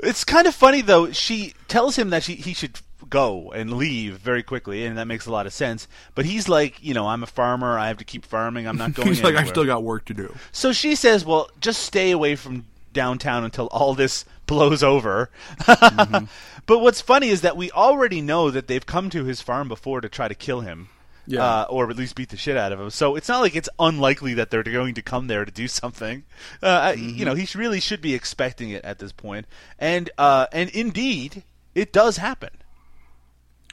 [0.00, 1.12] it's kind of funny though.
[1.12, 2.80] She tells him that she, he should
[3.10, 5.88] go and leave very quickly, and that makes a lot of sense.
[6.14, 7.78] But he's like, you know, I'm a farmer.
[7.78, 8.66] I have to keep farming.
[8.66, 9.08] I'm not going.
[9.08, 10.34] he's like I've still got work to do.
[10.52, 15.30] So she says, "Well, just stay away from downtown until all this blows over."
[15.60, 16.24] Mm-hmm.
[16.68, 20.00] But what's funny is that we already know that they've come to his farm before
[20.00, 20.88] to try to kill him.
[21.30, 21.44] Yeah.
[21.44, 22.88] uh, or at least beat the shit out of him.
[22.88, 26.24] So it's not like it's unlikely that they're going to come there to do something.
[26.62, 29.44] Uh, You know, he really should be expecting it at this point.
[29.78, 31.42] and uh, and indeed,
[31.74, 32.48] it does happen.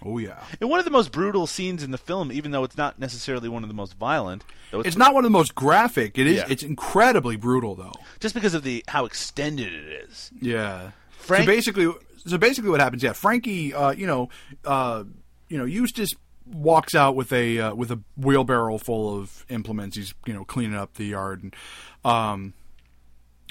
[0.04, 0.44] Oh yeah.
[0.60, 3.48] And one of the most brutal scenes in the film, even though it's not necessarily
[3.48, 6.18] one of the most violent, though It's not one of the most graphic.
[6.18, 6.38] It is.
[6.40, 6.48] Yeah.
[6.50, 7.94] It's incredibly brutal, though.
[8.20, 10.30] just because of the how extended it is.
[10.42, 10.92] Yeah.
[11.12, 11.94] Frank- so basically,
[12.26, 13.04] so basically, what happens?
[13.04, 13.74] Yeah, Frankie.
[13.74, 14.30] Uh, you know,
[14.64, 15.04] uh,
[15.50, 16.14] you know, Eustace
[16.52, 19.98] walks out with a uh, with a wheelbarrow full of implements.
[19.98, 21.56] He's you know cleaning up the yard, and
[22.04, 22.54] um,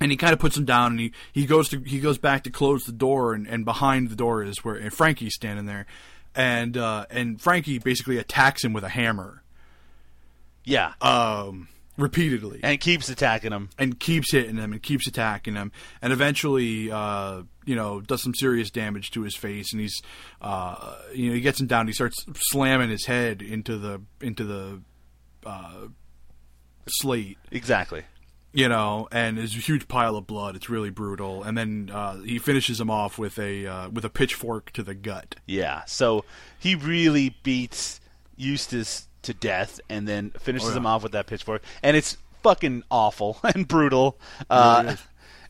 [0.01, 2.45] and he kind of puts them down, and he, he goes to he goes back
[2.45, 5.87] to close the door, and, and behind the door is where and Frankie's standing there,
[6.35, 9.43] and uh, and Frankie basically attacks him with a hammer,
[10.65, 13.71] Yeah, um, repeatedly and keeps attacking him.
[13.79, 15.71] and keeps hitting him and keeps attacking him
[16.03, 20.03] and eventually uh, you know does some serious damage to his face and he's
[20.43, 24.45] uh, you know he gets him down he starts slamming his head into the into
[24.45, 24.81] the
[25.47, 25.87] uh,
[26.87, 28.03] slate Exactly.
[28.53, 32.17] you know and there's a huge pile of blood it's really brutal and then uh,
[32.21, 35.83] he finishes him off with a uh, with a pitchfork to the gut Yeah.
[35.87, 36.25] So
[36.59, 38.01] he really beats
[38.37, 40.77] Eustace to death, and then finishes Oh, yeah.
[40.79, 44.19] him off with that pitchfork, and it's fucking awful and brutal.
[44.51, 44.97] Uh,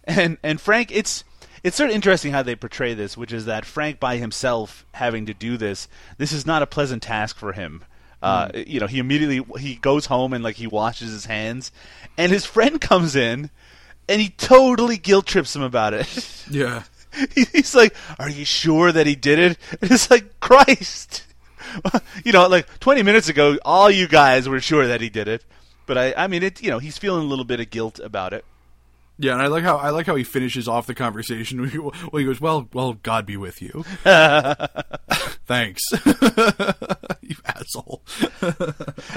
[0.05, 1.25] and and Frank, it's
[1.65, 5.27] it's sort of interesting how they portray this, which is that Frank by himself having
[5.27, 5.89] to do this,
[6.19, 7.83] this is not a pleasant task for him.
[8.23, 8.63] Uh, Hmm.
[8.67, 11.73] You know, he immediately he goes home and like he washes his hands,
[12.17, 13.51] and his friend comes in,
[14.09, 16.45] and he totally guilt trips him about it.
[16.51, 16.85] yeah
[17.35, 21.25] He's like, "Are you sure that he did it?" And it's like, Christ,
[22.25, 25.45] you know, like 20 minutes ago, all you guys were sure that he did it,
[25.87, 28.33] but I, I mean, it, you know, he's feeling a little bit of guilt about
[28.33, 28.45] it.
[29.19, 31.61] Yeah and I like how I like how he finishes off the conversation
[32.13, 33.85] well he goes well well God be with you
[35.47, 35.83] thanks
[37.23, 38.03] you asshole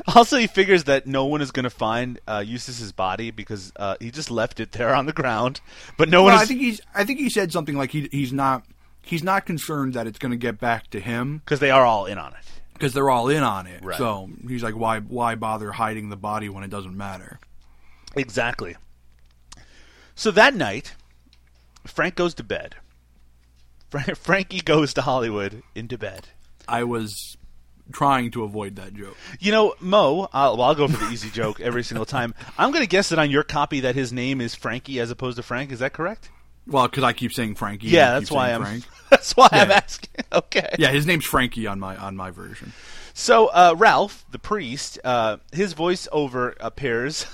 [0.07, 3.95] Also, he figures that no one is going to find uh, Eustace's body because uh,
[3.99, 5.59] he just left it there on the ground,
[5.97, 6.81] but no one Well, is I think he's.
[6.95, 8.63] I think he said something like he he's not
[9.01, 12.05] he's not concerned that it's going to get back to him because they are all
[12.05, 12.45] in on it.
[12.73, 13.83] because they're all in on it.
[13.83, 13.97] Right.
[13.97, 17.39] So he's like, why why bother hiding the body when it doesn't matter?
[18.15, 18.75] Exactly.
[20.17, 20.95] So that night,
[21.85, 22.75] Frank goes to bed.
[23.89, 26.29] Fra- Frankie goes to Hollywood into bed.
[26.67, 27.37] I was
[27.93, 29.15] trying to avoid that joke.
[29.39, 32.33] You know, Mo, I'll, well, I'll go for the easy joke every single time.
[32.57, 35.37] I'm going to guess that on your copy that his name is Frankie as opposed
[35.37, 35.71] to Frank.
[35.71, 36.29] Is that correct?
[36.65, 37.87] Well, because I keep saying Frankie.
[37.87, 38.61] Yeah, that's why I'm.
[38.63, 38.83] Frank.
[39.11, 40.09] That's why I'm asking.
[40.33, 40.75] Okay.
[40.77, 42.73] Yeah, his name's Frankie on my on my version.
[43.19, 47.25] So uh, Ralph, the priest, uh, his voiceover appears,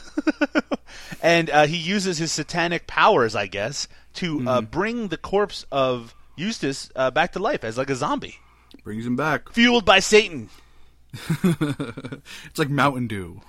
[1.21, 6.15] and uh, he uses his satanic powers, I guess, to uh, bring the corpse of
[6.37, 8.37] Eustace uh, back to life as like a zombie,
[8.85, 9.51] Brings him back.
[9.51, 10.49] fueled by Satan.
[11.29, 13.41] It's like Mountain Dew,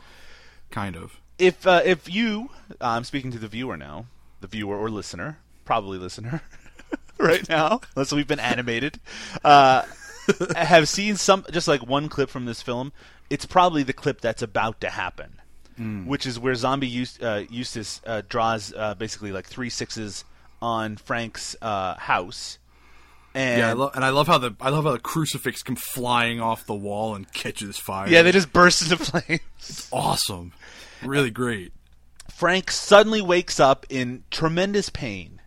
[0.72, 1.20] kind of.
[1.38, 2.50] if uh, if you,
[2.80, 4.06] I'm speaking to the viewer now,
[4.40, 6.42] the viewer or listener, probably listener,
[7.18, 8.98] right now, unless we've been animated,
[9.44, 9.82] uh,
[10.56, 12.92] have seen some just like one clip from this film.
[13.30, 15.40] It's probably the clip that's about to happen,
[16.06, 20.24] which is where Zombie Eust- uh, Eustace uh, draws uh, basically like three sixes
[20.62, 22.58] on Frank's uh, house.
[23.34, 25.74] And Yeah, I lo- and I love how the I love how the crucifix come
[25.76, 28.08] flying off the wall and catches fire.
[28.08, 29.88] yeah, they just burst into flames.
[29.92, 30.52] awesome,
[31.02, 31.72] really great.
[32.30, 35.40] Frank suddenly wakes up in tremendous pain,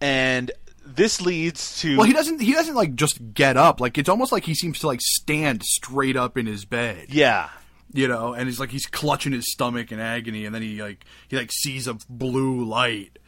[0.00, 0.50] and
[0.94, 2.40] this leads to Well, he doesn't.
[2.40, 3.80] He doesn't like just get up.
[3.80, 7.06] Like it's almost like he seems to like stand straight up in his bed.
[7.10, 7.50] yeah.
[7.92, 11.04] You know, and he's like he's clutching his stomach in agony, and then he like
[11.28, 13.18] he like sees a blue light,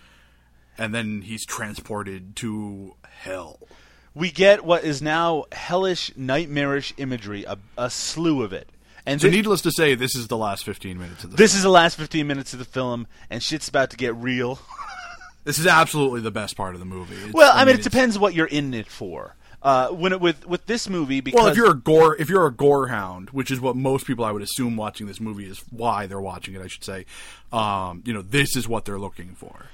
[0.77, 3.59] and then he's transported to hell.
[4.15, 8.69] We get what is now hellish, nightmarish imagery, a, a slew of it.
[9.07, 11.37] And So, thi- needless to say, this is the last fifteen minutes of the.
[11.39, 14.59] this is the last 15 minutes of the film, and shit's about to get real.
[15.45, 17.15] This is absolutely the best part of the movie.
[17.17, 19.37] It's- Well, I mean, it depends what you're in it for.
[19.63, 22.47] Uh, when it, with with this movie, because Well, if you're a gore, if you're
[22.47, 25.59] a gore hound, which is what most people I would assume watching this movie is
[25.71, 27.05] why they're watching it, I should say.
[27.53, 29.67] Um, you know, this is what they're looking for.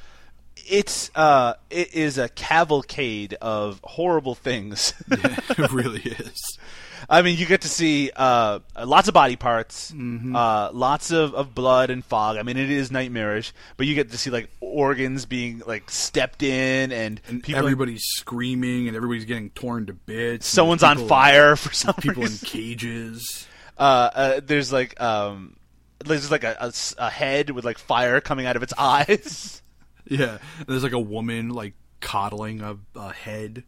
[0.57, 4.93] it's uh, it is a cavalcade of horrible things.
[5.11, 6.59] it really is.
[7.09, 10.35] I mean, you get to see uh, lots of body parts, Mm-hmm.
[10.35, 12.37] uh, lots of, of blood and fog.
[12.37, 16.43] I mean, it is nightmarish, but you get to see like organs being like stepped
[16.43, 17.61] in, and, And people.
[17.61, 20.47] everybody's screaming, and everybody's getting torn to bits.
[20.47, 23.47] someone's on fire for some People in cages.
[23.79, 25.57] uh, uh, there's like um,
[26.05, 29.63] there's like a, a a head with like fire coming out of its eyes.
[30.09, 33.65] Yeah, and there's like a woman like coddling a, a head.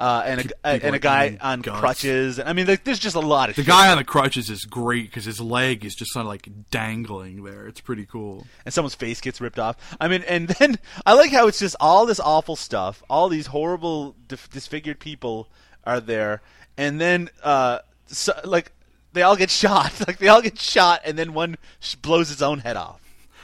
[0.00, 1.78] Uh, and a, People and a guy on guts.
[1.78, 2.40] crutches.
[2.40, 3.68] I mean, there's just a lot of The shit.
[3.68, 7.44] guy on the crutches is great because his leg is just kind of like dangling
[7.44, 7.66] there.
[7.68, 8.46] It's pretty cool.
[8.64, 9.76] and someone's face gets ripped off.
[10.00, 13.48] I mean, and then I like how it's just all this awful stuff, all these
[13.48, 15.48] horrible, dif- disfigured people
[15.84, 16.40] are there,
[16.78, 18.72] and then uh, so, like
[19.12, 22.40] they all get shot, like they all get shot, and then one sh- blows his
[22.42, 23.00] own head off.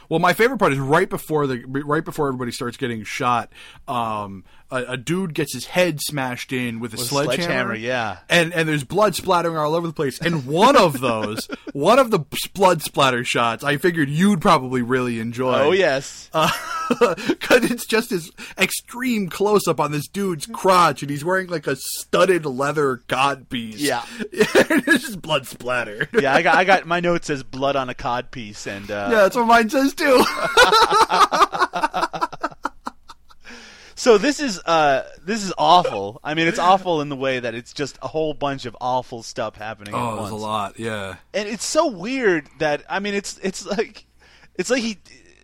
[0.09, 3.51] Well, my favorite part is right before the right before everybody starts getting shot.
[3.89, 7.37] Um, a, a dude gets his head smashed in with a With sledgehammer.
[7.43, 8.19] sledgehammer, yeah.
[8.29, 10.19] and and there's blood splattering all over the place.
[10.21, 12.21] And one of those, one of the
[12.55, 15.55] blood splatter shots, I figured you'd probably really enjoy.
[15.61, 16.31] Oh yes,
[16.89, 21.67] because it's just this extreme close up on this dude's crotch, and he's wearing like
[21.67, 23.81] a studded leather cod piece.
[23.81, 24.05] Yeah.
[24.33, 26.09] it's just blood splatter.
[26.13, 26.35] yeah.
[26.35, 29.17] I got I got my note says blood on a cod piece, and uh, Yeah,
[29.23, 30.25] that's what mine says too.
[33.98, 36.20] So this is uh this is awful.
[36.23, 39.23] I mean, it's awful in the way that it's just a whole bunch of awful
[39.23, 39.94] stuff happening.
[39.94, 40.78] Oh, there's a lot.
[40.78, 41.16] Yeah.
[41.32, 44.05] and it's so weird that I mean, it's it's like
[44.56, 44.98] it's like he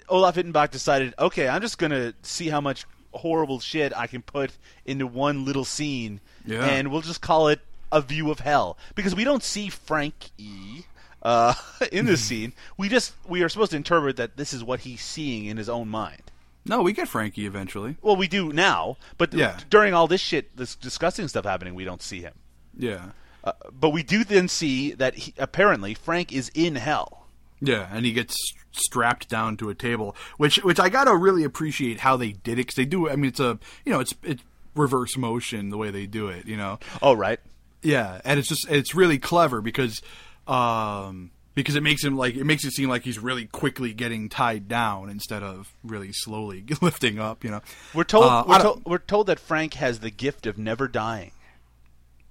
[0.08, 4.52] Olaf Ittenbach decided, okay, I'm just gonna see how much horrible shit I can put
[4.84, 6.64] into one little scene, Yeah.
[6.64, 7.60] and we'll just call it
[7.90, 10.82] a view of hell because we don't see Frank E.
[11.22, 11.54] Uh,
[11.92, 15.00] in this scene, we just we are supposed to interpret that this is what he's
[15.02, 16.22] seeing in his own mind.
[16.64, 17.97] No, we get Frankie eventually.
[18.02, 19.59] Well, we do now, but Yeah.
[19.68, 22.34] during all this shit, this disgusting stuff happening, we don't see him.
[22.76, 23.10] Yeah.
[23.43, 27.26] Uh, but we do then see that he, apparently Frank is in hell.
[27.60, 28.36] Yeah, and he gets
[28.72, 32.56] strapped down to a table, which which I gotta really appreciate how they did it
[32.66, 33.09] because they do.
[33.09, 34.43] I mean, it's a you know it's it's
[34.74, 36.47] reverse motion the way they do it.
[36.47, 36.78] You know.
[37.01, 37.39] Oh, right.
[37.82, 40.01] Yeah, and it's just it's really clever because
[40.48, 44.28] um because it makes him like it makes it seem like he's really quickly getting
[44.28, 47.44] tied down instead of really slowly lifting up.
[47.44, 47.60] You know.
[47.94, 51.32] We're told Uh, we're, told we're told that Frank has the gift of never dying.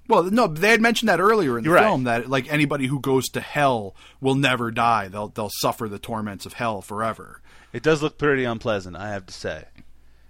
[0.08, 1.84] Well, no, they had mentioned that earlier in the right.
[1.84, 5.08] film that like anybody who goes to hell will never die.
[5.08, 7.42] They'll they'll suffer the torments of hell forever.
[7.72, 9.66] It does look pretty unpleasant, I have to say.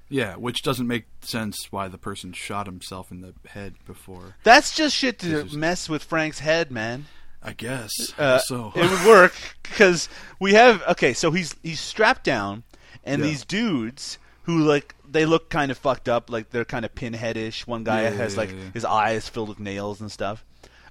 [0.10, 4.36] Yeah, which doesn't make sense why the person shot himself in the head before.
[4.44, 7.06] That's just shit to mess with Frank's head, man.
[7.44, 8.14] I guess.
[8.20, 10.10] Uh, so it would work because
[10.40, 11.14] we have okay.
[11.14, 12.64] So he's he's strapped down,
[13.04, 13.28] and Yeah.
[13.30, 17.66] these dudes who like they look kind of fucked up, like they're kind of pinheadish.
[17.68, 20.46] One guy Yeah, has yeah, like his eyes filled with nails and stuff.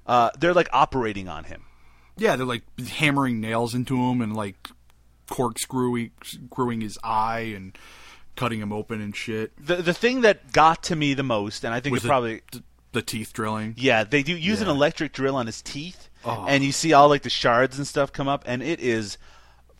[0.06, 1.62] Uh, they're like operating on him.
[2.16, 4.68] yeah, they're like hammering nails into him and like
[5.28, 7.78] corkscrewing screwing his eye and
[8.36, 9.52] cutting him open and shit.
[9.64, 12.40] The the thing that got to me the most, and I think Was it probably
[12.52, 12.62] the,
[12.92, 13.74] the teeth drilling?
[13.78, 16.44] yeah, they do use an electric drill on his teeth, Oh.
[16.48, 19.16] and you see all like the shards and stuff come up, and it is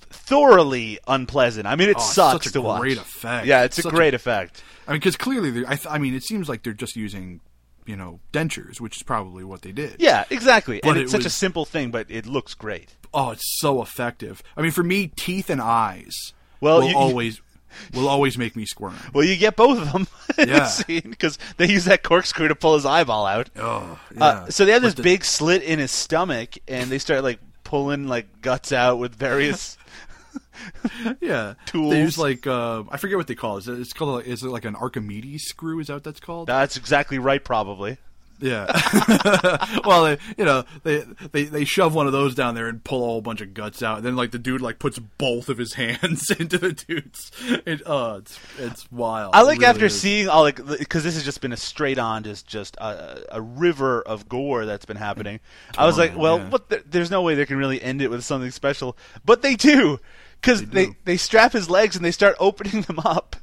[0.09, 1.67] thoroughly unpleasant.
[1.67, 2.81] I mean, it Oh, sucks such a to watch.
[2.81, 3.47] great effect.
[3.47, 4.62] Yeah, it's a Such a- great effect.
[4.89, 7.41] I mean, because clearly, I, th- I mean, it seems like they're just using,
[7.87, 9.97] you know, dentures, which is probably what they did.
[9.99, 10.81] Yeah, exactly.
[10.83, 12.97] But and it it's such a simple thing, but it looks great.
[13.15, 14.43] Oh, it's so effective.
[14.57, 17.41] I mean, for me, teeth and eyes Well, will you- always
[17.94, 18.97] will always make me squirm.
[19.12, 20.06] Well, you get both of them
[20.38, 20.70] Yeah.
[20.86, 23.51] because they use that corkscrew to pull his eyeball out.
[23.56, 24.24] Oh, yeah.
[24.24, 27.38] Uh, so they have this the- big slit in his stomach, and they start like
[27.64, 29.76] pulling like guts out with various.
[31.20, 31.92] yeah tools.
[31.92, 34.64] They use like uh, I forget what they call it- It's called is it like
[34.64, 35.80] an Archimedes screw?
[35.80, 36.47] Is that what that's called?
[36.48, 37.98] That's exactly right, probably.
[38.41, 39.81] Yeah.
[39.85, 43.03] well, they, you know, they, they they shove one of those down there and pull
[43.03, 43.99] a whole bunch of guts out.
[43.99, 47.31] And then like the dude like puts both of his hands into the dude's.
[47.67, 49.35] It, oh, it's it's wild.
[49.35, 50.01] I like really after is.
[50.01, 53.41] seeing all like because this has just been a straight on just just a, a
[53.41, 55.41] river of gore that's been happening.
[55.77, 56.49] I was like, well, yeah.
[56.49, 56.69] what?
[56.69, 59.99] The, there's no way they can really end it with something special, but they do
[60.41, 60.95] because they, do.
[61.05, 63.37] they strap his legs and they start opening them up,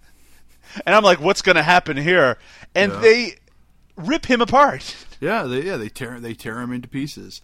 [0.86, 2.38] and I'm like, what's going to happen here?
[2.74, 3.00] And Yeah.
[3.00, 3.36] they
[3.98, 4.96] rip him apart.
[5.20, 7.42] Yeah, they yeah they tear they tear him into pieces.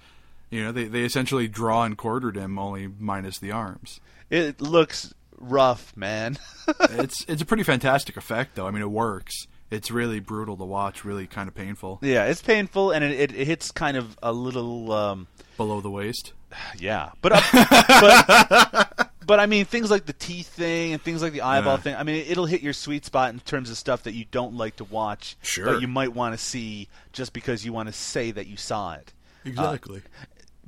[0.52, 4.00] You know, they they essentially draw and quartered him, only minus the arms.
[4.30, 6.38] It looks rough, man.
[6.92, 8.68] it's it's a pretty fantastic effect, though.
[8.68, 9.48] I mean, it works.
[9.72, 11.98] It's really brutal to watch, really kind of painful.
[12.04, 14.92] yeah, it's painful and it, it, it hits kind of a little.
[14.92, 15.26] Um,
[15.58, 16.34] Below the waist.
[16.78, 17.42] Yeah, but uh,
[18.96, 21.96] but but I mean things like the teeth thing and things like the eyeball thing.
[21.96, 24.76] I mean it'll hit your sweet spot in terms of stuff that you don't like
[24.78, 25.66] to watch, Sure.
[25.66, 28.94] but you might want to see just because you want to say that you saw
[28.94, 29.14] it.
[29.46, 30.02] Uh, exactly.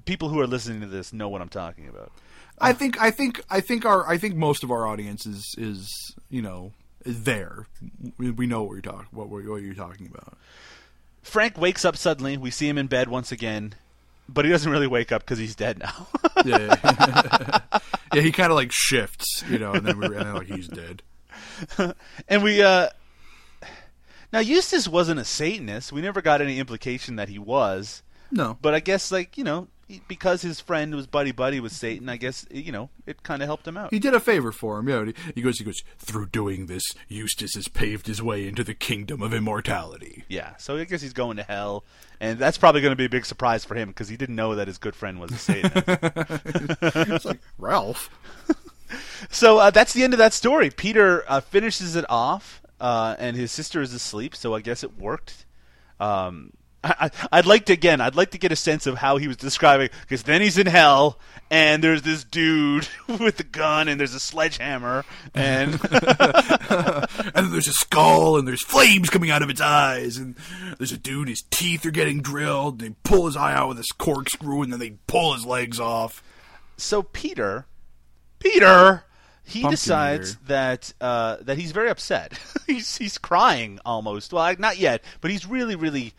[0.05, 2.11] People who are listening to this know what I'm talking about.
[2.59, 6.15] I think I think I think our I think most of our audience is is
[6.29, 6.71] you know
[7.05, 7.67] is there.
[8.17, 10.37] We, we know what you're talking what, what you're talking about.
[11.21, 12.37] Frank wakes up suddenly.
[12.37, 13.73] We see him in bed once again,
[14.27, 16.07] but he doesn't really wake up because he's dead now.
[16.45, 16.75] Yeah,
[18.13, 18.21] yeah.
[18.21, 21.01] he kind of like shifts, you know, and then we and then like he's dead.
[22.27, 22.89] and we uh
[24.33, 25.91] Now Eustace wasn't a Satanist.
[25.91, 28.03] We never got any implication that he was.
[28.31, 29.67] No, But I guess like you know
[30.07, 33.47] because his friend was buddy buddy with Satan, I guess you know it kind of
[33.47, 33.93] helped him out.
[33.93, 34.89] he did a favor for him.
[34.89, 35.57] Yeah, he goes.
[35.59, 36.83] He goes through doing this.
[37.07, 40.23] Eustace has paved his way into the kingdom of immortality.
[40.27, 41.83] Yeah, so I guess he's going to hell,
[42.19, 44.55] and that's probably going to be a big surprise for him because he didn't know
[44.55, 45.87] that his good friend was a Satanist.
[47.15, 48.09] It's like Ralph.
[49.29, 50.69] so uh, that's the end of that story.
[50.69, 54.35] Peter uh, finishes it off, uh, and his sister is asleep.
[54.35, 55.45] So I guess it worked.
[55.99, 56.51] Um,
[56.85, 57.99] I, I- I'd like to again.
[58.01, 60.67] I'd like to get a sense of how he was describing because then he's in
[60.67, 65.03] hell, and there's this dude with a gun, and there's a sledgehammer,
[65.33, 70.35] and and there's a skull, and there's flames coming out of its eyes, and
[70.77, 71.27] there's a dude.
[71.29, 72.79] His teeth are getting drilled.
[72.79, 76.23] They pull his eye out with this corkscrew, and then they pull his legs off.
[76.77, 77.65] so Peter,
[78.39, 79.03] Peter,
[79.43, 80.39] he Pumpkin decides eater.
[80.47, 82.37] that uh, that he's very upset.
[82.67, 84.33] he's he's crying almost.
[84.33, 86.13] Well, not yet, but he's really really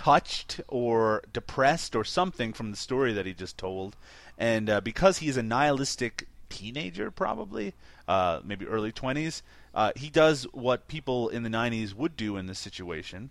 [0.00, 3.96] touched or depressed or something from the story that he just told.
[4.38, 7.74] And uh, because he's a nihilistic teenager, probably
[8.08, 9.42] uh, maybe early twenties,
[9.74, 13.28] uh, he does what people in the '90s would do in this situation.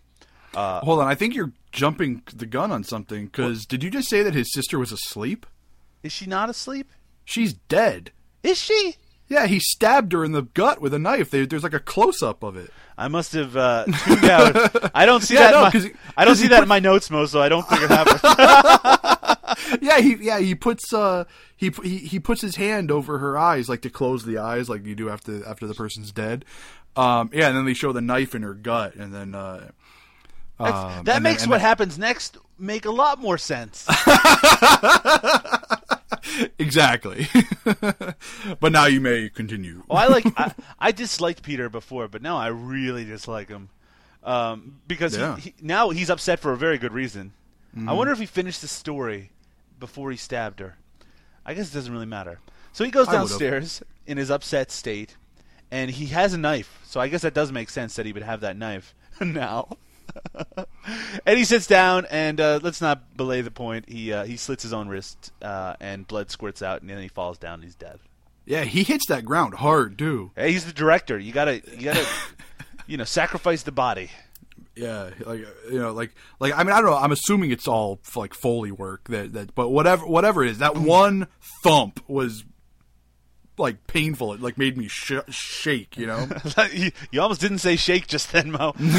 [0.53, 3.25] Hold on, I think you're jumping the gun on something.
[3.25, 5.47] Because did you just say that his sister was asleep?
[6.03, 6.91] Is she not asleep?
[7.25, 8.11] She's dead.
[8.43, 8.95] Is she?
[9.27, 11.31] Yeah, he stabbed her in the gut with a knife.
[11.31, 12.71] There's like a close up of it.
[12.99, 14.91] I must have uh, tuned out.
[14.93, 15.51] I don't see Yeah, that.
[15.51, 17.26] no, in my, he- I don't see that put- in my notes, Mo.
[17.26, 18.19] So I don't think it happened.
[19.81, 21.26] Yeah, he yeah he puts uh
[21.57, 24.85] he he he puts his hand over her eyes like to close the eyes like
[24.85, 26.45] you do after after the person's dead.
[26.95, 29.69] Um, yeah, and then they show the knife in her gut, and then uh,
[30.59, 33.85] Um, that and makes then- what happens next make a lot more sense.
[36.60, 37.27] exactly.
[38.60, 39.84] but now you may continue.
[39.88, 40.26] well, I like.
[40.38, 43.69] I, I disliked Peter before, but now I really dislike him
[44.23, 45.38] um, because Yeah.
[45.38, 47.34] he, now he's upset for a very good reason.
[47.76, 47.89] Mm-hmm.
[47.89, 49.31] I wonder if he finished the story
[49.80, 50.76] before he stabbed her.
[51.45, 52.39] I guess it doesn't really matter.
[52.73, 55.15] So he goes downstairs in his upset state,
[55.72, 56.80] and he has a knife.
[56.85, 59.77] So I guess that does make sense that he would have that knife now.
[61.26, 63.90] and he sits down, and uh, let's not belay the point.
[63.90, 67.07] He uh, he slits his own wrist, uh, and blood squirts out, and then he
[67.07, 67.56] falls down.
[67.56, 67.99] and He's dead.
[68.45, 70.31] Yeah, he hits that ground hard too.
[70.36, 71.19] Hey, he's the director.
[71.19, 72.06] You gotta you gotta
[72.88, 74.10] you know sacrifice the body.
[74.76, 76.98] Yeah, like you know, like like I mean, I don't know.
[76.98, 79.10] I'm assuming it's all like foley work.
[79.10, 81.27] That that, but whatever whatever it is, that one
[81.64, 82.44] thump was
[83.60, 84.34] like painful.
[84.34, 85.98] It like made me sh- shake.
[85.98, 86.27] You know.
[86.73, 88.73] you, you almost didn't say shake just then, Mo.
[88.80, 88.90] and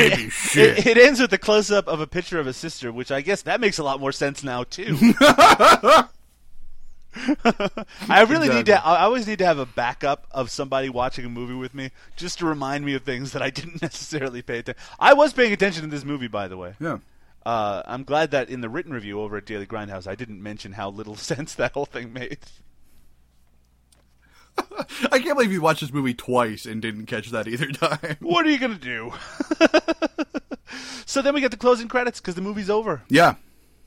[0.00, 3.10] it, it, it ends with a close up of a picture of a sister, which
[3.10, 4.96] I guess that makes a lot more sense now too.
[8.08, 8.86] I really need to.
[8.86, 12.38] I always need to have a backup of somebody watching a movie with me, just
[12.38, 14.82] to remind me of things that I didn't necessarily pay attention.
[14.98, 16.74] I was paying attention to this movie, by the way.
[16.78, 16.98] Yeah.
[17.44, 20.72] Uh, I'm glad that in the written review over at Daily Grindhouse, I didn't mention
[20.72, 22.38] how little sense that whole thing made.
[25.10, 28.16] I can't believe you watched this movie twice and didn't catch that either time.
[28.20, 29.12] What are you gonna do?
[31.06, 33.02] so then we get the closing credits because the movie's over.
[33.08, 33.36] Yeah.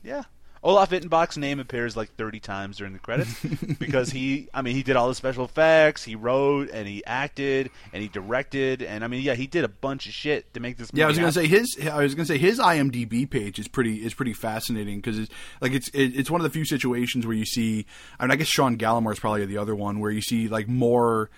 [0.02, 0.24] Yeah.
[0.64, 3.38] Olaf Ittenbach's name appears like 30 times during the credits
[3.78, 7.70] because he, I mean, he did all the special effects, he wrote and he acted
[7.92, 10.78] and he directed, and I mean, yeah, he did a bunch of shit to make
[10.78, 11.00] this movie.
[11.00, 11.42] Yeah, I was gonna happen.
[11.42, 11.88] say his.
[11.88, 15.72] I was gonna say his IMDb page is pretty is pretty fascinating because it's like
[15.72, 17.84] it's it, it's one of the few situations where you see.
[18.18, 20.66] I mean, I guess Sean Gallimore is probably the other one where you see like
[20.66, 21.28] more.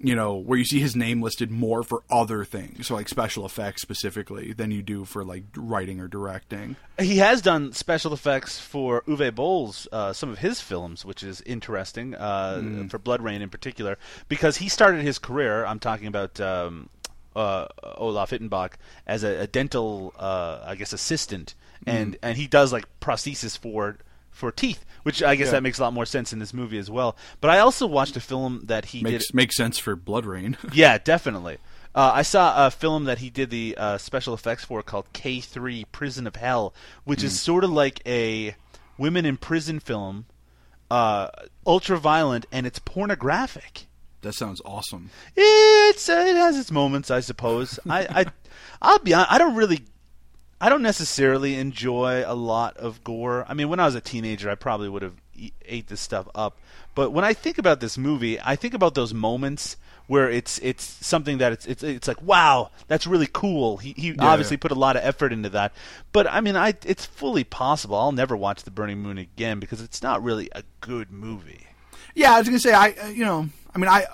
[0.00, 3.44] You know, where you see his name listed more for other things, so like special
[3.44, 6.76] effects specifically, than you do for like writing or directing.
[7.00, 11.40] He has done special effects for Uwe Boll's uh, some of his films, which is
[11.40, 13.98] interesting uh, for BloodRayne in particular,
[14.28, 15.66] because he started his career.
[15.66, 16.90] I'm talking about um,
[17.34, 17.66] uh,
[17.96, 21.56] Olaf Ittenbach as a, a dental, uh, I guess, assistant,
[21.86, 23.98] and and he does like prosthesis for
[24.38, 25.52] for teeth, which I guess Yeah.
[25.52, 27.16] that makes a lot more sense in this movie as well.
[27.40, 29.34] But I also watched a film that he Makes did.
[29.34, 30.56] makes sense for BloodRayne.
[30.74, 31.58] Yeah, definitely.
[31.94, 35.84] Uh, I saw a film that he did the uh, special effects for called K3
[35.90, 36.72] Prison of Hell,
[37.04, 38.54] which is sort of like a
[38.96, 40.26] women in prison film,
[40.90, 41.28] uh,
[41.66, 43.86] ultra violent, and it's pornographic.
[44.22, 45.10] that sounds awesome.
[45.34, 47.80] It's uh, it has its moments, I suppose.
[47.88, 48.26] I, I
[48.80, 49.80] I'll be honest, I don't really
[50.60, 53.44] I don't necessarily enjoy a lot of gore.
[53.48, 56.28] I mean, when I was a teenager, I probably would have e- ate this stuff
[56.34, 56.58] up.
[56.94, 59.76] But when I think about this movie, I think about those moments
[60.08, 63.76] where it's it's something that it's it's it's like wow, that's really cool.
[63.76, 64.62] He he obviously yeah.
[64.62, 65.72] put a lot of effort into that.
[66.12, 67.96] But I mean, I it's fully possible.
[67.96, 71.68] I'll never watch The Burning Moon again because it's not really a good movie.
[72.14, 74.06] Yeah, I was gonna say I, uh, you know, I mean, I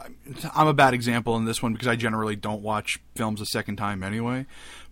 [0.54, 3.76] I'm a bad example in this one because I generally don't watch films a second
[3.76, 4.46] time anyway.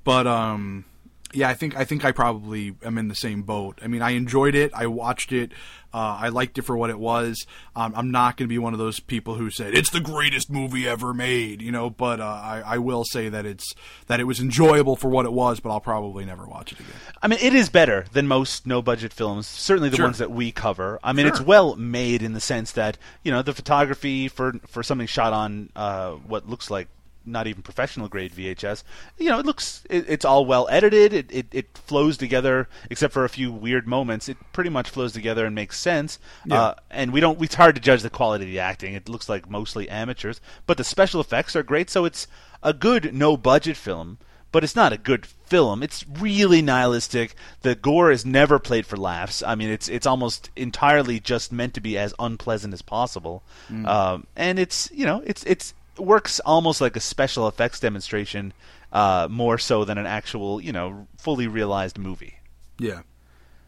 [0.05, 0.85] But um,
[1.33, 3.79] yeah, I think I think I probably am in the same boat.
[3.83, 4.71] I mean, I enjoyed it.
[4.75, 5.53] I watched it.
[5.95, 7.47] Uh, I liked it for what it was.
[7.77, 10.49] Um, I'm not going to be one of those people who said it's the greatest
[10.51, 11.91] movie ever made, you know.
[11.91, 13.75] But uh, I, I will say that it's
[14.07, 15.61] that it was enjoyable for what it was.
[15.61, 16.93] But I'll probably never watch it again.
[17.23, 20.07] I mean, it is better than most no budget films, certainly the Sure.
[20.07, 20.99] ones that we cover.
[21.03, 24.83] I mean, it's well made in the sense that, you know, the photography for for
[24.83, 26.89] something shot on uh, what looks like
[27.25, 28.83] not even professional grade VHS,
[29.19, 31.13] you know, it looks it, it's all well edited.
[31.13, 34.29] It, it it flows together except for a few weird moments.
[34.29, 36.19] It pretty much flows together and makes sense.
[36.45, 36.61] Yeah.
[36.61, 38.95] Uh, and we don't it's hard to judge the quality of the acting.
[38.95, 42.27] It looks like mostly amateurs, but the special effects are great, so it's
[42.63, 44.19] a good no budget film
[44.53, 45.83] but it's not a good film.
[45.83, 47.35] It's really nihilistic.
[47.63, 49.43] The gore is never played for laughs.
[49.43, 53.43] I mean, it's it's almost entirely just meant to be as unpleasant as possible.
[53.87, 58.53] Um, and it's you know it's it's works almost like a special effects demonstration,
[58.93, 62.37] uh, more so than an actual you know fully realized movie.
[62.79, 63.03] Yeah,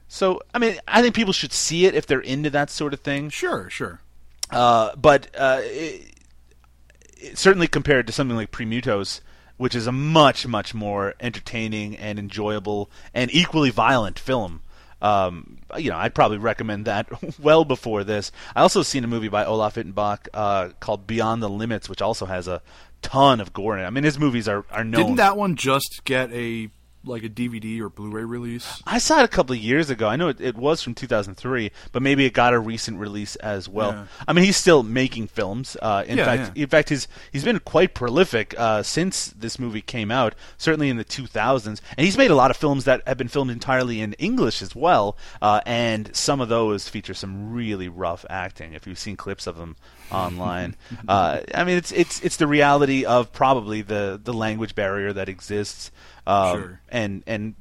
[0.09, 3.01] So I mean, I think people should see it if they're into that sort of
[3.01, 3.31] thing.
[3.31, 4.01] sure, sure.
[4.51, 6.15] Uh, but uh, it,
[7.17, 9.21] it- certainly compared to something like Premutos,
[9.57, 14.61] which is a much, much more entertaining and enjoyable and equally violent film.
[15.03, 17.09] Um, you know, I'd probably recommend that
[17.39, 18.33] well before this.
[18.55, 22.27] I also seen a movie by Olaf Ittenbach uh, called Beyond the Limits, which also
[22.27, 22.63] has a
[23.03, 23.87] ton of gore in it.
[23.87, 25.01] I mean, his movies are are known.
[25.01, 26.71] Didn't that one just get a
[27.05, 28.83] like a DVD or Blu-ray release?
[28.87, 30.09] I saw it a couple of years ago.
[30.09, 33.69] I know it, it was from 2003, but maybe it got a recent release as
[33.69, 33.93] well.
[33.93, 34.07] Yeah.
[34.27, 35.77] I mean, he's still making films.
[35.81, 36.63] Uh, in Yeah, fact, yeah.
[36.65, 40.35] in fact, he's he's been quite prolific uh, since this movie came out.
[40.59, 43.51] Certainly in the 2000s, and he's made a lot of films that have been filmed
[43.51, 45.17] entirely in English as well.
[45.43, 48.75] Uh, and some of those feature some really rough acting.
[48.75, 49.77] If you've seen clips of them
[50.15, 50.77] online,
[51.09, 55.29] uh, I mean, it's it's it's the reality of probably the the language barrier that
[55.29, 55.91] exists.
[56.27, 56.81] Um, Sure.
[56.89, 57.55] and and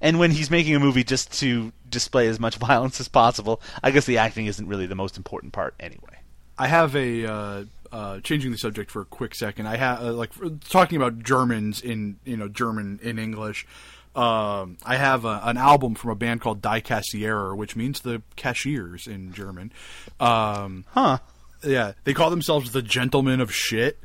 [0.00, 3.90] and when he's making a movie just to display as much violence as possible, I
[3.90, 6.18] guess the acting isn't really the most important part anyway.
[6.58, 9.66] I have a uh, uh, changing the subject for a quick second.
[9.66, 10.30] I have uh, like
[10.68, 13.66] talking about Germans in you know German in English.
[14.14, 18.20] Um, I have a, an album from a band called Die Kassierer, which means the
[18.36, 19.72] cashiers in German.
[20.20, 21.18] Um, Huh.
[21.64, 23.98] Yeah, they call themselves the Gentlemen of Shit,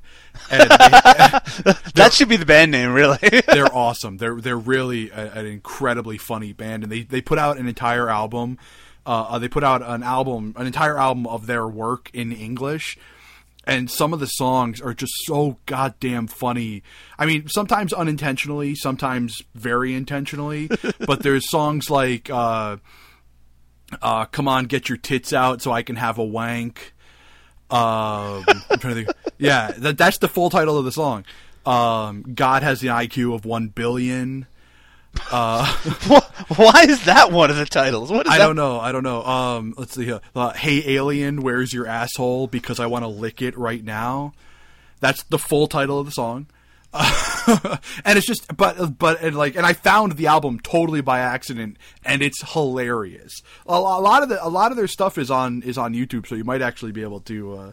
[0.50, 3.18] and they, That should be the band name, really.
[3.48, 4.18] they're awesome.
[4.18, 8.10] They're they're really a, an incredibly funny band, and they they put out an entire
[8.10, 8.58] album.
[9.06, 12.98] Uh, uh, they put out an album, an entire album of their work in English,
[13.64, 16.84] and some of the songs are just so goddamn funny.
[17.18, 20.70] I mean, sometimes unintentionally, sometimes very intentionally.
[21.00, 22.78] but there's songs like uh,
[24.02, 26.94] uh, "Come on, get your tits out so I can have a wank."
[27.70, 29.10] Um, I'm trying to think.
[29.38, 31.26] Yeah, that, that's the full title of the song.
[31.66, 34.48] Um, God has the IQ of one billion.
[35.32, 38.12] Why is that one of the titles?
[38.12, 38.46] What is I that?
[38.46, 38.80] don't know.
[38.80, 39.24] I don't know.
[39.24, 40.12] Um, let's see.
[40.12, 42.48] Uh, uh, hey, alien, where's your asshole?
[42.48, 44.34] Because I want to lick it right now.
[45.00, 46.48] That's the full title of the song.
[46.94, 51.78] and it's just, but, but, and like, and I found the album totally by accident,
[52.04, 53.42] and it's hilarious.
[53.68, 56.28] A, a lot of the, a lot of their stuff is on is on YouTube,
[56.28, 57.72] so you might actually be able to, uh,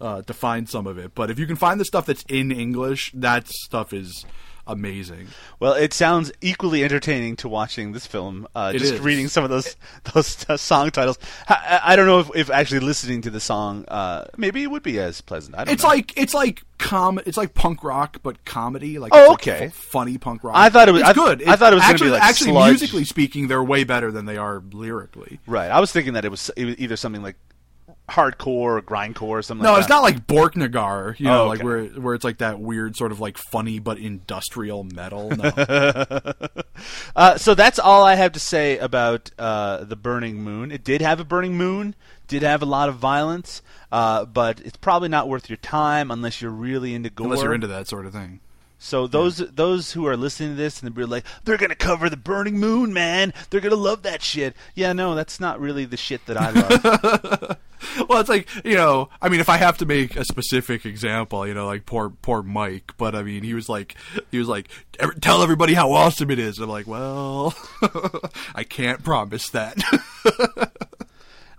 [0.00, 1.14] uh, to find some of it.
[1.14, 4.24] But if you can find the stuff that's in English, that stuff is
[4.66, 5.28] amazing.
[5.60, 8.46] Well, it sounds equally entertaining to watching this film.
[8.54, 9.00] Uh, just is.
[9.00, 9.76] reading some of those
[10.14, 11.18] those uh, song titles.
[11.48, 14.82] I, I don't know if, if actually listening to the song, uh, maybe it would
[14.82, 15.56] be as pleasant.
[15.56, 15.88] I don't It's know.
[15.90, 17.20] like it's like com.
[17.26, 18.98] It's like punk rock, but comedy.
[18.98, 19.68] Like Oh, it's like okay.
[19.68, 20.56] funny punk rock.
[20.56, 21.42] I thought it was- It's I- good.
[21.48, 22.70] I thought it was actually like actually sludge.
[22.70, 25.40] musically speaking, they're way better than they are lyrically.
[25.46, 25.70] right.
[25.70, 27.36] I was thinking that it was either something like
[28.12, 28.46] hardcore
[28.78, 29.64] or grindcore or something.
[29.64, 29.94] No, like it's that.
[29.94, 33.20] not like Borknagar, you know, Oh, like where where it's like that weird sort of
[33.20, 35.30] like funny but industrial metal.
[35.30, 35.52] No.
[37.14, 40.72] Uh, so that's all I have to say about uh, the Burning Moon.
[40.72, 41.94] It did have a burning moon,
[42.26, 43.62] did have a lot of violence,
[43.92, 47.26] uh, but it's probably not worth your time unless you're really into gore.
[47.26, 48.40] Unless you're into that sort of thing.
[48.84, 52.16] So those those who are listening to this and they're like, they're gonna cover the
[52.16, 53.32] Burning Moon, man.
[53.48, 54.56] They're gonna love that shit.
[54.74, 57.58] Yeah, no, that's not really the shit that I love.
[58.08, 61.44] Well, it's like you know, I mean, if I have to make a specific example,
[61.46, 63.96] you know, like poor poor Mike, but I mean, he was like,
[64.30, 64.68] he was like,
[65.00, 66.60] "Ev- tell everybody how awesome it is.
[66.60, 67.54] I'm like, well,
[68.54, 69.78] I can't promise that.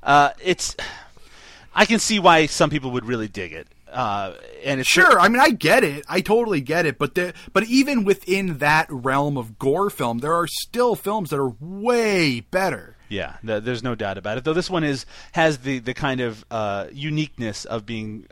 [0.03, 0.77] uh, it's,
[1.75, 3.67] I can see why some people would really dig it.
[3.93, 4.33] Uh,
[4.65, 6.03] and it's Sure, I mean I get it.
[6.09, 6.97] I totally get it.
[6.97, 11.39] But there, but even within that realm of gore film, there are still films that
[11.39, 12.97] are way better.
[13.09, 14.43] Yeah, th- there's no doubt about it.
[14.43, 18.25] Though this one is has the the kind of uh, uniqueness of being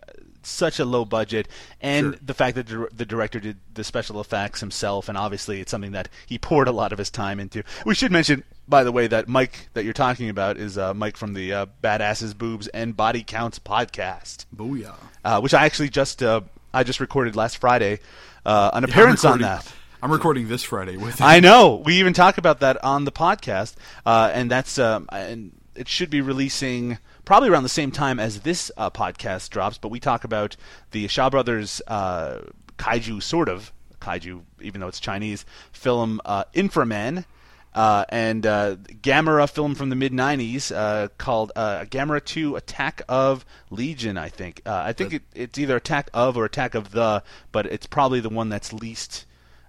[0.43, 1.47] such a low budget,
[1.81, 2.15] and Sure.
[2.23, 5.91] the fact that the, the director did the special effects himself, and obviously it's something
[5.91, 7.61] that he poured a lot of his time into.
[7.85, 11.17] We should mention, by the way, that Mike that you're talking about is uh, Mike
[11.17, 14.95] from the uh, Badasses, Boobs, and Body Counts podcast, Booyah.
[15.23, 16.41] uh, which I actually just uh,
[16.73, 17.99] I just recorded last Friday,
[18.45, 19.71] uh, an appearance I'm on that.
[20.01, 21.75] I'm recording this Friday with I know.
[21.85, 26.09] We even talk about that on the podcast, uh, and that's um, and it should
[26.09, 29.77] be releasing probably around the same time as this uh, podcast drops.
[29.77, 30.55] But we talk about
[30.89, 32.39] the Shaw Brothers uh,
[32.77, 37.25] kaiju sort of kaiju, even though it's Chinese film uh, Inframan.
[37.73, 43.01] Uh, and uh, Gamera film from the mid '90s uh, called uh, Gamera 2: Attack
[43.07, 44.17] of Legion.
[44.17, 44.61] I think.
[44.65, 48.19] Uh, I think it, it's either Attack of or Attack of the, but it's probably
[48.19, 49.25] the one that's least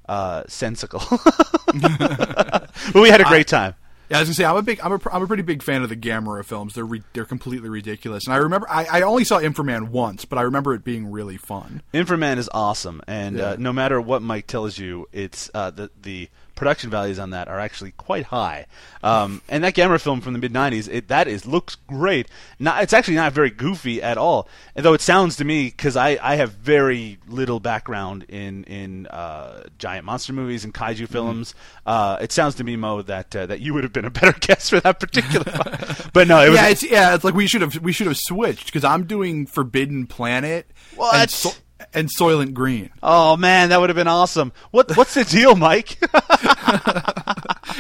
[0.08, 1.00] uh, sensical.
[1.74, 3.74] but we had a great time.
[4.10, 5.82] Yeah, I was gonna say I'm a big, I'm a, I'm a pretty big fan
[5.82, 6.74] of the Gamera films.
[6.74, 10.38] They're re- they're completely ridiculous, and I remember I, I only saw Inframan once, but
[10.38, 11.82] I remember it being really fun.
[11.94, 13.56] Inframan is awesome, and uh, Yeah.
[13.58, 16.28] no matter what Mike tells you, it's uh, the the
[16.62, 18.66] production values on that are actually quite high.
[19.02, 22.28] Um, and that Gamera film from the mid '90s, it, that is looks great.
[22.60, 24.48] Not, it's actually not very goofy at all.
[24.76, 29.08] And though it sounds to me, because I, I have very little background in in
[29.08, 31.52] uh, giant monster movies and kaiju films,
[31.84, 34.32] uh, it sounds to me, Mo, that uh, that you would have been a better
[34.40, 35.42] guest for that particular.
[36.12, 38.18] But no, it was yeah, it's yeah, it's like we should have we should have
[38.18, 41.14] switched because I'm doing Forbidden Planet What?
[41.14, 41.50] and, so-
[41.94, 42.90] and Soylent Green.
[43.02, 44.52] Oh man, that would have been awesome.
[44.70, 45.98] What what's the deal, Mike?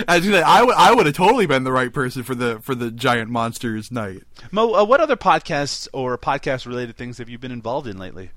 [0.08, 2.90] I I would I would have totally been the right person for the for the
[2.90, 4.22] giant monsters night.
[4.50, 8.30] Mo, uh, what other podcasts or podcast related things have you been involved in lately?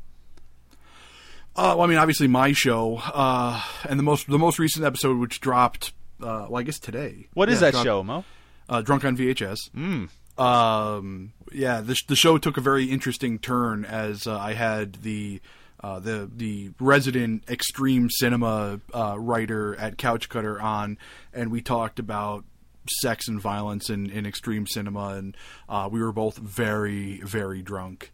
[1.57, 5.17] Uh, well, I mean, obviously my show, uh, and the most the most recent episode,
[5.17, 7.27] which dropped, uh, well, I guess today.
[7.33, 8.25] What is Yeah, that dropped- show, Mo?
[8.67, 9.69] Uh, Drunk on VHS.
[9.71, 10.09] Mm.
[10.41, 15.39] Um, yeah, the the show took a very interesting turn as uh, I had the.
[15.85, 20.97] Uh, the the resident extreme cinema uh, writer at Couch Cutter on,
[21.31, 22.43] and we talked about
[22.89, 25.37] sex and violence in, in extreme cinema, and
[25.69, 28.11] uh, we were both very very drunk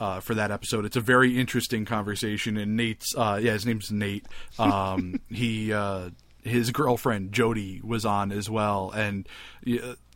[0.00, 0.84] uh, for that episode.
[0.84, 4.26] It's a very interesting conversation, and Nate's uh, yeah, his name's Nate.
[4.58, 6.10] Um, he uh,
[6.42, 9.28] his girlfriend Jody was on as well, and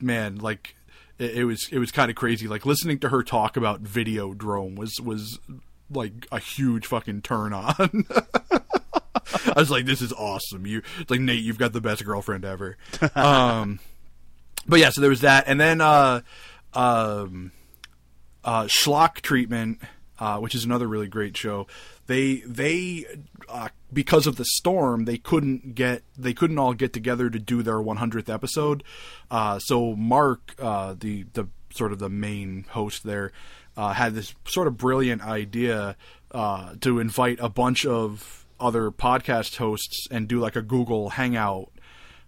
[0.01, 0.75] man, like
[1.21, 2.49] it, it was it was kind of crazy.
[2.49, 5.39] Like listening to her talk about Videodrome was was
[5.91, 8.07] like a huge fucking turn on.
[9.47, 10.67] I was like, this is awesome.
[10.67, 12.77] You it's like Nate, you've got the best girlfriend ever.
[13.15, 13.81] Um,
[14.67, 16.21] but yeah, so there was that, and then uh,
[16.75, 17.53] um,
[18.45, 19.81] uh, Schlock Treatment,
[20.19, 21.67] uh, which is another really great show.
[22.07, 23.07] They they
[23.49, 27.63] uh, because of the storm, they couldn't get they couldn't all get together to do
[27.63, 28.83] their 100th episode.
[29.31, 33.33] Uh, so Mark, uh, the the sort of the main host there,
[33.79, 35.97] uh, had this sort of brilliant idea
[36.33, 41.71] uh, to invite a bunch of other podcast hosts and do like a Google Hangout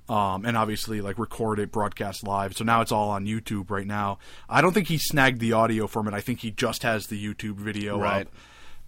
[0.09, 2.57] um, and obviously like record it, broadcast live.
[2.57, 4.19] So now it's all on YouTube right now.
[4.49, 6.15] I don't think he snagged the audio from it.
[6.15, 8.27] I think he just has the YouTube video Right.
[8.27, 8.33] up.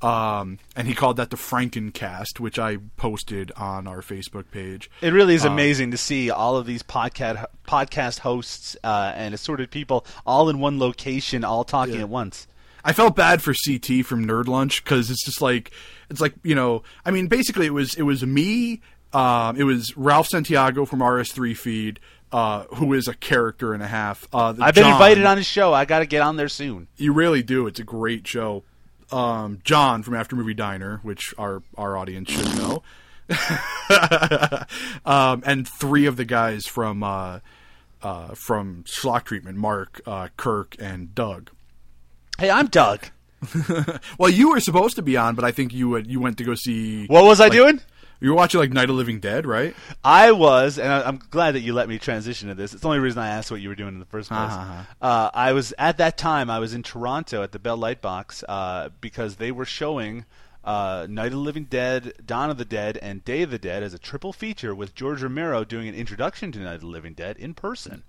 [0.02, 4.90] Um, and he called that the Frankencast, which I posted on our Facebook page.
[5.00, 9.70] It really is amazing to see all of these podcast podcast hosts uh, and assorted
[9.70, 12.00] people all in one location, all talking Yeah.
[12.00, 12.48] at once.
[12.84, 15.70] I felt bad for CT from Nerd Lunch because it's just like
[16.10, 18.80] it's like you know I mean basically it was it was me
[19.12, 22.00] um, it was Ralph Santiago from RS3 Feed
[22.32, 24.26] uh, who is a character and a half.
[24.32, 25.72] Uh, I've been John- invited on his show.
[25.72, 26.88] I got to get on there soon.
[26.96, 27.66] You really do.
[27.66, 28.64] It's a great show.
[29.10, 32.82] Um, John from After Movie Diner, which our our audience should know,
[35.04, 37.40] um, and three of the guys from uh,
[38.02, 41.50] uh, from Schlock Treatment, Mark, uh, Kirk, and Doug.
[42.42, 43.06] Hey, I'm Doug.
[44.18, 46.44] Well, you were supposed to be on, but I think you would, you went to
[46.44, 47.06] go see.
[47.06, 47.80] What was I like- doing?
[48.20, 49.76] You were watching like Night of Living Dead, right?
[50.02, 52.72] I was, and I, I'm glad that you let me transition to this.
[52.72, 54.50] It's the only reason I asked what you were doing in the first place.
[54.50, 54.82] Uh-huh.
[55.00, 56.50] Uh, I was at that time.
[56.50, 60.24] I was in Toronto at the Bell Lightbox uh, because they were showing
[60.64, 63.82] uh, Night of the Living Dead, Dawn of the Dead, and Day of the Dead
[63.82, 67.14] as a triple feature with George Romero doing an introduction to Night of the Living
[67.14, 68.02] Dead in person.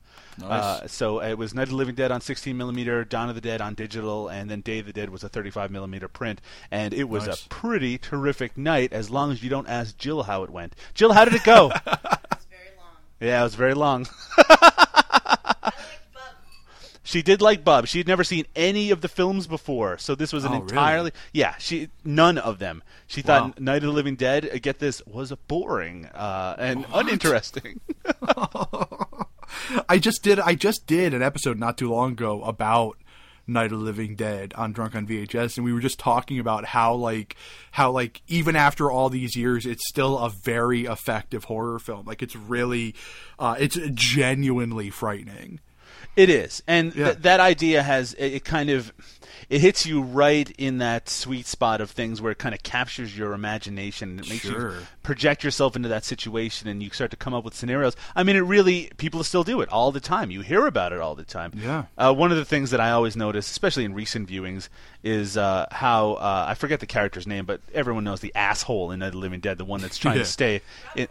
[0.43, 3.41] Uh, so it was Night of the Living Dead on 16 millimeter, Dawn of the
[3.41, 6.41] Dead on digital, and then Day of the Dead was a 35 millimeter print.
[6.71, 7.45] And it was Nice.
[7.45, 10.75] a pretty terrific night, as long as you don't ask Jill how it went.
[10.93, 11.71] Jill, how did it go?
[11.73, 12.95] It's very long.
[13.19, 14.07] yeah, it was very long.
[17.05, 17.09] I like Bub.
[17.09, 17.87] She did like Bub.
[17.87, 20.63] She had never seen any of the films before, so this was an Oh, really?
[20.63, 21.55] entirely yeah.
[21.57, 22.81] She none of them.
[23.07, 24.49] She thought Night of the Living Dead.
[24.53, 27.81] uh, Get this was boring uh, and uninteresting.
[29.89, 32.97] I just did I just did an episode not too long ago about
[33.45, 36.65] Night of the Living Dead on Drunk on VHS, and we were just talking about
[36.65, 37.35] how like
[37.71, 42.05] how like even after all these years, it's still a very effective horror film.
[42.05, 42.95] Like it's really,
[43.37, 45.59] uh, it's genuinely frightening.
[46.15, 47.05] It is, and Yeah.
[47.05, 48.93] th- that idea has it, it kind of
[49.49, 53.15] it hits you right in that sweet spot of things where it kind of captures
[53.17, 54.11] your imagination.
[54.11, 54.73] and It makes you
[55.03, 57.95] project yourself into that situation, and you start to come up with scenarios.
[58.15, 60.31] I mean, it really people still do it all the time.
[60.31, 61.51] You hear about it all the time.
[61.55, 61.85] Yeah.
[61.97, 64.69] Uh, one of the things that I always notice, especially in recent viewings,
[65.03, 68.99] is uh, how uh, I forget the character's name, but everyone knows the asshole in
[68.99, 70.23] the Living Dead, the one that's trying Yeah.
[70.23, 70.61] to stay.
[70.95, 71.07] in-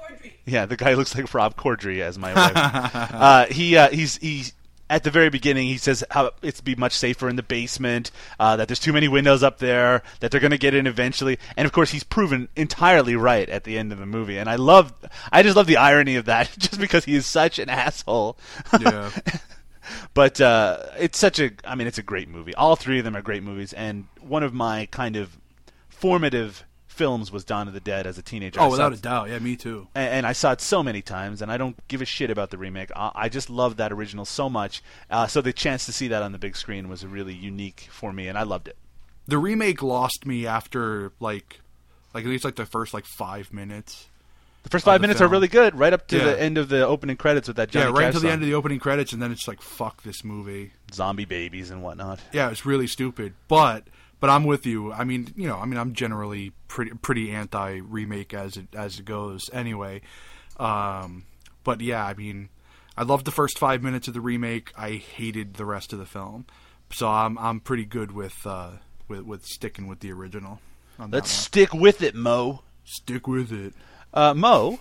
[0.47, 3.13] yeah, the guy looks like Rob Corddry as my wife.
[3.13, 4.55] uh, he uh, he's he's
[4.93, 8.57] at the very beginning he says how it's be much safer in the basement, uh,
[8.57, 11.65] that there's too many windows up there, that they're going to get in eventually, and
[11.65, 14.93] of course he's proven entirely right at the end of the movie, and I love
[15.33, 18.37] I just love the irony of that, just because he is such an asshole.
[18.79, 19.11] Yeah.
[20.15, 22.55] but uh, it's such a I mean it's a great movie.
[22.55, 25.39] All three of them are great movies, and one of my kind of
[25.89, 28.61] formative films was Dawn of the Dead as a teenager.
[28.61, 29.29] Oh, without it- a doubt.
[29.31, 29.89] Yeah, me too.
[29.95, 32.51] and, and I saw it so many times, and I don't give a shit about
[32.51, 32.91] the remake.
[32.95, 34.83] I, I just love that original so much.
[35.11, 38.13] Uh, so the chance to see that on the big screen was really unique for
[38.13, 38.77] me, and I loved it.
[39.27, 41.61] The remake lost me after like,
[42.15, 44.09] like at least like the first like five minutes.
[44.65, 46.25] The first five the minutes are really good, right up to Yeah.
[46.25, 48.43] the end of the opening credits with that Johnny yeah, right Cash until the end
[48.43, 50.73] of the opening credits, and then it's like fuck this movie.
[50.93, 52.21] zombie babies and whatnot.
[52.33, 53.35] Yeah, it's really stupid.
[53.49, 53.85] But
[54.23, 54.93] but I'm with you.
[54.93, 59.01] I mean, you know, I mean, I'm generally pretty pretty anti remake as it as
[59.01, 60.01] it goes anyway.
[60.59, 61.25] Um,
[61.65, 62.49] but yeah, I mean,
[62.97, 64.71] I loved the first five minutes of the remake.
[64.79, 66.47] I hated the rest of the film.
[66.93, 68.75] So I'm I'm pretty good with uh,
[69.09, 70.61] with with sticking with the original.
[71.11, 72.63] Let's stick with it, Mo.
[72.85, 73.75] stick with it.
[74.15, 74.79] Uh, Mo,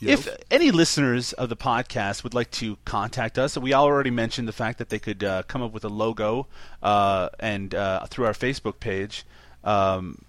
[0.00, 0.26] Yes?
[0.26, 4.52] if any listeners of the podcast would like to contact us, we already mentioned the
[4.52, 6.46] fact that they could uh, come up with a logo
[6.82, 9.24] uh, and uh, through our Facebook page.
[9.64, 10.22] Um,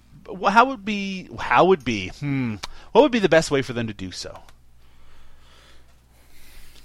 [0.48, 2.56] how would be how would be hmm,
[2.91, 4.39] what would be the best way for them to do so?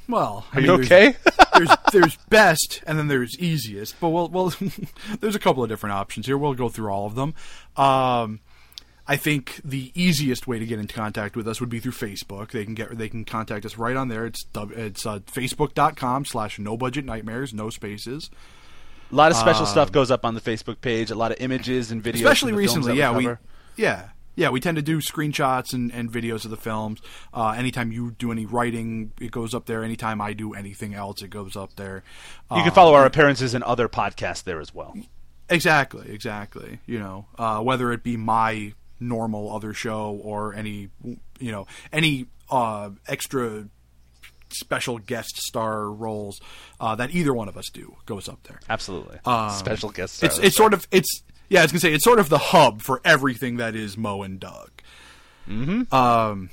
[0.08, 1.16] Well, I Are you okay?
[1.54, 3.98] There's, there's there's best, and then there's easiest.
[4.00, 4.54] But we'll, well
[5.20, 6.36] there's a couple of different options here.
[6.36, 7.34] We'll go through all of them.
[7.76, 8.40] Um,
[9.06, 12.50] I think the easiest way to get into contact with us would be through Facebook.
[12.52, 14.26] They can get they can contact us right on there.
[14.26, 18.30] It's it's uh, facebook.com slash no budget nightmares, no spaces.
[19.10, 21.10] A lot of special stuff goes up on the Facebook page.
[21.10, 22.20] A lot of images and videos.
[22.20, 23.40] Um, Especially from the films recently, yeah, we cover.
[23.76, 24.08] yeah.
[24.34, 27.02] Yeah, we tend to do screenshots and, and videos of the films.
[27.34, 29.84] Uh, anytime you do any writing, it goes up there.
[29.84, 32.02] Anytime I do anything else, it goes up there.
[32.50, 34.96] You can Um, follow our appearances in other podcasts there as well.
[35.50, 36.78] Exactly, exactly.
[36.86, 38.72] You know, uh, whether it be my
[39.02, 40.88] normal other show or any,
[41.38, 43.66] you know, any uh, extra
[44.50, 46.40] special guest star roles
[46.78, 48.60] uh, that either one of us do goes up there.
[48.68, 49.18] Absolutely.
[49.24, 50.46] Um, Special guest It's stars.
[50.46, 51.60] it's sort of it's yeah.
[51.60, 54.38] I was gonna say it's sort of the hub for everything that is Mo and
[54.38, 54.70] Doug.
[55.48, 55.92] Mm-hmm.
[55.94, 56.50] Um,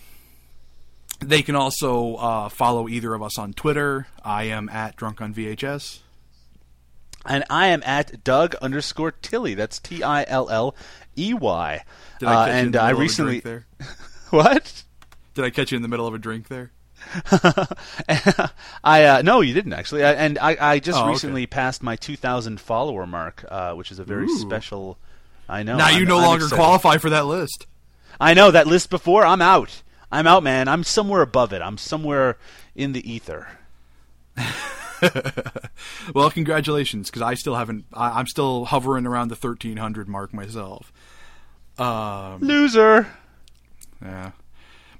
[1.19, 4.07] they can also uh, follow either of us on Twitter.
[4.23, 5.99] I am at drunk on VHS.
[7.25, 9.53] and I am at Doug underscore Tilley.
[9.53, 10.73] That's T I L L
[11.19, 11.83] E Y.
[12.19, 13.87] Did I Uh, catch you in and the I middle of a recently drink there?
[14.31, 14.83] what?
[15.35, 16.71] Did I catch you in the middle of a drink there?
[18.83, 20.03] I uh, no, you didn't actually.
[20.03, 21.09] I, and I, I just Oh, okay.
[21.11, 24.37] recently passed my 2,000 follower mark, uh, which is a very Ooh.
[24.39, 24.97] special.
[25.47, 25.77] I know.
[25.77, 26.59] now I'm- you no I'm longer excited.
[26.61, 27.65] qualify for that list.
[28.19, 29.25] I know that list before.
[29.25, 29.81] I'm out.
[30.11, 30.67] I'm out, man.
[30.67, 31.61] I'm somewhere above it.
[31.61, 32.37] I'm somewhere
[32.75, 33.47] in the ether.
[36.13, 37.85] Well, congratulations, because I still haven't.
[37.93, 40.91] I, I'm still hovering around the 1300 mark myself.
[41.77, 43.07] Um, Loser.
[44.01, 44.31] Yeah.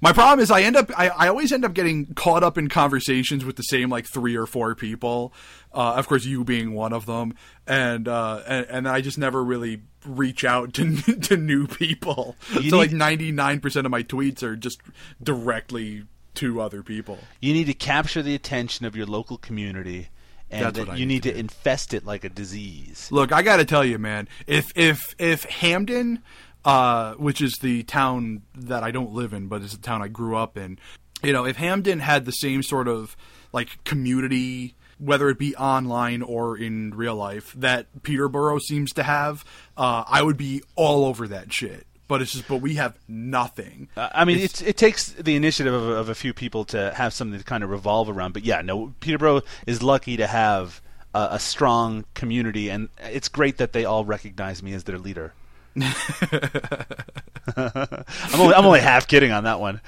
[0.02, 2.68] My problem is I end up I, I always end up getting caught up in
[2.68, 5.34] conversations with the same like three or four people.
[5.74, 7.34] Uh, of course, you being one of them,
[7.66, 12.36] and uh, and, and I just never really reach out to to new people.
[12.58, 14.80] You so like ninety nine percent of my tweets are just
[15.22, 16.04] directly
[16.34, 17.18] to other people.
[17.40, 20.08] You need to capture the attention of your local community,
[20.50, 23.08] and That's that what I you need need to to infest it like a disease.
[23.10, 24.28] Look, I got to tell you, man.
[24.46, 26.22] If if if Hamden,
[26.64, 30.08] uh, which is the town that I don't live in, but it's the town I
[30.08, 30.78] grew up in,
[31.22, 33.16] you know, if Hamden had the same sort of
[33.52, 39.44] like community, whether it be online or in real life, that Peterborough seems to have,
[39.76, 41.86] uh, I would be all over that shit.
[42.10, 43.86] But it's just, but we have nothing.
[43.96, 47.12] Uh, I mean, it's, it takes the initiative of, of a few people to have
[47.12, 48.32] something to kind of revolve around.
[48.32, 50.82] But yeah, no, Peterborough is lucky to have
[51.14, 55.34] a, a strong community, and it's great that they all recognize me as their leader.
[55.76, 55.94] I'm
[58.40, 59.80] only I'm only half kidding on that one.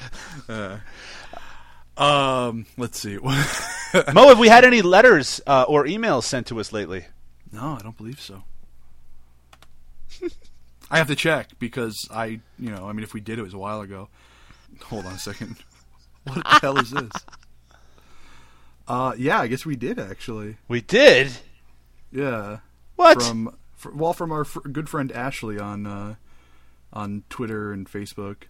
[1.97, 3.19] Um, let's see.
[3.19, 7.07] Mo, have we had any letters uh, or emails sent to us lately?
[7.51, 8.45] No, I don't believe so.
[10.93, 12.25] I have to check because I,
[12.59, 14.09] you know, I mean, if we did, it was a while ago.
[14.85, 15.57] Hold on a second.
[16.25, 17.11] What the hell is this?
[18.87, 20.57] Uh, yeah, I guess we did actually.
[20.69, 21.33] We did.
[22.13, 22.59] Yeah.
[22.95, 23.21] What?
[23.23, 26.15] From fr- well, from our fr- good friend Ashley on uh,
[26.93, 28.45] on Twitter and Facebook.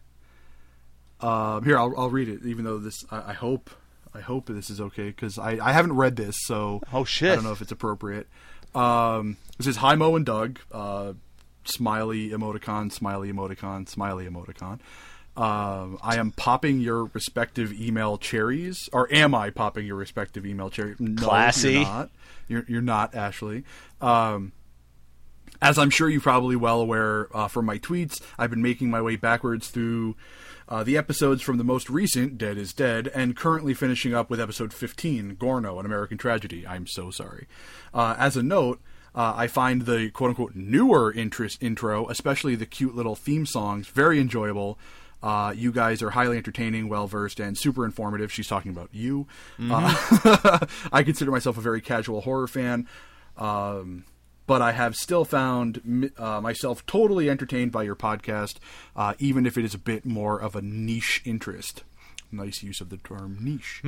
[1.21, 2.45] Um, here, I'll I'll read it.
[2.45, 3.71] Even though this, I, I hope
[4.15, 7.33] I hope this is okay because I I haven't read this, so Oh, shit.
[7.33, 8.27] I don't know if it's appropriate.
[8.75, 10.59] Um, this is Hi Mo and Doug.
[10.71, 11.13] Uh,
[11.65, 14.81] smiley emoticon, smiley emoticon, smiley emoticon.
[15.35, 20.69] Um, I am popping your respective email cherries, or am I popping your respective email
[20.69, 21.01] cherries?
[21.01, 21.73] No, Classy.
[21.73, 22.11] You're not.
[22.49, 23.65] You're, you're not, Ashley.
[24.01, 24.53] Um,
[25.63, 29.01] as I'm sure you're probably well aware uh, from my tweets, I've been making my
[29.01, 30.17] way backwards through
[30.69, 34.41] uh, the episodes from the most recent Dead is Dead, and currently finishing up with
[34.41, 36.67] episode 15, Gorno, an American Tragedy.
[36.67, 37.47] I'm so sorry.
[37.95, 38.81] Uh, as a note,
[39.15, 43.89] uh, I find the quote unquote newer interest intro, especially the cute little theme songs,
[43.89, 44.79] very enjoyable.
[45.23, 48.33] Uh, you guys are highly entertaining, well versed, and super informative.
[48.33, 49.27] She's talking about you.
[49.71, 52.89] Uh, I consider myself a very casual horror fan.
[53.37, 54.05] Um,
[54.47, 58.57] but I have still found uh, myself totally entertained by your podcast,
[58.97, 61.85] uh, even if it is a bit more of a niche interest.
[62.33, 63.83] Nice use of the term niche.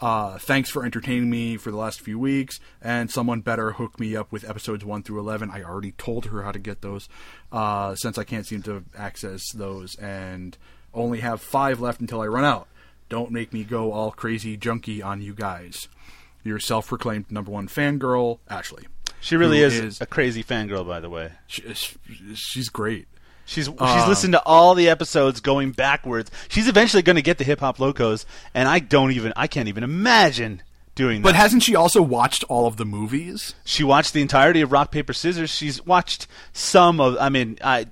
[0.00, 4.16] Uh, thanks for entertaining me for the last few weeks, and someone better hook me
[4.16, 5.50] up with episodes 1 through 11.
[5.50, 7.08] I already told her how to get those,
[7.52, 10.56] uh, since I can't seem to access those, and
[10.94, 12.68] only have five left until I run out.
[13.10, 15.88] Don't make me go all crazy junky on you guys.
[16.42, 18.86] Your self proclaimed number one fangirl, Ashley.
[19.20, 21.32] She really is, is- a crazy fangirl, by the way.
[21.46, 21.62] She,
[22.34, 23.06] she's great.
[23.50, 26.30] She's she's Uh, listened to all the episodes going backwards.
[26.48, 28.24] She's eventually going to get the hip hop locos,
[28.54, 30.62] and I don't even I can't even imagine
[30.94, 31.28] doing that.
[31.28, 33.54] But hasn't she also watched all of the movies?
[33.64, 35.50] she watched the entirety of Rock Paper Scissors.
[35.50, 37.16] She's watched some of.
[37.18, 37.88] I mean, I,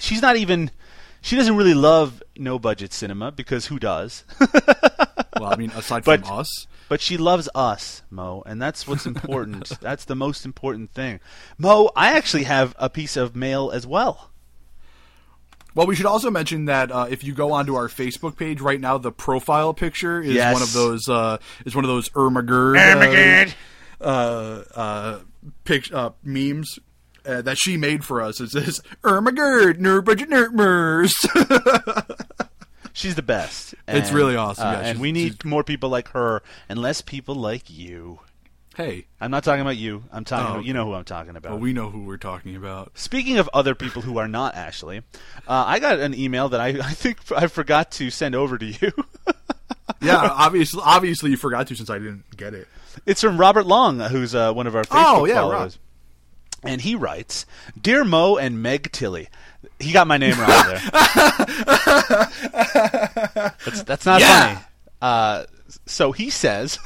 [0.00, 0.72] she's not even.
[1.20, 4.24] She doesn't really love no budget cinema because who does?
[5.38, 6.66] Well, I mean, aside But- from us.
[6.88, 9.70] But she loves us, Mo, and that's what's important.
[9.80, 11.20] that's the most important thing.
[11.58, 14.30] Mo, I actually have a piece of mail as well.
[15.76, 18.80] Well, we should also mention that uh, if you go onto our Facebook page right
[18.80, 20.52] now, the profile picture is Yes.
[20.54, 21.36] one of those uh,
[21.66, 23.54] is one of those Irma Gerd,
[24.00, 25.18] uh, uh, uh,
[25.64, 26.78] pic- uh, memes
[27.26, 28.40] uh, that she made for us.
[28.40, 31.12] It says Irma Gerd, nerd budget nerdmers.
[32.94, 33.74] She's the best.
[33.86, 37.34] It's really awesome, uh, yeah, and we need more people like her and less people
[37.34, 38.20] like you.
[38.76, 40.04] Hey, I'm not talking about you.
[40.12, 41.52] I'm talking Oh, about you know who I'm talking about.
[41.52, 42.96] well, we know who we're talking about.
[42.98, 44.98] Speaking of other people who are not Ashley,
[45.48, 48.66] uh, I got an email that I, I think I forgot to send over to
[48.66, 48.92] you.
[50.00, 52.68] Yeah, obviously, obviously you forgot to since I didn't get it.
[53.06, 55.78] it's from Robert Long, who's uh, one of our Facebook Oh, yeah, followers.
[56.62, 57.46] And he writes,
[57.80, 59.28] "Dear Mo and Meg Tilly."
[59.78, 60.80] He got my name wrong there.
[63.64, 64.40] that's, that's not Yeah.
[64.54, 64.60] funny.
[65.00, 65.44] Uh,
[65.86, 66.78] so he says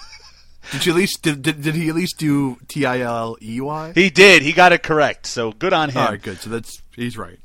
[0.72, 3.60] Did you at least did, did, did he at least do T I L E
[3.60, 3.92] Y?
[3.94, 4.42] he did.
[4.42, 5.26] He got it correct.
[5.26, 5.98] So good on him.
[5.98, 6.38] All right, good.
[6.38, 7.38] So that's he's right.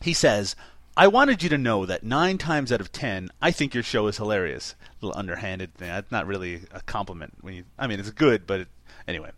[0.00, 0.56] He says,
[0.96, 4.06] I wanted you to know that nine times out of ten, I think your show
[4.06, 4.74] is hilarious.
[4.80, 5.88] A little underhanded thing.
[5.88, 7.34] That's not really a compliment.
[7.40, 8.68] When you, I mean, it's good, but it,
[9.06, 9.30] anyway.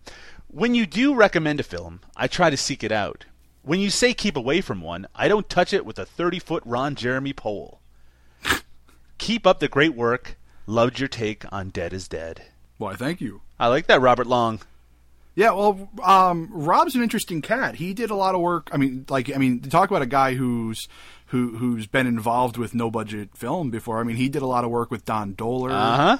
[0.49, 3.25] When you do recommend a film, I try to seek it out.
[3.63, 6.63] When you say keep away from one, I don't touch it with a 30 foot
[6.67, 7.81] Ron Jeremy pole.
[9.19, 10.37] keep up the great work.
[10.67, 12.43] Loved your take on Dead is Dead.
[12.83, 13.41] Why, thank you.
[13.61, 14.61] I like that, Robert Long.
[15.35, 17.77] Yeah, well, um, Rob's an interesting cat.
[17.77, 18.69] He did a lot of work.
[18.73, 20.89] I mean, like, I mean, talk about a guy who's
[21.27, 24.01] who who's been involved with no budget film before.
[24.01, 25.71] I mean, he did a lot of work with Don Dohler.
[25.71, 26.19] Uh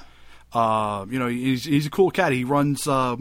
[0.53, 0.59] huh.
[0.59, 2.31] Uh, you know, he's he's a cool cat.
[2.31, 2.87] He runs.
[2.87, 3.17] Uh,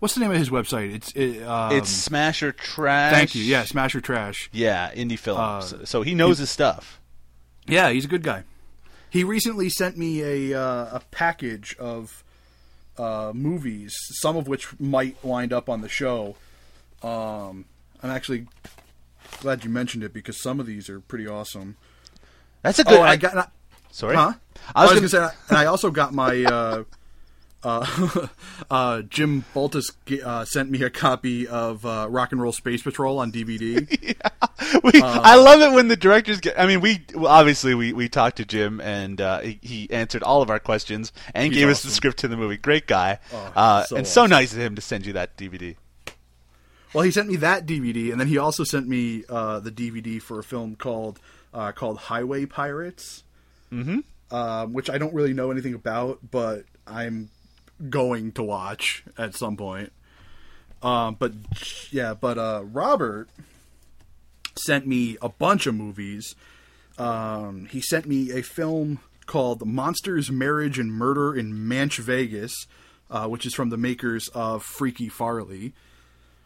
[0.00, 0.92] what's the name of his website?
[0.92, 3.12] It's it, um, it's Smasher Trash.
[3.12, 3.44] Thank you.
[3.44, 4.50] Yeah, Smasher Trash.
[4.52, 5.72] Yeah, indie films.
[5.72, 6.98] Uh, so he knows his stuff.
[7.66, 8.44] Yeah, he's a good guy.
[9.10, 12.23] He recently sent me a uh, a package of
[12.98, 16.36] uh, movies, some of which might wind up on the show.
[17.02, 17.66] Um,
[18.02, 18.46] I'm actually
[19.40, 21.76] glad you mentioned it because some of these are pretty awesome.
[22.62, 22.94] That's a good.
[22.94, 23.36] Oh, and I got.
[23.36, 23.48] I-
[23.90, 24.16] sorry.
[24.16, 24.32] Huh?
[24.74, 26.44] I was, I was gonna, gonna say, and I also got my.
[26.44, 26.84] Uh,
[27.64, 28.26] uh,
[28.70, 29.90] uh, Jim Boltus
[30.22, 33.88] uh, sent me a copy of uh, Rock and Roll Space Patrol on DVD.
[34.84, 36.58] we, uh, I love it when the directors get.
[36.58, 40.22] I mean, we well, obviously we, we talked to Jim and uh, he, he answered
[40.22, 42.56] all of our questions and gave us the script to the movie.
[42.56, 45.76] Great guy, Oh, uh, so and so nice of him to send you that DVD.
[46.92, 50.22] Well, he sent me that DVD, and then he also sent me uh, the DVD
[50.22, 51.18] for a film called
[51.52, 53.24] uh, called Highway Pirates,
[53.72, 54.00] mm-hmm.
[54.34, 57.30] um, which I don't really know anything about, but I'm
[57.88, 59.92] going to watch at some point.
[60.82, 61.32] Um, but
[61.90, 63.28] yeah, but uh, Robert
[64.56, 66.34] sent me a bunch of movies.
[66.98, 72.66] Um, he sent me a film called Monsters, Marriage, and Murder in Manch Vegas,
[73.10, 75.72] uh, which is from the makers of Freaky Farley,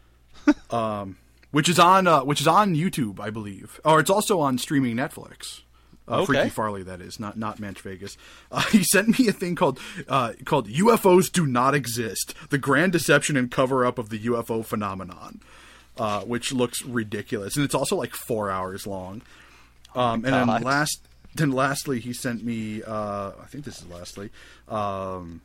[0.71, 1.17] um,
[1.51, 4.95] which is on uh, which is on YouTube, I believe, or it's also on streaming
[4.95, 5.61] Netflix.
[6.09, 6.25] Uh, Okay.
[6.25, 8.17] Freaky Farley, that is not not Manch Vegas.
[8.51, 12.91] Uh, he sent me a thing called uh, called UFOs do not exist: the grand
[12.91, 15.39] deception and cover up of the UFO phenomenon,
[15.97, 19.21] uh, which looks ridiculous, and it's also like four hours long.
[19.95, 21.01] Um, and then last,
[21.35, 22.81] then lastly, he sent me.
[22.83, 24.31] Uh, I think this is lastly.
[24.67, 25.41] Um,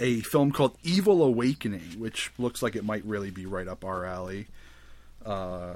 [0.00, 4.04] a film called Evil Awakening, which looks like it might really be right up our
[4.04, 4.46] alley.
[5.24, 5.74] Uh,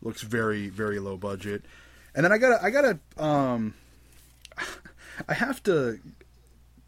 [0.00, 1.62] looks very very low budget,
[2.14, 3.74] and then I gotta I gotta um,
[5.28, 5.98] I have to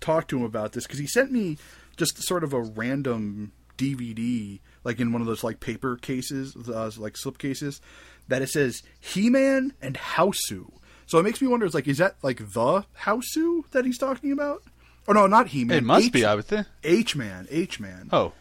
[0.01, 1.57] talk to him about this because he sent me
[1.97, 6.91] just sort of a random DVD, like in one of those like paper cases, uh,
[6.99, 7.81] like slip cases,
[8.29, 10.71] that it says He Man and Hausu.
[11.07, 14.33] So it makes me wonder, is like, is that like the Hausu that he's talking
[14.33, 14.63] about?
[15.07, 15.79] Or no, not He Man.
[15.79, 16.67] It must be, I would think.
[16.83, 18.09] H Man, H Man.
[18.13, 18.33] Oh,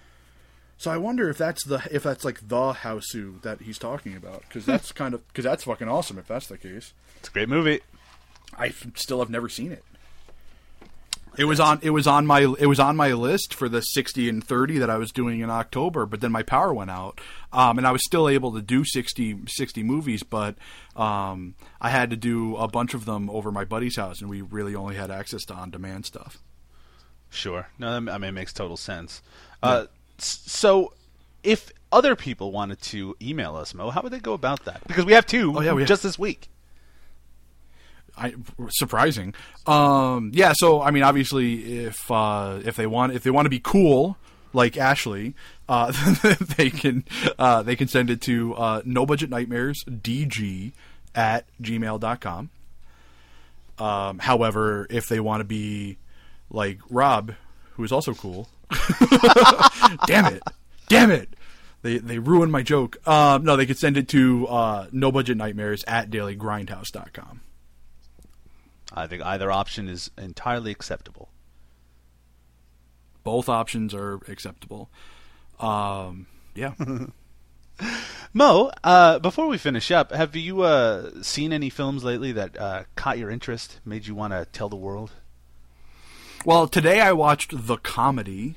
[0.84, 4.42] So I wonder if that's the if that's like the Hausu that he's talking about
[4.42, 6.92] because that's kind of because that's fucking awesome if that's the case.
[7.20, 7.80] it's a great movie.
[8.58, 9.82] I still have never seen it.
[11.38, 14.28] It was on it was on my it was on my list for the 60
[14.28, 17.22] and 30 that I was doing in October, but then my power went out.
[17.54, 20.58] Um, and I was still able to do 60, 60 movies, but
[20.98, 24.42] um, I had to do a bunch of them over my buddy's house and we
[24.42, 26.40] really only had access to on-demand stuff.
[27.30, 27.70] Sure.
[27.80, 29.22] No, I mean, it makes total sense.
[29.64, 30.94] Uh, s- so,
[31.44, 34.85] if other people wanted to email us, Mo, how would they go about that?
[34.88, 36.49] Because we have two Oh, yeah, we have- just this week.
[38.15, 38.35] I
[38.69, 39.34] surprising.
[39.65, 43.49] Um, yeah, so I mean, obviously, if uh, if they want if they want to
[43.49, 44.18] be cool
[44.53, 45.34] like Ashley,
[45.68, 45.91] uh,
[46.57, 47.06] they can
[47.40, 50.73] uh, they can send it to uh, no budget nightmares dg
[51.15, 52.49] at gmail.com.
[53.80, 55.98] Um, however, if they want to be
[56.52, 57.34] like Rob,
[57.73, 58.48] who is also cool,
[60.07, 60.44] damn it,
[60.88, 61.35] damn it.
[61.81, 63.06] They, they ruined my joke.
[63.07, 67.41] Um, no, they could send it to uh, no budget nightmares at dailygrindhouse.com.
[68.94, 71.30] I think either option is entirely acceptable.
[73.23, 74.90] both options are acceptable.
[75.60, 76.73] Um, yeah.
[78.34, 82.84] Mo, uh, before we finish up, have you uh, seen any films lately that uh,
[82.95, 85.11] caught your interest, made you want to tell the world?
[86.45, 88.56] Well, today I watched the comedy.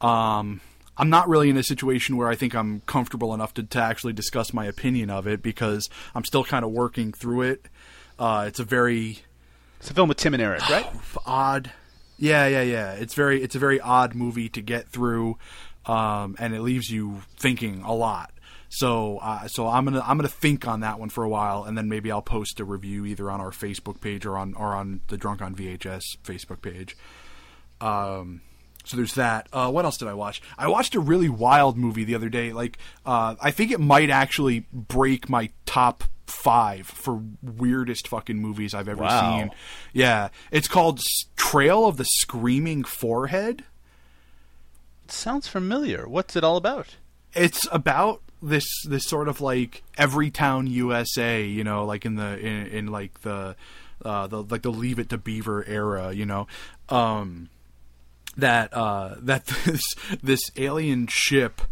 [0.00, 0.60] Um,
[0.96, 4.12] I'm not really in a situation where I think I'm comfortable enough to, to actually
[4.12, 7.66] discuss my opinion of it because I'm still kind of working through it.
[8.18, 9.20] Uh, it's a very
[9.78, 10.86] It's a film with Tim and Eric, right?
[11.26, 11.72] odd.
[12.18, 12.92] Yeah, yeah, yeah.
[12.92, 15.38] It's very it's a very odd movie to get through,
[15.86, 18.32] um, and it leaves you thinking a lot.
[18.72, 21.76] So, uh, so I'm gonna I'm gonna think on that one for a while, and
[21.76, 25.00] then maybe I'll post a review either on our Facebook page or on or on
[25.08, 26.96] the Drunk on VHS Facebook page.
[27.80, 28.42] Um,
[28.84, 29.48] so there's that.
[29.52, 30.40] Uh, what else did I watch?
[30.56, 32.52] I watched a really wild movie the other day.
[32.52, 38.72] Like, uh, I think it might actually break my top five for weirdest fucking movies
[38.72, 39.38] I've ever Wow.
[39.38, 39.50] seen.
[39.92, 41.00] Yeah, it's called
[41.34, 43.64] Trail of the Screaming Forehead.
[45.08, 46.08] Sounds familiar.
[46.08, 46.96] What's it all about?
[47.34, 52.38] It's about this this sort of like every town USA, you know, like in the
[52.38, 53.56] in, in like the
[54.04, 56.46] uh, the like the Leave It to Beaver era, you know.
[56.88, 57.50] Um,
[58.36, 59.82] that uh, that this
[60.22, 61.62] this alien ship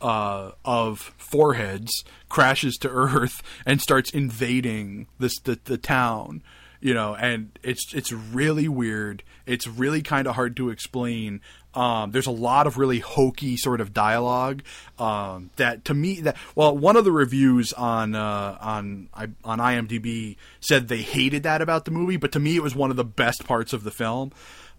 [0.00, 6.42] uh, of foreheads crashes to Earth and starts invading this the, the town.
[6.80, 9.22] You know, and it's it's really weird.
[9.46, 11.40] It's really kind of hard to explain.
[11.74, 14.62] Um, there's a lot of really hokey sort of dialogue
[14.98, 20.36] um, that to me that well one of the reviews on uh, on on IMDb
[20.60, 23.04] said they hated that about the movie, but to me it was one of the
[23.04, 24.32] best parts of the film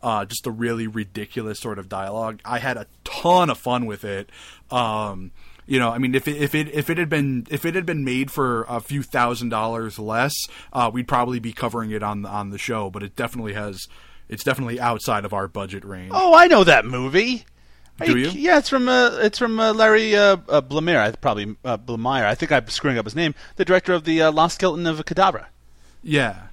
[0.03, 2.41] uh, just a really ridiculous sort of dialogue.
[2.43, 4.29] I had a ton of fun with it.
[4.69, 5.31] Um,
[5.65, 7.85] you know, I mean, if it, if it if it had been if it had
[7.85, 10.33] been made for a few thousand dollars less,
[10.73, 12.89] uh, we'd probably be covering it on on the show.
[12.89, 13.87] But it definitely has.
[14.33, 16.11] It's definitely outside of our budget range.
[16.13, 17.45] Oh, I know that movie.
[18.03, 18.29] Do you?
[18.29, 20.61] Yeah, it's from uh, it's from uh, Larry uh, uh.
[20.71, 21.77] I probably uh.
[21.87, 23.35] I think I'm screwing up his name.
[23.55, 25.45] The director of the uh, Lost Skeleton of Cadavra.
[26.01, 26.47] Yeah,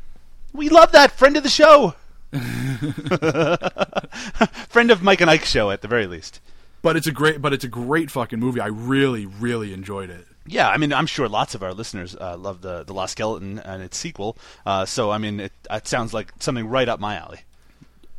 [0.52, 1.94] We love that friend of the show.
[4.68, 6.40] friend of Mike and Ike's show, at the very least.
[6.82, 8.60] but it's a great but it's a great fucking movie.
[8.60, 10.26] I really really enjoyed it.
[10.46, 13.58] Yeah, I mean, I'm sure lots of our listeners uh, love the the Lost Skeleton
[13.60, 14.36] and its sequel.
[14.66, 17.40] Uh, so, I mean, it, it sounds like something right up my alley.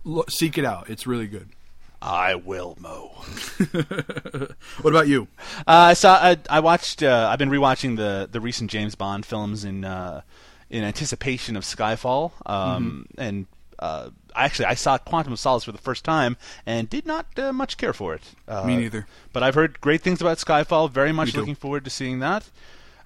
[0.04, 0.90] Look, seek it out.
[0.90, 1.50] It's really good.
[2.02, 3.12] I will, Mo.
[4.82, 5.28] What about you?
[5.60, 6.16] Uh, I saw.
[6.16, 7.04] I, I watched.
[7.04, 10.22] Uh, I've been rewatching the the recent James Bond films in uh,
[10.70, 12.32] in anticipation of Skyfall.
[12.46, 13.46] Um, And
[13.78, 17.54] uh, actually, I saw Quantum of Solace for the first time and did not uh,
[17.54, 18.24] much care for it.
[18.48, 19.06] Uh, Me neither.
[19.34, 20.90] But I've heard great things about Skyfall.
[20.90, 21.40] Very much Me too.
[21.40, 22.50] looking forward to seeing that.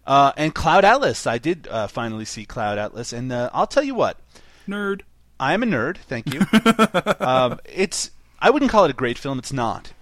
[0.07, 1.25] Uh, and Cloud Atlas.
[1.27, 4.17] I did uh, finally see Cloud Atlas, and uh, I'll tell you what.
[4.69, 5.01] Nerd.
[5.39, 5.97] I am a nerd.
[5.97, 6.41] Thank you.
[7.25, 9.39] um, it's I wouldn't call it a great film.
[9.39, 9.93] It's not,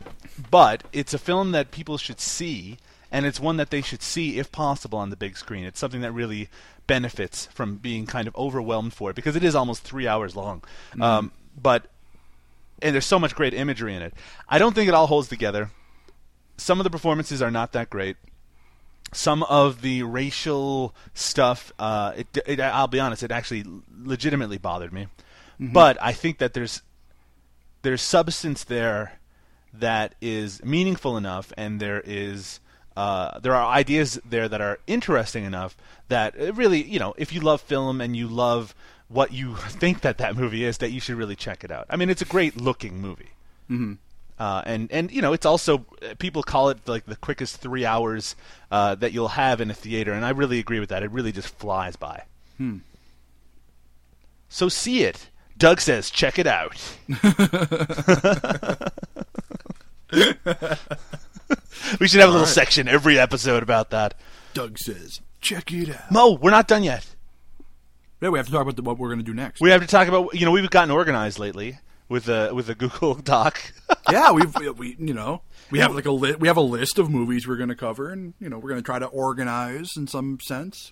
[0.52, 2.78] but it's a film that people should see,
[3.12, 5.64] and it's one that they should see if possible on the big screen.
[5.64, 6.50] It's something that really
[6.86, 10.64] benefits from being kind of overwhelmed for it because it is almost three hours long.
[11.00, 11.88] Um, but
[12.82, 14.14] and there's so much great imagery in it.
[14.50, 15.72] I don't think it all holds together.
[16.58, 18.18] Some of the performances are not that great
[19.14, 23.64] some of the racial stuff, uh, it, it, I'll be honest, it actually
[24.04, 25.08] legitimately bothered me.
[25.60, 26.82] But I think that there's
[27.84, 29.20] there's substance there
[29.74, 32.60] that is meaningful enough, and there is
[32.96, 35.76] uh, there are ideas there that are interesting enough
[36.10, 38.76] that really, you know, if you love film and you love
[39.08, 41.86] what you think that that movie is, that you should really check it out.
[41.90, 43.32] I mean, it's a great looking movie.
[44.40, 45.86] Uh, and and you know it's also
[46.18, 48.36] people call it like the quickest three hours
[48.72, 51.04] uh, that you'll have in a theater, and I really agree with that.
[51.04, 52.24] It really just flies by.
[54.50, 55.30] So see it.
[55.58, 56.76] Doug says, check it out.
[57.08, 57.16] we
[62.08, 64.14] should have a little section every episode about that.
[64.54, 66.12] Doug says, check it out.
[66.12, 67.08] Mo, we're not done yet.
[68.22, 69.60] Yeah, we have to talk about the, what we're going to do next.
[69.60, 72.76] We have to talk about you know we've gotten organized lately with a with a
[72.76, 73.74] Google Doc.
[74.12, 77.10] yeah, we've we you know we have like a li- we have a list of
[77.10, 80.08] movies we're going to cover, and you know we're going to try to organize in
[80.08, 80.92] some sense.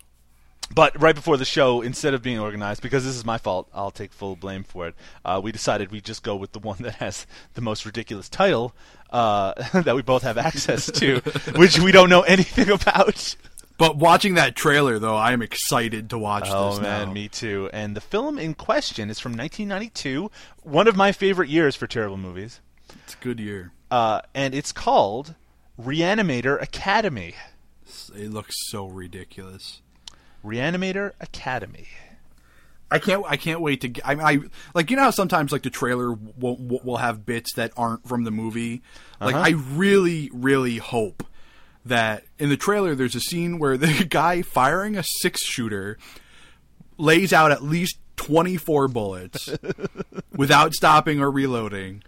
[0.73, 3.91] But right before the show, instead of being organized, because this is my fault, I'll
[3.91, 4.95] take full blame for it.
[5.25, 8.73] Uh, we decided we'd just go with the one that has the most ridiculous title
[9.09, 11.19] uh, that we both have access to,
[11.57, 13.35] which we don't know anything about.
[13.81, 17.13] But watching that trailer, though, I am excited to watch Oh this Oh man, now.
[17.13, 17.67] me too.
[17.73, 20.29] And the film in question is from 1992,
[20.61, 22.59] one of my favorite years for terrible movies.
[23.03, 23.71] It's a good year.
[23.89, 25.33] Uh, and it's called
[25.81, 27.33] Reanimator Academy.
[28.15, 29.81] It looks so ridiculous.
[30.45, 31.87] Reanimator Academy.
[32.91, 33.25] I can't.
[33.27, 34.07] I can't wait to.
[34.07, 34.39] I mean, I
[34.75, 38.25] like you know how sometimes like the trailer will will have bits that aren't from
[38.25, 38.83] the movie.
[39.19, 39.43] Like Uh-huh.
[39.43, 41.23] I really, really hope
[41.85, 45.97] that in the trailer there's a scene where the guy firing a six shooter
[46.97, 49.49] lays out at least twenty four bullets
[50.35, 52.03] without stopping or reloading.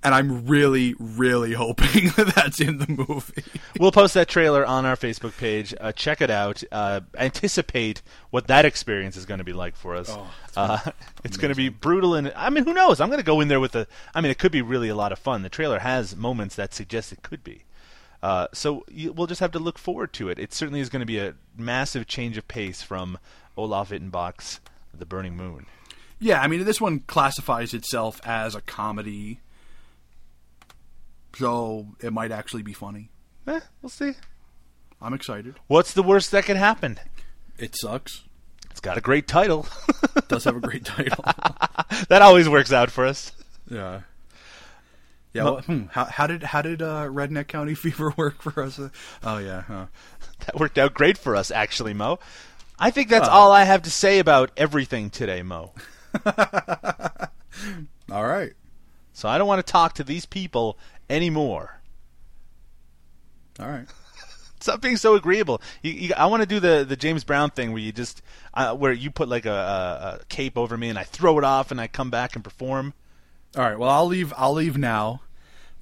[0.00, 3.42] And I'm really, really hoping that that's in the movie.
[3.80, 5.74] We'll post that trailer on our Facebook page.
[5.80, 6.62] Uh, check it out.
[6.70, 10.16] Uh, anticipate what that experience is going to be like for us.
[10.56, 10.78] uh,
[11.24, 13.00] it's going to be brutal, and I mean, who knows?
[13.00, 13.88] I'm going to go in there with a.
[14.14, 15.42] I mean, it could be really a lot of fun.
[15.42, 17.64] The trailer has moments that suggest it could be.
[18.22, 18.84] Uh, so
[19.14, 20.38] we'll just have to look forward to it.
[20.38, 23.18] It certainly is going to be a massive change of pace from
[23.56, 24.60] Olaf Ittenbach's
[24.92, 25.66] The Burning Moon.
[26.18, 29.38] Yeah, I mean, this one classifies itself as a comedy,
[31.36, 33.10] so it might actually be funny.
[33.46, 34.12] Eh, we'll see.
[35.00, 35.54] I'm excited.
[35.68, 36.98] What's the worst that could happen?
[37.56, 38.24] It sucks.
[38.70, 39.66] It's got a great title.
[40.16, 41.24] It does have a great title.
[42.08, 43.32] that always works out for us.
[43.70, 44.00] yeah.
[45.38, 45.44] Yeah.
[45.44, 48.78] Well, hmm, how, how did how did uh, Redneck County Fever work for us?
[48.78, 48.90] Uh,
[49.22, 49.62] oh yeah.
[49.62, 49.86] Huh.
[50.46, 52.20] That worked out great for us, actually, Mo.
[52.78, 55.72] I think that's all I have to say about everything today, Mo.
[58.12, 58.52] All right.
[59.12, 60.78] So I don't want to talk to these people
[61.10, 61.80] anymore.
[63.58, 63.86] All right.
[64.60, 65.60] Stop being so agreeable.
[65.82, 68.22] You, you, I want to do the, the James Brown thing where you just
[68.54, 71.44] uh, where you put like a, a, a cape over me and I throw it
[71.44, 72.94] off and I come back and perform.
[73.56, 73.78] All right.
[73.78, 74.32] Well, I'll leave.
[74.36, 75.20] I'll leave now.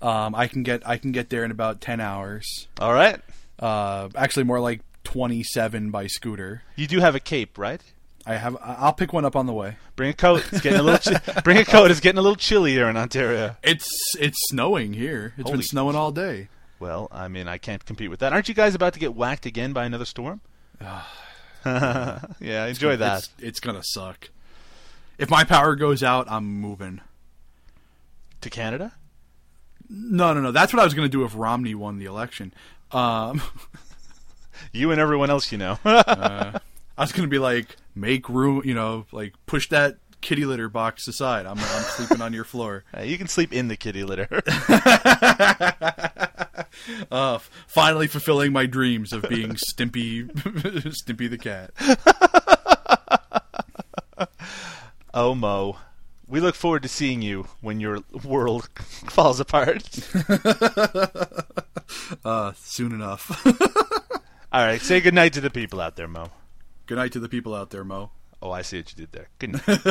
[0.07, 2.69] Um, I can get I can get there in about ten hours.
[2.81, 3.21] All right.
[3.59, 6.63] Uh, actually, more like twenty seven by scooter.
[6.77, 7.81] You do have a cape, right?
[8.25, 8.57] I have.
[8.63, 9.77] I'll pick one up on the way.
[9.97, 10.45] Bring a coat.
[10.53, 11.01] It's getting a little.
[11.13, 11.91] Chi- bring a coat.
[11.91, 13.57] It's getting a little chilly here in Ontario.
[13.65, 15.35] It's it's snowing here.
[15.37, 16.51] It's Holy been snowing all day.
[16.79, 18.33] Well, I mean, I can't compete with that.
[18.33, 20.41] Aren't you guys about to get whacked again by another storm?
[21.65, 23.19] yeah, enjoy that.
[23.19, 24.31] It's, it's gonna suck.
[25.19, 27.01] If my power goes out, I'm moving.
[28.43, 28.93] To Canada?
[29.89, 30.51] No, no, no.
[30.53, 32.53] That's what I was gonna do if Romney won the election.
[32.93, 33.43] Um,
[34.73, 35.79] You and everyone else you know.
[35.85, 36.61] I
[36.99, 38.63] was gonna be like, make room.
[38.65, 41.47] You know, like push that kitty litter box aside.
[41.47, 42.85] I'm I'm sleeping on your floor.
[42.97, 44.29] Uh, you can sleep in the kitty litter.
[47.11, 50.27] Uh, finally fulfilling my dreams of being Stimpy,
[50.93, 51.71] Stimpy the cat.
[55.15, 55.77] oh, Mo.
[56.29, 59.89] We look forward to seeing you when your world falls apart.
[62.25, 63.47] Uh, soon enough.
[64.53, 66.31] All right, say goodnight to the people out there, Mo.
[66.87, 68.11] Good night to the people out there, Mo.
[68.43, 69.29] Oh, I see what you did there.
[69.39, 69.87] Good night.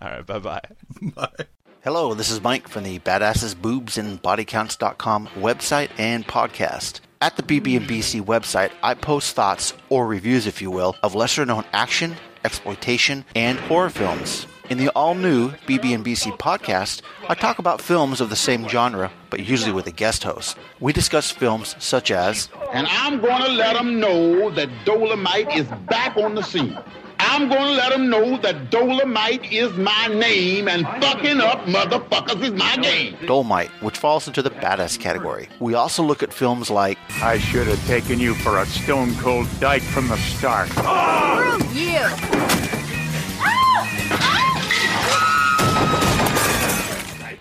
[0.00, 0.60] All right, bye bye.
[1.00, 1.46] Bye.
[1.84, 7.00] Hello, this is Mike from the Badasses Boobs and Bodycounts.com website and podcast.
[7.20, 11.64] At the BB&BC website, I post thoughts, or reviews if you will, of lesser known
[11.72, 14.46] action, exploitation, and horror films.
[14.72, 19.40] In the all new BB&BC podcast, I talk about films of the same genre, but
[19.40, 20.56] usually with a guest host.
[20.80, 25.66] We discuss films such as And I'm going to let them know that Dolomite is
[25.90, 26.78] back on the scene.
[27.18, 32.42] I'm going to let them know that Dolomite is my name and fucking up motherfuckers
[32.42, 33.14] is my game.
[33.26, 35.50] Dolomite, which falls into the badass category.
[35.60, 39.48] We also look at films like I should have taken you for a stone cold
[39.60, 40.70] dyke from the start.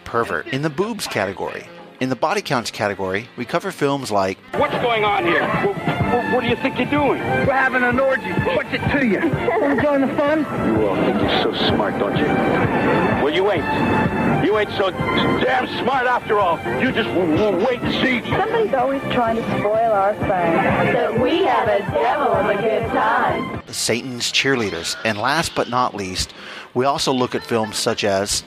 [0.04, 1.66] Pervert in the boobs category.
[2.02, 5.48] In the body counts category, we cover films like What's going on here?
[5.48, 7.20] What, what do you think you're doing?
[7.22, 8.32] We're having an orgy.
[8.56, 9.20] What's it to you?
[9.20, 10.40] We're enjoying the fun?
[10.68, 12.26] You all think you're so smart, don't you?
[12.26, 13.64] Well, you ain't.
[14.44, 16.58] You ain't so damn smart after all.
[16.82, 18.28] You just w- w- wait and see.
[18.32, 20.94] Somebody's always trying to spoil our fun.
[20.94, 23.62] So we have a devil of a good time.
[23.68, 24.98] Satan's Cheerleaders.
[25.06, 26.34] And last but not least,
[26.74, 28.44] we also look at films such as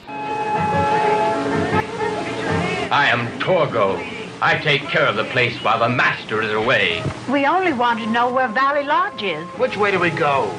[2.91, 3.97] I am Torgo.
[4.41, 7.03] I take care of the place while the master is away.
[7.29, 9.45] We only want to know where Valley Lodge is.
[9.57, 10.53] Which way do we go?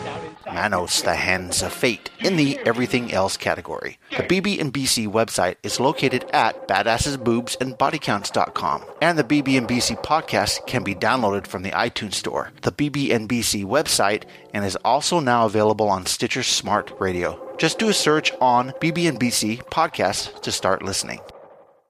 [0.47, 3.99] Manos, The Hands of Fate in the Everything Else category.
[4.11, 9.69] The BB and BC website is located at badassesboobs and bodycounts.com, and the BB and
[9.69, 14.23] BC podcast can be downloaded from the iTunes store, the BB and BC website,
[14.55, 17.46] and is also now available on Stitcher Smart Radio.
[17.59, 21.21] Just do a search on BB and BC podcast to start listening.